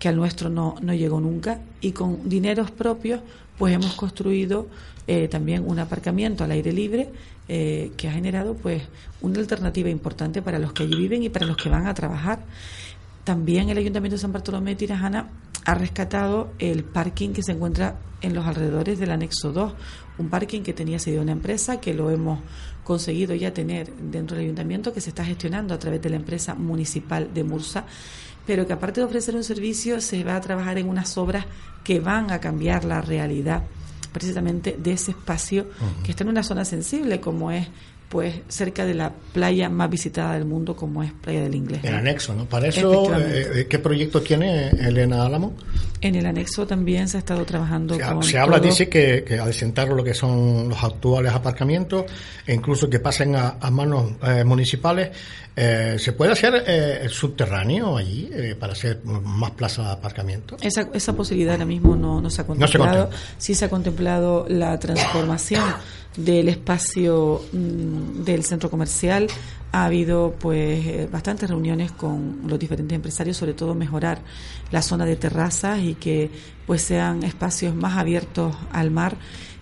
que 0.00 0.08
al 0.08 0.16
nuestro 0.16 0.48
no, 0.48 0.74
no 0.80 0.92
llegó 0.94 1.20
nunca, 1.20 1.60
y 1.80 1.92
con 1.92 2.28
dineros 2.28 2.72
propios, 2.72 3.20
pues 3.58 3.74
hemos 3.74 3.94
construido 3.94 4.66
eh, 5.06 5.28
también 5.28 5.62
un 5.66 5.78
aparcamiento 5.78 6.42
al 6.42 6.50
aire 6.50 6.72
libre 6.72 7.10
eh, 7.48 7.92
que 7.96 8.08
ha 8.08 8.12
generado 8.12 8.54
pues 8.54 8.82
una 9.20 9.38
alternativa 9.38 9.90
importante 9.90 10.40
para 10.40 10.58
los 10.58 10.72
que 10.72 10.84
allí 10.84 10.96
viven 10.96 11.22
y 11.22 11.28
para 11.28 11.46
los 11.46 11.56
que 11.56 11.68
van 11.68 11.86
a 11.86 11.94
trabajar. 11.94 12.40
también 13.24 13.68
el 13.68 13.76
Ayuntamiento 13.76 14.16
de 14.16 14.22
San 14.22 14.32
Bartolomé 14.32 14.70
de 14.70 14.76
Tirajana 14.76 15.28
ha 15.66 15.74
rescatado 15.74 16.52
el 16.58 16.84
parking 16.84 17.30
que 17.30 17.42
se 17.42 17.52
encuentra 17.52 17.96
en 18.22 18.34
los 18.34 18.46
alrededores 18.46 18.98
del 18.98 19.10
anexo 19.10 19.52
2, 19.52 19.74
un 20.18 20.30
parking 20.30 20.62
que 20.62 20.72
tenía 20.72 20.98
sido 20.98 21.20
una 21.20 21.32
empresa 21.32 21.80
que 21.80 21.92
lo 21.92 22.10
hemos 22.10 22.40
conseguido 22.84 23.34
ya 23.34 23.52
tener 23.52 23.92
dentro 23.94 24.36
del 24.36 24.46
ayuntamiento, 24.46 24.92
que 24.92 25.00
se 25.00 25.10
está 25.10 25.24
gestionando 25.24 25.74
a 25.74 25.78
través 25.78 26.00
de 26.02 26.10
la 26.10 26.16
empresa 26.16 26.54
municipal 26.54 27.32
de 27.32 27.44
Mursa, 27.44 27.84
pero 28.50 28.66
que 28.66 28.72
aparte 28.72 29.00
de 29.00 29.06
ofrecer 29.06 29.36
un 29.36 29.44
servicio 29.44 30.00
se 30.00 30.24
va 30.24 30.34
a 30.34 30.40
trabajar 30.40 30.76
en 30.76 30.88
unas 30.88 31.16
obras 31.16 31.46
que 31.84 32.00
van 32.00 32.32
a 32.32 32.40
cambiar 32.40 32.84
la 32.84 33.00
realidad 33.00 33.62
precisamente 34.10 34.76
de 34.76 34.90
ese 34.90 35.12
espacio 35.12 35.68
que 36.02 36.10
está 36.10 36.24
en 36.24 36.30
una 36.30 36.42
zona 36.42 36.64
sensible 36.64 37.20
como 37.20 37.52
es 37.52 37.68
pues 38.10 38.34
cerca 38.48 38.84
de 38.84 38.92
la 38.92 39.12
playa 39.32 39.68
más 39.68 39.88
visitada 39.88 40.34
del 40.34 40.44
mundo 40.44 40.74
como 40.74 41.04
es 41.04 41.12
Playa 41.12 41.42
del 41.42 41.54
Inglés. 41.54 41.78
El 41.84 41.94
anexo, 41.94 42.34
¿no? 42.34 42.44
Para 42.44 42.66
eso, 42.66 43.08
eh, 43.16 43.68
¿qué 43.70 43.78
proyecto 43.78 44.20
tiene 44.20 44.68
Elena 44.70 45.24
Álamo? 45.24 45.54
En 46.00 46.16
el 46.16 46.26
anexo 46.26 46.66
también 46.66 47.08
se 47.08 47.18
ha 47.18 47.20
estado 47.20 47.44
trabajando 47.44 47.94
se, 47.94 48.02
con 48.02 48.22
Se 48.24 48.36
habla, 48.36 48.58
dice 48.58 48.88
que, 48.88 49.22
que 49.22 49.38
al 49.38 49.54
sentar 49.54 49.90
lo 49.90 50.02
que 50.02 50.12
son 50.12 50.70
los 50.70 50.82
actuales 50.82 51.32
aparcamientos, 51.32 52.06
e 52.44 52.52
incluso 52.52 52.90
que 52.90 52.98
pasen 52.98 53.36
a, 53.36 53.70
manos 53.70 54.14
eh, 54.26 54.42
municipales, 54.42 55.10
eh, 55.54 55.94
¿se 55.96 56.12
puede 56.12 56.32
hacer 56.32 56.64
el 56.68 57.10
subterráneo 57.10 57.96
allí 57.96 58.28
para 58.58 58.72
hacer 58.72 59.04
más 59.04 59.52
plazas 59.52 59.86
de 59.86 59.92
aparcamiento? 59.92 60.56
Esa, 60.60 60.88
esa 60.92 61.14
posibilidad 61.14 61.52
ahora 61.52 61.66
mismo 61.66 61.94
no, 61.94 62.20
no 62.20 62.28
se 62.28 62.42
ha 62.42 62.46
contemplado. 62.46 63.04
No 63.04 63.12
se 63.12 63.18
sí 63.38 63.54
se 63.54 63.66
ha 63.66 63.70
contemplado 63.70 64.46
la 64.48 64.76
transformación 64.80 65.62
del 66.16 66.48
espacio 66.48 67.42
mm, 67.52 68.24
del 68.24 68.44
centro 68.44 68.70
comercial. 68.70 69.28
Ha 69.72 69.84
habido 69.84 70.34
pues 70.38 70.86
eh, 70.86 71.08
bastantes 71.10 71.48
reuniones 71.48 71.92
con 71.92 72.40
los 72.46 72.58
diferentes 72.58 72.96
empresarios, 72.96 73.36
sobre 73.36 73.54
todo 73.54 73.74
mejorar 73.74 74.20
la 74.70 74.82
zona 74.82 75.04
de 75.04 75.16
terrazas 75.16 75.80
y 75.80 75.94
que 75.94 76.30
pues 76.66 76.82
sean 76.82 77.22
espacios 77.22 77.74
más 77.74 77.96
abiertos 77.96 78.56
al 78.72 78.90
mar 78.90 79.16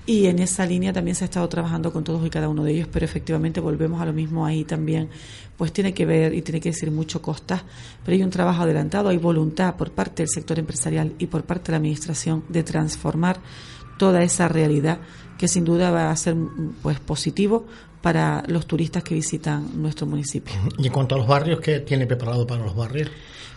y 0.09 0.25
en 0.25 0.39
esa 0.39 0.65
línea 0.65 0.91
también 0.91 1.15
se 1.15 1.25
ha 1.25 1.27
estado 1.27 1.47
trabajando 1.51 1.93
con 1.93 2.03
todos 2.03 2.27
y 2.27 2.31
cada 2.31 2.49
uno 2.49 2.65
de 2.65 2.73
ellos, 2.73 2.89
pero 2.91 3.05
efectivamente 3.05 3.61
volvemos 3.61 4.01
a 4.01 4.07
lo 4.07 4.15
mismo 4.15 4.47
ahí 4.47 4.65
también, 4.65 5.11
pues 5.59 5.71
tiene 5.71 5.93
que 5.93 6.07
ver 6.07 6.33
y 6.33 6.41
tiene 6.41 6.63
que 6.63 6.71
decir 6.71 6.91
mucho 6.91 7.21
costa, 7.21 7.63
pero 8.03 8.15
hay 8.15 8.23
un 8.23 8.31
trabajo 8.31 8.63
adelantado, 8.63 9.11
hay 9.11 9.19
voluntad 9.19 9.77
por 9.77 9.93
parte 9.93 10.23
del 10.23 10.31
sector 10.31 10.59
empresarial 10.59 11.13
y 11.19 11.27
por 11.27 11.45
parte 11.45 11.67
de 11.67 11.73
la 11.73 11.77
administración 11.77 12.43
de 12.49 12.63
transformar 12.63 13.39
toda 13.99 14.23
esa 14.23 14.49
realidad 14.49 14.99
que 15.39 15.49
sin 15.49 15.65
duda 15.65 15.91
va 15.91 16.11
a 16.11 16.17
ser 16.17 16.37
pues 16.83 17.01
positivo 17.01 17.67
para 18.03 18.43
los 18.47 18.67
turistas 18.67 19.03
que 19.03 19.15
visitan 19.15 19.81
nuestro 19.81 20.07
municipio. 20.07 20.55
Y 20.79 20.87
en 20.87 20.93
cuanto 20.93 21.15
a 21.15 21.19
los 21.19 21.27
barrios, 21.27 21.61
¿qué 21.61 21.81
tiene 21.81 22.07
preparado 22.07 22.47
para 22.47 22.63
los 22.63 22.75
barrios? 22.75 23.11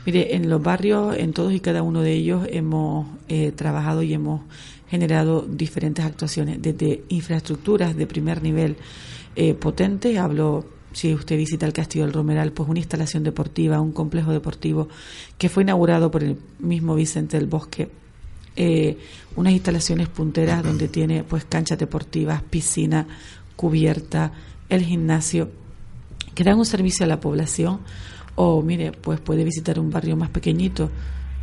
Mire, 0.05 0.35
en 0.35 0.49
los 0.49 0.61
barrios, 0.61 1.15
en 1.17 1.33
todos 1.33 1.53
y 1.53 1.59
cada 1.59 1.83
uno 1.83 2.01
de 2.01 2.13
ellos 2.13 2.47
hemos 2.49 3.07
eh, 3.27 3.51
trabajado 3.51 4.01
y 4.01 4.13
hemos 4.13 4.41
generado 4.89 5.41
diferentes 5.41 6.03
actuaciones, 6.03 6.61
desde 6.61 7.03
infraestructuras 7.09 7.95
de 7.95 8.07
primer 8.07 8.41
nivel 8.41 8.77
eh, 9.35 9.53
potentes, 9.53 10.17
hablo 10.17 10.65
si 10.91 11.13
usted 11.13 11.37
visita 11.37 11.65
el 11.65 11.71
Castillo 11.71 12.03
del 12.05 12.13
Romeral, 12.13 12.51
pues 12.51 12.67
una 12.67 12.79
instalación 12.79 13.23
deportiva, 13.23 13.79
un 13.79 13.93
complejo 13.93 14.31
deportivo 14.31 14.89
que 15.37 15.47
fue 15.47 15.63
inaugurado 15.63 16.11
por 16.11 16.23
el 16.23 16.37
mismo 16.59 16.95
Vicente 16.95 17.37
del 17.37 17.47
Bosque 17.47 17.89
eh, 18.55 18.97
unas 19.35 19.53
instalaciones 19.53 20.09
punteras 20.09 20.63
donde 20.63 20.87
tiene 20.87 21.23
pues 21.23 21.45
canchas 21.45 21.77
deportivas, 21.77 22.41
piscina 22.43 23.07
cubierta, 23.55 24.33
el 24.69 24.83
gimnasio, 24.83 25.49
que 26.35 26.43
dan 26.43 26.57
un 26.57 26.65
servicio 26.65 27.05
a 27.05 27.07
la 27.07 27.19
población 27.19 27.79
o 28.35 28.61
mire, 28.61 28.91
pues 28.91 29.19
puede 29.19 29.43
visitar 29.43 29.79
un 29.79 29.89
barrio 29.89 30.15
más 30.15 30.29
pequeñito 30.29 30.89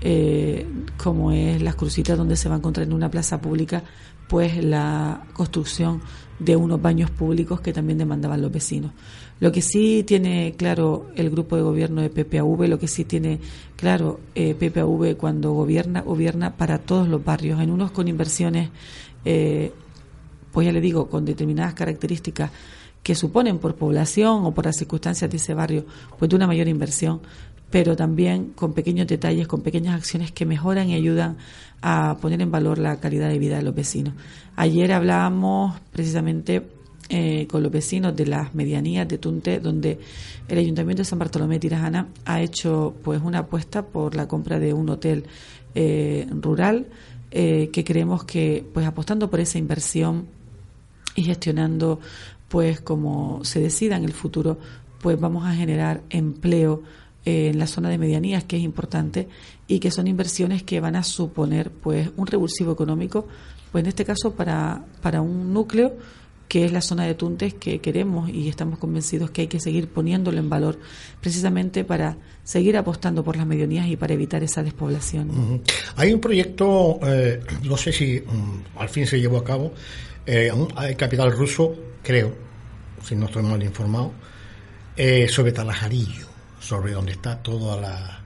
eh, 0.01 0.67
como 0.97 1.33
es 1.33 1.61
Las 1.61 1.75
Crucitas 1.75 2.17
donde 2.17 2.37
se 2.37 2.49
va 2.49 2.55
a 2.55 2.59
encontrar 2.59 2.87
en 2.87 2.93
una 2.93 3.11
plaza 3.11 3.41
pública 3.41 3.83
pues 4.29 4.63
la 4.63 5.25
construcción 5.33 6.01
de 6.39 6.55
unos 6.55 6.81
baños 6.81 7.11
públicos 7.11 7.61
que 7.61 7.73
también 7.73 7.99
demandaban 7.99 8.41
los 8.41 8.53
vecinos. 8.53 8.93
Lo 9.41 9.53
que 9.53 9.63
sí 9.63 10.03
tiene 10.05 10.55
claro 10.57 11.11
el 11.15 11.31
grupo 11.31 11.57
de 11.57 11.63
gobierno 11.63 12.03
de 12.03 12.11
PPAV, 12.11 12.67
lo 12.69 12.79
que 12.79 12.89
sí 12.89 13.05
tiene 13.05 13.39
claro 13.77 14.19
eh, 14.35 14.55
PPAV 14.55 15.17
cuando 15.17 15.53
gobierna, 15.53 16.01
gobierna 16.01 16.57
para 16.57 16.79
todos 16.79 17.09
los 17.09 17.25
barrios, 17.25 17.61
en 17.61 17.71
unos 17.71 17.93
con 17.93 18.09
inversiones, 18.09 18.71
eh, 19.25 19.73
pues 20.51 20.67
ya 20.67 20.73
le 20.73 20.81
digo, 20.81 21.09
con 21.09 21.25
determinadas 21.25 21.75
características 21.75 22.51
que 23.03 23.15
suponen 23.15 23.59
por 23.59 23.77
población 23.77 24.45
o 24.45 24.53
por 24.53 24.67
las 24.67 24.77
circunstancias 24.77 25.31
de 25.31 25.37
ese 25.37 25.55
barrio, 25.55 25.87
pues 26.19 26.29
de 26.29 26.37
una 26.37 26.49
mayor 26.49 26.67
inversión, 26.67 27.21
pero 27.71 27.95
también 27.95 28.53
con 28.55 28.73
pequeños 28.73 29.07
detalles, 29.07 29.47
con 29.47 29.61
pequeñas 29.61 29.95
acciones 29.95 30.33
que 30.33 30.47
mejoran 30.47 30.89
y 30.89 30.95
ayudan 30.95 31.37
a 31.81 32.17
poner 32.21 32.41
en 32.43 32.51
valor 32.51 32.79
la 32.79 32.99
calidad 32.99 33.29
de 33.29 33.39
vida 33.39 33.57
de 33.57 33.63
los 33.63 33.75
vecinos. 33.75 34.15
Ayer 34.57 34.93
hablábamos 34.93 35.79
precisamente 35.93 36.78
eh, 37.11 37.47
con 37.47 37.63
los 37.63 37.73
vecinos 37.73 38.15
de 38.15 38.27
las 38.27 38.55
medianías 38.55 39.09
de 39.09 39.19
Tunte, 39.19 39.61
donde 39.61 39.99
el 40.47 40.59
Ayuntamiento 40.59 41.01
de 41.01 41.05
San 41.07 41.19
Bartolomé 41.19 41.59
Tirajana 41.59 42.09
ha 42.25 42.43
hecho 42.43 42.95
pues 43.03 43.23
una 43.23 43.41
apuesta 43.41 43.87
por 43.87 44.15
la 44.15 44.29
compra 44.29 44.59
de 44.59 44.75
un 44.75 44.91
hotel 44.91 45.25
eh, 45.75 46.27
rural 46.31 46.87
eh, 47.31 47.71
que 47.73 47.83
creemos 47.83 48.25
que 48.25 48.65
pues 48.75 48.87
apostando 48.87 49.31
por 49.31 49.41
esa 49.41 49.59
inversión 49.59 50.27
y 51.15 51.23
gestionando 51.23 51.99
pues 52.49 52.81
como 52.81 53.43
se 53.43 53.61
decida 53.61 53.97
en 53.97 54.05
el 54.05 54.13
futuro 54.13 54.59
pues 55.01 55.19
vamos 55.19 55.47
a 55.47 55.55
generar 55.55 56.03
empleo 56.11 56.83
en 57.25 57.59
la 57.59 57.67
zona 57.67 57.91
de 57.91 57.99
medianías, 57.99 58.45
que 58.45 58.57
es 58.57 58.63
importante, 58.63 59.29
y 59.67 59.81
que 59.81 59.91
son 59.91 60.07
inversiones 60.09 60.63
que 60.63 60.81
van 60.81 60.97
a 60.97 61.03
suponer 61.03 61.71
pues 61.71 62.11
un 62.17 62.27
revulsivo 62.27 62.73
económico, 62.73 63.27
pues 63.71 63.85
en 63.85 63.89
este 63.89 64.05
caso 64.05 64.33
para, 64.33 64.85
para 65.03 65.21
un 65.21 65.53
núcleo 65.53 65.95
que 66.49 66.65
es 66.65 66.73
la 66.73 66.81
zona 66.81 67.05
de 67.05 67.15
Tuntes 67.15 67.55
que 67.55 67.81
queremos 67.81 68.31
y 68.31 68.49
estamos 68.49 68.79
convencidos 68.79 69.31
que 69.31 69.43
hay 69.43 69.47
que 69.47 69.61
seguir 69.61 69.89
poniéndolo 69.89 70.39
en 70.39 70.49
valor 70.49 70.79
precisamente 71.21 71.85
para 71.85 72.17
seguir 72.43 72.77
apostando 72.77 73.23
por 73.23 73.37
las 73.37 73.47
medianías 73.47 73.87
y 73.89 73.97
para 73.97 74.15
evitar 74.15 74.43
esa 74.43 74.63
despoblación. 74.63 75.63
Hay 75.97 76.13
un 76.13 76.21
proyecto, 76.21 76.99
eh, 77.07 77.41
no 77.65 77.77
sé 77.77 77.93
si 77.93 78.21
mm, 78.21 78.79
al 78.79 78.89
fin 78.89 79.07
se 79.07 79.21
llevó 79.21 79.39
a 79.39 79.45
cabo, 79.45 79.73
eh, 80.27 80.51
el 80.83 80.97
capital 80.97 81.33
ruso, 81.33 81.75
creo, 82.03 82.35
si 83.03 83.15
no 83.15 83.27
estoy 83.27 83.43
mal 83.43 83.63
informado, 83.63 84.13
eh, 84.97 85.29
sobre 85.29 85.53
Talajarillo 85.53 86.29
sobre 86.61 86.93
donde 86.93 87.13
está 87.13 87.41
toda 87.43 87.81
la, 87.81 88.21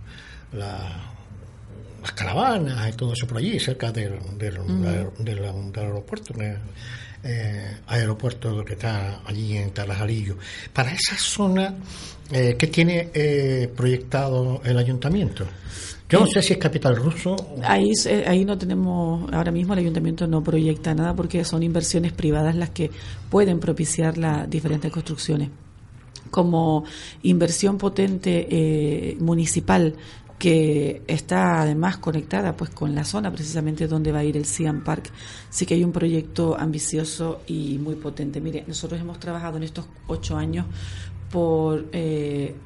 las 2.03 2.13
caravanas 2.13 2.89
y 2.89 2.97
todo 2.97 3.13
eso 3.13 3.27
por 3.27 3.39
allí, 3.39 3.59
cerca 3.61 3.93
del, 3.93 4.19
del, 4.37 4.59
aeropuerto, 5.77 6.35
eh, 7.25 7.77
aeropuerto 7.87 8.65
que 8.65 8.75
está 8.75 9.23
allí 9.25 9.57
en 9.57 9.71
Talajarillo. 9.71 10.37
Para 10.73 10.93
esa 10.93 11.17
zona, 11.17 11.75
eh, 12.31 12.57
¿qué 12.59 12.67
tiene 12.67 13.11
eh, 13.15 13.71
proyectado 13.75 14.61
el 14.65 14.79
ayuntamiento? 14.79 15.47
Yo 16.09 16.21
no 16.21 16.27
sé 16.27 16.43
si 16.43 16.53
es 16.53 16.59
capital 16.59 16.97
ruso. 16.97 17.35
Ahí, 17.63 17.91
eh, 18.05 18.25
ahí 18.27 18.45
no 18.45 18.59
tenemos, 18.59 19.33
ahora 19.33 19.51
mismo 19.51 19.73
el 19.73 19.79
ayuntamiento 19.79 20.27
no 20.27 20.45
proyecta 20.45 20.95
nada 20.95 21.15
porque 21.15 21.43
son 21.43 21.63
inversiones 21.63 22.13
privadas 22.13 22.55
las 22.55 22.69
que 22.69 22.91
pueden 23.31 23.61
propiciar 23.61 24.19
las 24.19 24.49
diferentes 24.51 24.93
construcciones 24.93 25.49
como 26.31 26.85
inversión 27.23 27.79
potente 27.79 28.49
eh, 28.51 29.17
municipal 29.21 29.95
que 30.43 31.05
está 31.07 31.61
además 31.61 31.99
conectada 31.99 32.57
pues 32.57 32.71
con 32.71 32.97
la 32.97 33.05
zona 33.05 33.31
precisamente 33.31 33.87
donde 33.87 34.11
va 34.11 34.19
a 34.19 34.25
ir 34.25 34.37
el 34.37 34.45
Siam 34.45 34.83
Park. 34.83 35.13
Sí 35.49 35.67
que 35.67 35.75
hay 35.75 35.85
un 35.85 35.93
proyecto 35.93 36.59
ambicioso 36.59 37.43
y 37.47 37.79
muy 37.79 37.95
potente. 37.95 38.41
Mire, 38.41 38.65
nosotros 38.67 39.01
hemos 39.01 39.21
trabajado 39.21 39.59
en 39.59 39.63
estos 39.63 39.87
ocho 40.09 40.37
años 40.37 40.67
por 41.31 41.87
eh, 41.93 42.57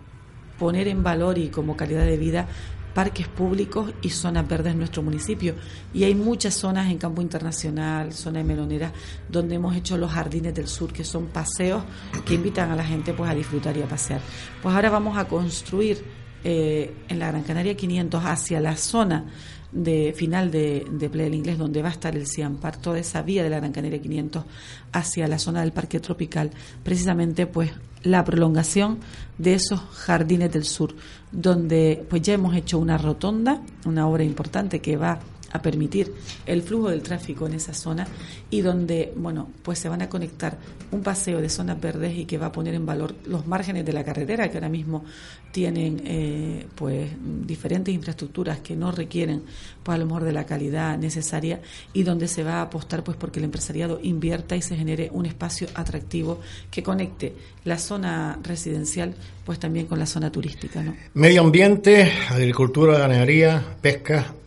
poner 0.58 0.88
en 0.88 1.02
valor 1.02 1.36
y 1.36 1.48
como 1.48 1.76
calidad 1.76 2.06
de 2.06 2.16
vida 2.16 2.48
parques 2.94 3.28
públicos 3.28 3.92
y 4.00 4.08
zonas 4.08 4.48
verdes 4.48 4.72
en 4.72 4.78
nuestro 4.78 5.02
municipio. 5.02 5.54
Y 5.92 6.04
hay 6.04 6.14
muchas 6.14 6.54
zonas 6.54 6.90
en 6.90 6.96
campo 6.96 7.20
internacional, 7.20 8.14
zona 8.14 8.38
de 8.38 8.44
melonera, 8.44 8.90
donde 9.28 9.56
hemos 9.56 9.76
hecho 9.76 9.98
los 9.98 10.12
jardines 10.12 10.54
del 10.54 10.66
sur, 10.66 10.94
que 10.94 11.04
son 11.04 11.26
paseos 11.26 11.82
que 12.24 12.32
invitan 12.32 12.70
a 12.70 12.74
la 12.74 12.84
gente 12.84 13.12
pues 13.12 13.30
a 13.30 13.34
disfrutar 13.34 13.76
y 13.76 13.82
a 13.82 13.86
pasear. 13.86 14.22
Pues 14.62 14.74
ahora 14.74 14.88
vamos 14.88 15.18
a 15.18 15.28
construir 15.28 16.02
eh, 16.48 16.94
en 17.08 17.18
la 17.18 17.26
Gran 17.26 17.42
Canaria 17.42 17.76
500 17.76 18.24
hacia 18.24 18.60
la 18.60 18.76
zona 18.76 19.24
de 19.72 20.14
final 20.16 20.52
de, 20.52 20.86
de 20.88 21.10
Playa 21.10 21.24
del 21.24 21.34
Inglés, 21.34 21.58
donde 21.58 21.82
va 21.82 21.88
a 21.88 21.90
estar 21.90 22.14
el 22.14 22.28
Ciampar, 22.28 22.76
toda 22.76 23.00
esa 23.00 23.20
vía 23.22 23.42
de 23.42 23.50
la 23.50 23.56
Gran 23.56 23.72
Canaria 23.72 24.00
500 24.00 24.44
hacia 24.92 25.26
la 25.26 25.40
zona 25.40 25.62
del 25.62 25.72
Parque 25.72 25.98
Tropical, 25.98 26.52
precisamente 26.84 27.48
pues 27.48 27.72
la 28.04 28.22
prolongación 28.24 29.00
de 29.38 29.54
esos 29.54 29.80
jardines 29.90 30.52
del 30.52 30.62
sur, 30.62 30.94
donde 31.32 32.06
pues 32.08 32.22
ya 32.22 32.34
hemos 32.34 32.54
hecho 32.54 32.78
una 32.78 32.96
rotonda, 32.96 33.60
una 33.84 34.06
obra 34.06 34.22
importante 34.22 34.78
que 34.78 34.96
va 34.96 35.14
a 35.14 35.20
a 35.52 35.62
permitir 35.62 36.12
el 36.46 36.62
flujo 36.62 36.90
del 36.90 37.02
tráfico 37.02 37.46
en 37.46 37.54
esa 37.54 37.74
zona 37.74 38.06
y 38.48 38.60
donde, 38.60 39.12
bueno, 39.16 39.48
pues 39.62 39.78
se 39.78 39.88
van 39.88 40.02
a 40.02 40.08
conectar 40.08 40.56
un 40.92 41.02
paseo 41.02 41.40
de 41.40 41.48
zonas 41.48 41.80
verdes 41.80 42.16
y 42.16 42.26
que 42.26 42.38
va 42.38 42.46
a 42.46 42.52
poner 42.52 42.74
en 42.74 42.86
valor 42.86 43.14
los 43.26 43.46
márgenes 43.46 43.84
de 43.84 43.92
la 43.92 44.04
carretera 44.04 44.48
que 44.48 44.58
ahora 44.58 44.68
mismo 44.68 45.04
tienen 45.50 46.00
eh, 46.04 46.66
pues 46.74 47.10
diferentes 47.44 47.92
infraestructuras 47.92 48.60
que 48.60 48.76
no 48.76 48.92
requieren 48.92 49.42
pues 49.82 49.96
a 49.96 49.98
lo 49.98 50.06
mejor 50.06 50.22
de 50.22 50.32
la 50.32 50.46
calidad 50.46 50.96
necesaria 50.96 51.60
y 51.92 52.04
donde 52.04 52.28
se 52.28 52.44
va 52.44 52.56
a 52.56 52.62
apostar 52.62 53.02
pues 53.02 53.16
porque 53.16 53.40
el 53.40 53.46
empresariado 53.46 53.98
invierta 54.02 54.54
y 54.54 54.62
se 54.62 54.76
genere 54.76 55.08
un 55.12 55.26
espacio 55.26 55.66
atractivo 55.74 56.40
que 56.70 56.84
conecte 56.84 57.34
la 57.64 57.78
zona 57.78 58.38
residencial 58.42 59.14
pues 59.44 59.58
también 59.58 59.86
con 59.86 59.98
la 59.98 60.06
zona 60.06 60.30
turística. 60.30 60.84
Medio 61.14 61.40
ambiente, 61.40 62.12
agricultura, 62.30 62.98
ganadería, 62.98 63.64
pesca. 63.80 64.34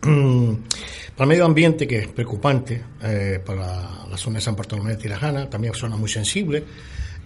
para 1.20 1.28
medio 1.28 1.44
ambiente, 1.44 1.86
que 1.86 1.98
es 1.98 2.08
preocupante 2.08 2.82
eh, 3.02 3.42
para 3.44 3.89
la 4.10 4.16
zona 4.16 4.38
de 4.38 4.42
San 4.42 4.56
Bartolomé 4.56 4.92
de 4.92 4.96
Tirajana, 4.96 5.48
también 5.48 5.74
zona 5.74 5.96
muy 5.96 6.08
sensible. 6.08 6.64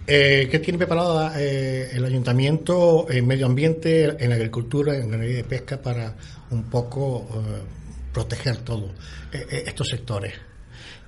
Eh, 0.07 0.47
¿Qué 0.51 0.59
tiene 0.59 0.77
preparado 0.77 1.31
eh, 1.35 1.89
el 1.93 2.05
ayuntamiento 2.05 3.07
en 3.09 3.25
medio 3.25 3.47
ambiente, 3.47 4.15
en 4.23 4.31
agricultura, 4.31 4.95
en 4.95 5.09
ganadería 5.09 5.39
y 5.39 5.43
pesca 5.43 5.81
para 5.81 6.15
un 6.51 6.63
poco 6.63 7.27
eh, 7.33 7.61
proteger 8.13 8.57
todos 8.57 8.91
estos 9.31 9.89
sectores? 9.89 10.33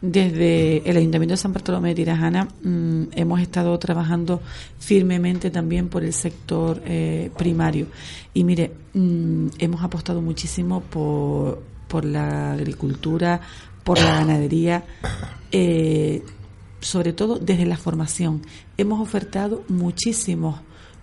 Desde 0.01 0.87
el 0.87 0.95
Ayuntamiento 0.95 1.33
de 1.33 1.37
San 1.37 1.53
Bartolomé 1.53 1.89
de 1.89 1.95
Tirajana 1.95 2.47
mm, 2.63 3.03
hemos 3.13 3.41
estado 3.41 3.77
trabajando 3.79 4.41
firmemente 4.77 5.49
también 5.49 5.89
por 5.89 6.03
el 6.03 6.13
sector 6.13 6.81
eh, 6.85 7.31
primario. 7.35 7.87
Y 8.33 8.43
mire, 8.43 8.71
mm, 8.93 9.47
hemos 9.57 9.81
apostado 9.83 10.21
muchísimo 10.21 10.81
por, 10.81 11.63
por 11.87 12.05
la 12.05 12.53
agricultura, 12.53 13.41
por 13.87 13.99
la 13.99 14.15
ganadería, 14.15 14.83
eh, 15.53 16.21
sobre 16.81 17.13
todo 17.13 17.39
desde 17.39 17.65
la 17.65 17.77
formación. 17.77 18.41
Hemos 18.77 18.99
ofertado 18.99 19.63
muchísimos 19.69 20.59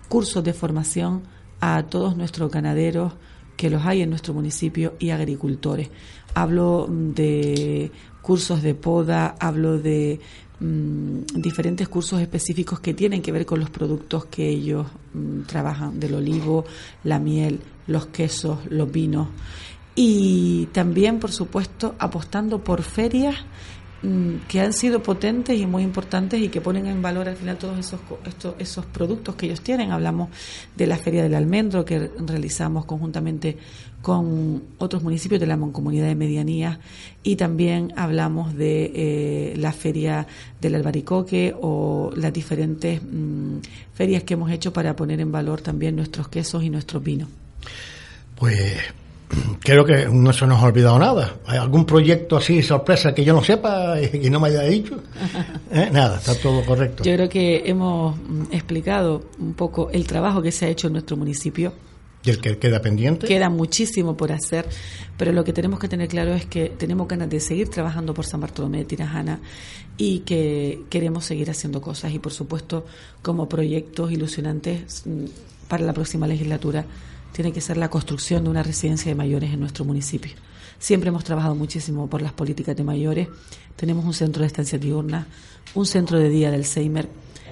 cursos 0.07 0.43
de 0.43 0.53
formación 0.53 1.23
a 1.59 1.81
todos 1.89 2.15
nuestros 2.15 2.51
ganaderos 2.51 3.13
que 3.57 3.71
los 3.71 3.83
hay 3.87 4.03
en 4.03 4.11
nuestro 4.11 4.35
municipio 4.35 4.93
y 4.99 5.09
agricultores. 5.09 5.89
Hablo 6.35 6.87
de 6.87 7.91
cursos 8.21 8.61
de 8.61 8.75
poda, 8.75 9.35
hablo 9.39 9.79
de 9.79 10.19
mm, 10.59 11.41
diferentes 11.41 11.89
cursos 11.89 12.21
específicos 12.21 12.81
que 12.81 12.93
tienen 12.93 13.23
que 13.23 13.31
ver 13.31 13.47
con 13.47 13.59
los 13.59 13.71
productos 13.71 14.25
que 14.25 14.47
ellos 14.47 14.85
mm, 15.15 15.41
trabajan, 15.47 15.99
del 15.99 16.13
olivo, 16.13 16.65
la 17.03 17.17
miel, 17.17 17.61
los 17.87 18.05
quesos, 18.05 18.59
los 18.69 18.91
vinos. 18.91 19.29
Y 19.95 20.67
también, 20.73 21.19
por 21.19 21.31
supuesto, 21.31 21.95
apostando 21.99 22.63
por 22.63 22.83
ferias 22.83 23.37
Mm, 24.05 24.45
que 24.47 24.61
han 24.61 24.71
sido 24.71 25.01
potentes 25.01 25.59
y 25.59 25.65
muy 25.65 25.81
importantes 25.81 26.39
y 26.39 26.49
que 26.49 26.61
ponen 26.61 26.85
en 26.85 27.01
valor 27.01 27.27
al 27.27 27.37
final 27.37 27.57
todos 27.57 27.79
esos, 27.79 27.99
esos 28.59 28.85
productos 28.85 29.35
que 29.35 29.47
ellos 29.47 29.61
tienen. 29.61 29.91
Hablamos 29.91 30.29
de 30.75 30.85
la 30.85 30.97
Feria 30.97 31.23
del 31.23 31.33
Almendro 31.33 31.85
que 31.85 32.11
realizamos 32.19 32.85
conjuntamente 32.85 33.57
con 34.03 34.61
otros 34.77 35.01
municipios 35.01 35.41
de 35.41 35.47
la 35.47 35.57
Mancomunidad 35.57 36.05
de 36.05 36.13
Medianía 36.13 36.79
y 37.23 37.35
también 37.35 37.93
hablamos 37.95 38.53
de 38.55 38.91
eh, 38.93 39.53
la 39.57 39.71
Feria 39.71 40.27
del 40.61 40.75
Albaricoque 40.75 41.55
o 41.59 42.11
las 42.15 42.31
diferentes 42.31 43.01
mm, 43.01 43.57
ferias 43.95 44.23
que 44.23 44.35
hemos 44.35 44.51
hecho 44.51 44.71
para 44.71 44.95
poner 44.95 45.19
en 45.19 45.31
valor 45.31 45.61
también 45.61 45.95
nuestros 45.95 46.27
quesos 46.27 46.63
y 46.63 46.69
nuestros 46.69 47.01
vinos. 47.01 47.29
Pues 48.35 48.77
creo 49.59 49.85
que 49.85 50.07
no 50.11 50.31
se 50.33 50.45
nos 50.45 50.61
ha 50.61 50.65
olvidado 50.65 50.99
nada. 50.99 51.37
¿Hay 51.45 51.57
algún 51.57 51.85
proyecto 51.85 52.37
así, 52.37 52.61
sorpresa, 52.61 53.13
que 53.13 53.23
yo 53.23 53.33
no 53.33 53.43
sepa 53.43 53.95
y 54.01 54.29
no 54.29 54.39
me 54.39 54.49
haya 54.49 54.61
dicho? 54.61 55.01
¿Eh? 55.71 55.89
Nada, 55.91 56.17
está 56.17 56.35
todo 56.35 56.63
correcto. 56.65 57.03
Yo 57.03 57.13
creo 57.13 57.29
que 57.29 57.63
hemos 57.65 58.15
mm, 58.17 58.43
explicado 58.51 59.23
un 59.39 59.53
poco 59.53 59.89
el 59.91 60.05
trabajo 60.05 60.41
que 60.41 60.51
se 60.51 60.65
ha 60.65 60.69
hecho 60.69 60.87
en 60.87 60.93
nuestro 60.93 61.17
municipio. 61.17 61.73
¿Y 62.23 62.31
el 62.31 62.39
que 62.39 62.57
queda 62.57 62.81
pendiente? 62.81 63.27
Queda 63.27 63.49
muchísimo 63.49 64.17
por 64.17 64.31
hacer, 64.31 64.65
pero 65.15 65.31
lo 65.31 65.43
que 65.43 65.53
tenemos 65.53 65.79
que 65.79 65.87
tener 65.87 66.07
claro 66.07 66.33
es 66.33 66.47
que 66.47 66.69
tenemos 66.69 67.07
ganas 67.07 67.29
de 67.29 67.39
seguir 67.39 67.69
trabajando 67.69 68.15
por 68.15 68.25
San 68.25 68.41
Bartolomé 68.41 68.79
de 68.79 68.85
Tirajana 68.85 69.39
y 69.95 70.19
que 70.19 70.81
queremos 70.89 71.25
seguir 71.25 71.51
haciendo 71.51 71.81
cosas 71.81 72.11
y, 72.13 72.19
por 72.19 72.31
supuesto, 72.31 72.85
como 73.21 73.47
proyectos 73.47 74.11
ilusionantes 74.11 75.03
mm, 75.05 75.25
para 75.67 75.83
la 75.83 75.93
próxima 75.93 76.27
legislatura 76.27 76.85
tiene 77.35 77.51
que 77.51 77.59
ser 77.59 77.75
la 77.75 77.89
construcción 77.89 78.45
de 78.45 78.49
una 78.49 78.63
residencia 78.63 79.11
de 79.11 79.15
mayores 79.15 79.51
en 79.51 79.59
nuestro 79.59 79.83
municipio. 79.83 80.31
Siempre 80.79 81.09
hemos 81.09 81.25
trabajado 81.25 81.53
muchísimo 81.53 82.09
por 82.09 82.21
las 82.21 82.31
políticas 82.31 82.77
de 82.77 82.85
mayores. 82.85 83.27
Tenemos 83.75 84.05
un 84.05 84.13
centro 84.13 84.39
de 84.39 84.47
estancia 84.47 84.79
diurna, 84.79 85.27
un 85.73 85.85
centro 85.85 86.17
de 86.17 86.29
día 86.29 86.49
del 86.49 86.63
Seimer, 86.63 87.09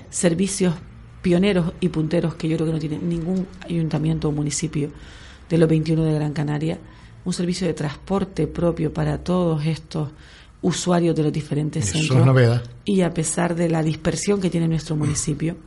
servicios 0.10 0.74
pioneros 1.22 1.74
y 1.82 1.90
punteros 1.90 2.36
que 2.36 2.48
yo 2.48 2.56
creo 2.56 2.68
que 2.68 2.74
no 2.74 2.80
tiene 2.80 2.98
ningún 2.98 3.46
ayuntamiento 3.60 4.30
o 4.30 4.32
municipio 4.32 4.90
de 5.50 5.58
los 5.58 5.68
21 5.68 6.06
de 6.06 6.14
Gran 6.14 6.32
Canaria, 6.32 6.80
un 7.26 7.34
servicio 7.34 7.68
de 7.68 7.74
transporte 7.74 8.48
propio 8.48 8.94
para 8.94 9.18
todos 9.18 9.66
estos 9.66 10.12
usuarios 10.62 11.14
de 11.14 11.24
los 11.24 11.34
diferentes 11.34 11.90
centros. 11.90 12.62
Y 12.86 13.02
a 13.02 13.14
pesar 13.14 13.54
de 13.54 13.68
la 13.68 13.84
dispersión 13.84 14.40
que 14.40 14.50
tiene 14.50 14.70
nuestro 14.70 14.96
municipio, 14.96 15.58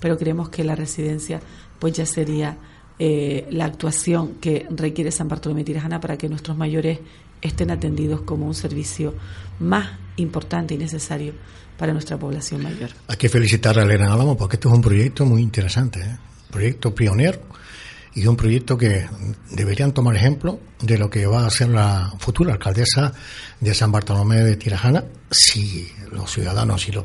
pero 0.00 0.16
creemos 0.16 0.48
que 0.48 0.64
la 0.64 0.74
residencia 0.74 1.42
pues 1.78 1.92
ya 1.92 2.06
sería 2.06 2.56
eh, 2.98 3.46
la 3.50 3.66
actuación 3.66 4.34
que 4.40 4.66
requiere 4.70 5.10
San 5.10 5.28
Bartolomé 5.28 5.64
Tirajana 5.64 6.00
para 6.00 6.16
que 6.16 6.28
nuestros 6.28 6.56
mayores 6.56 6.98
estén 7.42 7.70
atendidos 7.70 8.22
como 8.22 8.46
un 8.46 8.54
servicio 8.54 9.14
más 9.60 9.98
importante 10.16 10.74
y 10.74 10.78
necesario 10.78 11.34
para 11.76 11.92
nuestra 11.92 12.18
población 12.18 12.62
mayor. 12.62 12.90
Hay 13.08 13.16
que 13.16 13.28
felicitar 13.28 13.78
a 13.78 13.82
Elena 13.82 14.12
Álamo 14.12 14.36
porque 14.36 14.56
esto 14.56 14.68
es 14.68 14.74
un 14.74 14.80
proyecto 14.80 15.26
muy 15.26 15.42
interesante, 15.42 16.00
¿eh? 16.00 16.16
proyecto 16.50 16.94
pionero 16.94 17.40
y 18.16 18.26
un 18.26 18.34
proyecto 18.34 18.78
que 18.78 19.06
deberían 19.50 19.92
tomar 19.92 20.16
ejemplo 20.16 20.58
de 20.80 20.96
lo 20.96 21.10
que 21.10 21.26
va 21.26 21.46
a 21.46 21.50
ser 21.50 21.68
la 21.68 22.10
futura 22.18 22.54
alcaldesa 22.54 23.12
de 23.60 23.74
San 23.74 23.92
Bartolomé 23.92 24.42
de 24.42 24.56
Tirajana, 24.56 25.04
si 25.30 25.86
los 26.12 26.32
ciudadanos 26.32 26.80
si 26.80 26.92
lo, 26.92 27.04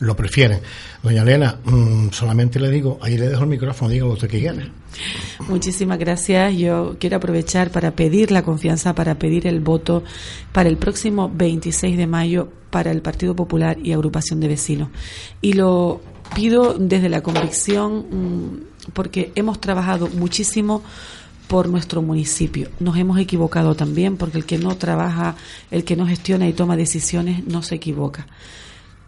lo, 0.00 0.16
prefieren. 0.16 0.60
Doña 1.04 1.22
Elena, 1.22 1.60
mm, 1.64 2.08
solamente 2.10 2.58
le 2.58 2.68
digo, 2.68 2.98
ahí 3.00 3.16
le 3.16 3.28
dejo 3.28 3.44
el 3.44 3.48
micrófono, 3.48 3.92
diga 3.92 4.06
usted 4.06 4.28
que 4.28 4.40
quiere. 4.40 4.72
Muchísimas 5.48 6.00
gracias. 6.00 6.56
Yo 6.56 6.96
quiero 6.98 7.18
aprovechar 7.18 7.70
para 7.70 7.92
pedir 7.92 8.32
la 8.32 8.42
confianza, 8.42 8.96
para 8.96 9.20
pedir 9.20 9.46
el 9.46 9.60
voto 9.60 10.02
para 10.50 10.68
el 10.68 10.78
próximo 10.78 11.30
26 11.32 11.96
de 11.96 12.06
mayo 12.08 12.48
para 12.70 12.90
el 12.90 13.02
Partido 13.02 13.36
Popular 13.36 13.78
y 13.80 13.92
Agrupación 13.92 14.40
de 14.40 14.48
Vecinos. 14.48 14.88
Y 15.40 15.52
lo 15.52 16.00
pido 16.34 16.74
desde 16.74 17.08
la 17.08 17.22
convicción 17.22 18.06
mm, 18.10 18.67
porque 18.92 19.32
hemos 19.34 19.60
trabajado 19.60 20.08
muchísimo 20.08 20.82
por 21.48 21.68
nuestro 21.68 22.02
municipio. 22.02 22.68
Nos 22.78 22.96
hemos 22.96 23.18
equivocado 23.18 23.74
también 23.74 24.16
porque 24.16 24.38
el 24.38 24.44
que 24.44 24.58
no 24.58 24.76
trabaja, 24.76 25.34
el 25.70 25.82
que 25.82 25.96
no 25.96 26.06
gestiona 26.06 26.46
y 26.46 26.52
toma 26.52 26.76
decisiones 26.76 27.46
no 27.46 27.62
se 27.62 27.76
equivoca. 27.76 28.26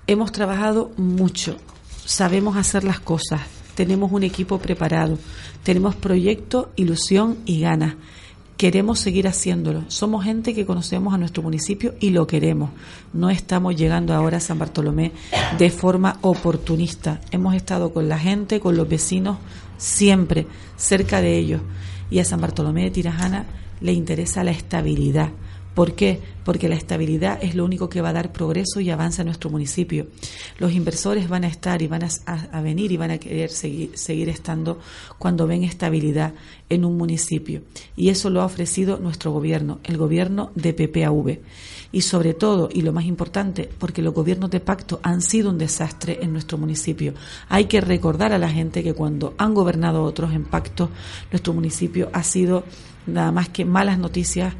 Hemos 0.06 0.32
trabajado 0.32 0.90
mucho, 0.96 1.56
sabemos 2.04 2.56
hacer 2.56 2.82
las 2.82 2.98
cosas, 2.98 3.42
tenemos 3.74 4.10
un 4.10 4.24
equipo 4.24 4.58
preparado, 4.58 5.18
tenemos 5.62 5.94
proyecto, 5.94 6.72
ilusión 6.76 7.38
y 7.44 7.60
ganas. 7.60 7.94
Queremos 8.56 8.98
seguir 8.98 9.26
haciéndolo. 9.26 9.84
Somos 9.88 10.24
gente 10.24 10.52
que 10.52 10.66
conocemos 10.66 11.14
a 11.14 11.18
nuestro 11.18 11.42
municipio 11.42 11.94
y 11.98 12.10
lo 12.10 12.26
queremos. 12.26 12.70
No 13.14 13.30
estamos 13.30 13.74
llegando 13.74 14.12
ahora 14.12 14.36
a 14.36 14.40
San 14.40 14.58
Bartolomé 14.58 15.12
de 15.56 15.70
forma 15.70 16.18
oportunista. 16.20 17.22
Hemos 17.30 17.54
estado 17.54 17.94
con 17.94 18.10
la 18.10 18.18
gente, 18.18 18.60
con 18.60 18.76
los 18.76 18.86
vecinos, 18.86 19.38
siempre 19.80 20.46
cerca 20.76 21.20
de 21.20 21.36
ellos. 21.36 21.62
Y 22.10 22.20
a 22.20 22.24
San 22.24 22.40
Bartolomé 22.40 22.84
de 22.84 22.90
Tirajana 22.90 23.46
le 23.80 23.92
interesa 23.92 24.44
la 24.44 24.52
estabilidad. 24.52 25.30
¿Por 25.74 25.94
qué? 25.94 26.20
Porque 26.44 26.68
la 26.68 26.74
estabilidad 26.74 27.38
es 27.42 27.54
lo 27.54 27.64
único 27.64 27.88
que 27.88 28.00
va 28.00 28.10
a 28.10 28.12
dar 28.12 28.32
progreso 28.32 28.80
y 28.80 28.90
avance 28.90 29.22
a 29.22 29.24
nuestro 29.24 29.50
municipio. 29.50 30.08
Los 30.58 30.72
inversores 30.72 31.28
van 31.28 31.44
a 31.44 31.48
estar 31.48 31.80
y 31.80 31.86
van 31.86 32.02
a, 32.04 32.60
venir 32.60 32.90
y 32.90 32.96
van 32.96 33.12
a 33.12 33.18
querer 33.18 33.50
seguir, 33.50 33.92
seguir 33.94 34.28
estando 34.28 34.80
cuando 35.18 35.46
ven 35.46 35.62
estabilidad 35.62 36.34
en 36.68 36.84
un 36.84 36.98
municipio. 36.98 37.62
Y 37.96 38.08
eso 38.08 38.30
lo 38.30 38.42
ha 38.42 38.46
ofrecido 38.46 38.98
nuestro 38.98 39.30
gobierno, 39.30 39.78
el 39.84 39.96
gobierno 39.96 40.50
de 40.56 40.74
PPAV 40.74 41.38
y 41.92 42.02
sobre 42.02 42.34
todo, 42.34 42.68
y 42.72 42.82
lo 42.82 42.92
más 42.92 43.04
importante, 43.04 43.68
porque 43.78 44.02
los 44.02 44.14
gobiernos 44.14 44.50
de 44.50 44.60
pacto 44.60 45.00
han 45.02 45.22
sido 45.22 45.50
un 45.50 45.58
desastre 45.58 46.18
en 46.22 46.32
nuestro 46.32 46.56
municipio. 46.56 47.14
Hay 47.48 47.64
que 47.64 47.80
recordar 47.80 48.32
a 48.32 48.38
la 48.38 48.48
gente 48.48 48.82
que 48.82 48.94
cuando 48.94 49.34
han 49.38 49.54
gobernado 49.54 50.04
otros 50.04 50.32
en 50.32 50.44
pacto, 50.44 50.90
nuestro 51.32 51.52
municipio 51.52 52.08
ha 52.12 52.22
sido 52.22 52.64
nada 53.06 53.32
más 53.32 53.48
que 53.48 53.64
malas 53.64 53.98
noticias 53.98 54.54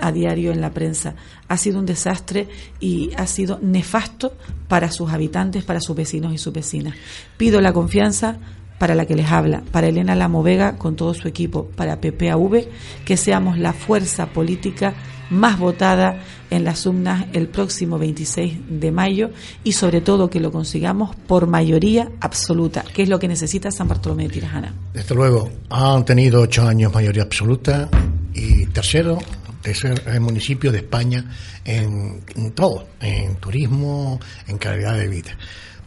a 0.00 0.12
diario 0.12 0.52
en 0.52 0.60
la 0.60 0.70
prensa. 0.70 1.14
Ha 1.48 1.56
sido 1.56 1.78
un 1.78 1.86
desastre 1.86 2.48
y 2.78 3.10
ha 3.16 3.26
sido 3.26 3.58
nefasto 3.62 4.34
para 4.68 4.90
sus 4.90 5.10
habitantes, 5.10 5.64
para 5.64 5.80
sus 5.80 5.96
vecinos 5.96 6.32
y 6.32 6.38
sus 6.38 6.52
vecinas. 6.52 6.94
Pido 7.36 7.60
la 7.60 7.72
confianza 7.72 8.38
para 8.78 8.94
la 8.94 9.06
que 9.06 9.16
les 9.16 9.30
habla, 9.30 9.62
para 9.72 9.88
Elena 9.88 10.14
Lamovega 10.14 10.76
con 10.76 10.96
todo 10.96 11.14
su 11.14 11.28
equipo, 11.28 11.66
para 11.76 12.00
PPAV, 12.00 12.66
que 13.04 13.16
seamos 13.16 13.58
la 13.58 13.72
fuerza 13.72 14.26
política 14.26 14.94
más 15.30 15.58
votada 15.58 16.20
en 16.50 16.64
las 16.64 16.86
UMNAS 16.86 17.26
el 17.32 17.48
próximo 17.48 17.98
26 17.98 18.58
de 18.68 18.90
mayo 18.92 19.30
y 19.64 19.72
sobre 19.72 20.00
todo 20.00 20.30
que 20.30 20.40
lo 20.40 20.52
consigamos 20.52 21.14
por 21.16 21.46
mayoría 21.46 22.10
absoluta, 22.20 22.84
que 22.94 23.02
es 23.02 23.08
lo 23.08 23.18
que 23.18 23.28
necesita 23.28 23.70
San 23.70 23.88
Bartolomé 23.88 24.24
de 24.24 24.30
Tirajana. 24.30 24.74
Desde 24.92 25.14
luego, 25.14 25.50
han 25.70 26.04
tenido 26.04 26.40
ocho 26.42 26.66
años 26.66 26.92
mayoría 26.94 27.22
absoluta 27.22 27.88
y 28.34 28.66
tercero 28.66 29.18
de 29.62 29.74
ser 29.74 30.02
el 30.06 30.20
municipio 30.20 30.70
de 30.70 30.78
España 30.78 31.24
en, 31.64 32.22
en 32.36 32.52
todo, 32.52 32.86
en 33.00 33.36
turismo, 33.36 34.20
en 34.46 34.58
calidad 34.58 34.96
de 34.96 35.08
vida. 35.08 35.36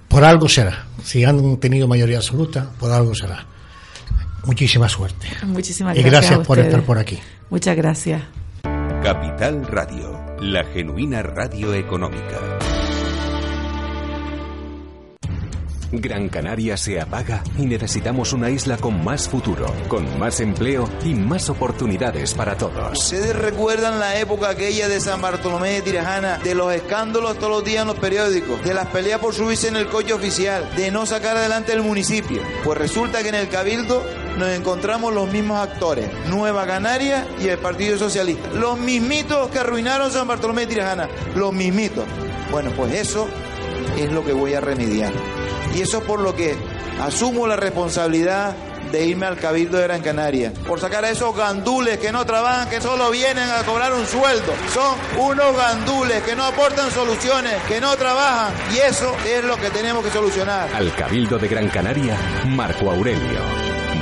Por 0.10 0.24
algo 0.24 0.50
será. 0.50 0.88
Si 1.04 1.24
han 1.24 1.58
tenido 1.58 1.88
mayoría 1.88 2.18
absoluta, 2.18 2.70
por 2.80 2.92
algo 2.92 3.14
será. 3.16 3.46
Muchísima 4.46 4.90
suerte. 4.90 5.28
Muchísimas 5.46 5.96
Y 5.96 6.02
gracias. 6.02 6.22
gracias 6.22 6.40
a 6.40 6.44
por 6.44 6.60
estar 6.60 6.84
por 6.84 6.98
aquí. 6.98 7.20
Muchas 7.50 7.76
gracias. 7.78 8.22
Capital 9.04 9.66
Radio, 9.68 10.19
la 10.42 10.64
genuina 10.64 11.22
radio 11.22 11.74
económica. 11.74 12.60
Gran 15.92 16.30
Canaria 16.30 16.78
se 16.78 17.02
apaga 17.02 17.44
y 17.58 17.66
necesitamos 17.66 18.32
una 18.32 18.50
isla 18.50 18.78
con 18.78 19.04
más 19.04 19.28
futuro, 19.28 19.66
con 19.88 20.20
más 20.20 20.40
empleo 20.40 20.88
y 21.04 21.16
más 21.16 21.50
oportunidades 21.50 22.36
para 22.36 22.56
todos. 22.56 22.98
¿Ustedes 22.98 23.36
recuerdan 23.36 24.00
la 24.00 24.20
época 24.20 24.50
aquella 24.50 24.88
de 24.88 25.02
San 25.02 25.20
Bartolomé 25.20 25.72
de 25.72 25.82
Tirajana, 25.82 26.38
de 26.38 26.54
los 26.54 26.72
escándalos 26.74 27.38
todos 27.38 27.50
los 27.50 27.66
días 27.66 27.82
en 27.82 27.88
los 27.88 27.98
periódicos, 28.00 28.64
de 28.64 28.76
las 28.76 28.88
peleas 28.88 29.20
por 29.20 29.34
subirse 29.34 29.68
en 29.68 29.78
el 29.78 29.88
coche 29.88 30.14
oficial, 30.14 30.70
de 30.76 30.92
no 30.92 31.08
sacar 31.08 31.36
adelante 31.36 31.74
el 31.74 31.82
municipio? 31.82 32.42
Pues 32.64 32.78
resulta 32.78 33.24
que 33.24 33.30
en 33.30 33.36
el 33.36 33.50
Cabildo 33.50 34.06
nos 34.40 34.50
encontramos 34.50 35.14
los 35.14 35.30
mismos 35.30 35.60
actores, 35.60 36.10
Nueva 36.28 36.66
Canaria 36.66 37.28
y 37.40 37.50
el 37.50 37.58
Partido 37.60 37.98
Socialista. 37.98 38.50
Los 38.54 38.80
mismitos 38.80 39.50
que 39.50 39.60
arruinaron 39.60 40.12
San 40.12 40.28
Bartolomé 40.28 40.62
de 40.62 40.68
Tirajana, 40.68 41.10
los 41.36 41.54
mismitos. 41.54 42.06
Bueno, 42.50 42.72
pues 42.76 42.94
eso 42.94 43.28
es 43.98 44.12
lo 44.12 44.24
que 44.24 44.32
voy 44.32 44.54
a 44.54 44.62
remediar. 44.62 45.12
Y 45.76 45.82
eso 45.82 45.98
es 45.98 46.04
por 46.06 46.22
lo 46.22 46.36
que 46.36 46.56
asumo 47.02 47.48
la 47.48 47.58
responsabilidad 47.58 48.56
de 48.94 49.06
irme 49.06 49.26
al 49.28 49.38
Cabildo 49.38 49.78
de 49.78 49.84
Gran 49.84 50.02
Canaria, 50.02 50.52
por 50.66 50.80
sacar 50.80 51.06
a 51.06 51.12
esos 51.12 51.36
gandules 51.36 52.00
que 52.00 52.12
no 52.12 52.26
trabajan, 52.26 52.70
que 52.70 52.82
solo 52.82 53.12
vienen 53.12 53.48
a 53.50 53.64
cobrar 53.64 53.94
un 53.94 54.06
sueldo. 54.06 54.54
Son 54.74 54.96
unos 55.20 55.56
gandules 55.56 56.24
que 56.24 56.36
no 56.36 56.44
aportan 56.46 56.90
soluciones, 56.92 57.54
que 57.68 57.80
no 57.80 57.96
trabajan. 57.98 58.54
Y 58.74 58.78
eso 58.78 59.16
es 59.28 59.44
lo 59.44 59.58
que 59.58 59.70
tenemos 59.70 60.04
que 60.04 60.12
solucionar. 60.12 60.70
Al 60.74 60.96
Cabildo 60.96 61.38
de 61.38 61.48
Gran 61.50 61.68
Canaria, 61.68 62.18
Marco 62.48 62.90
Aurelio. 62.90 63.59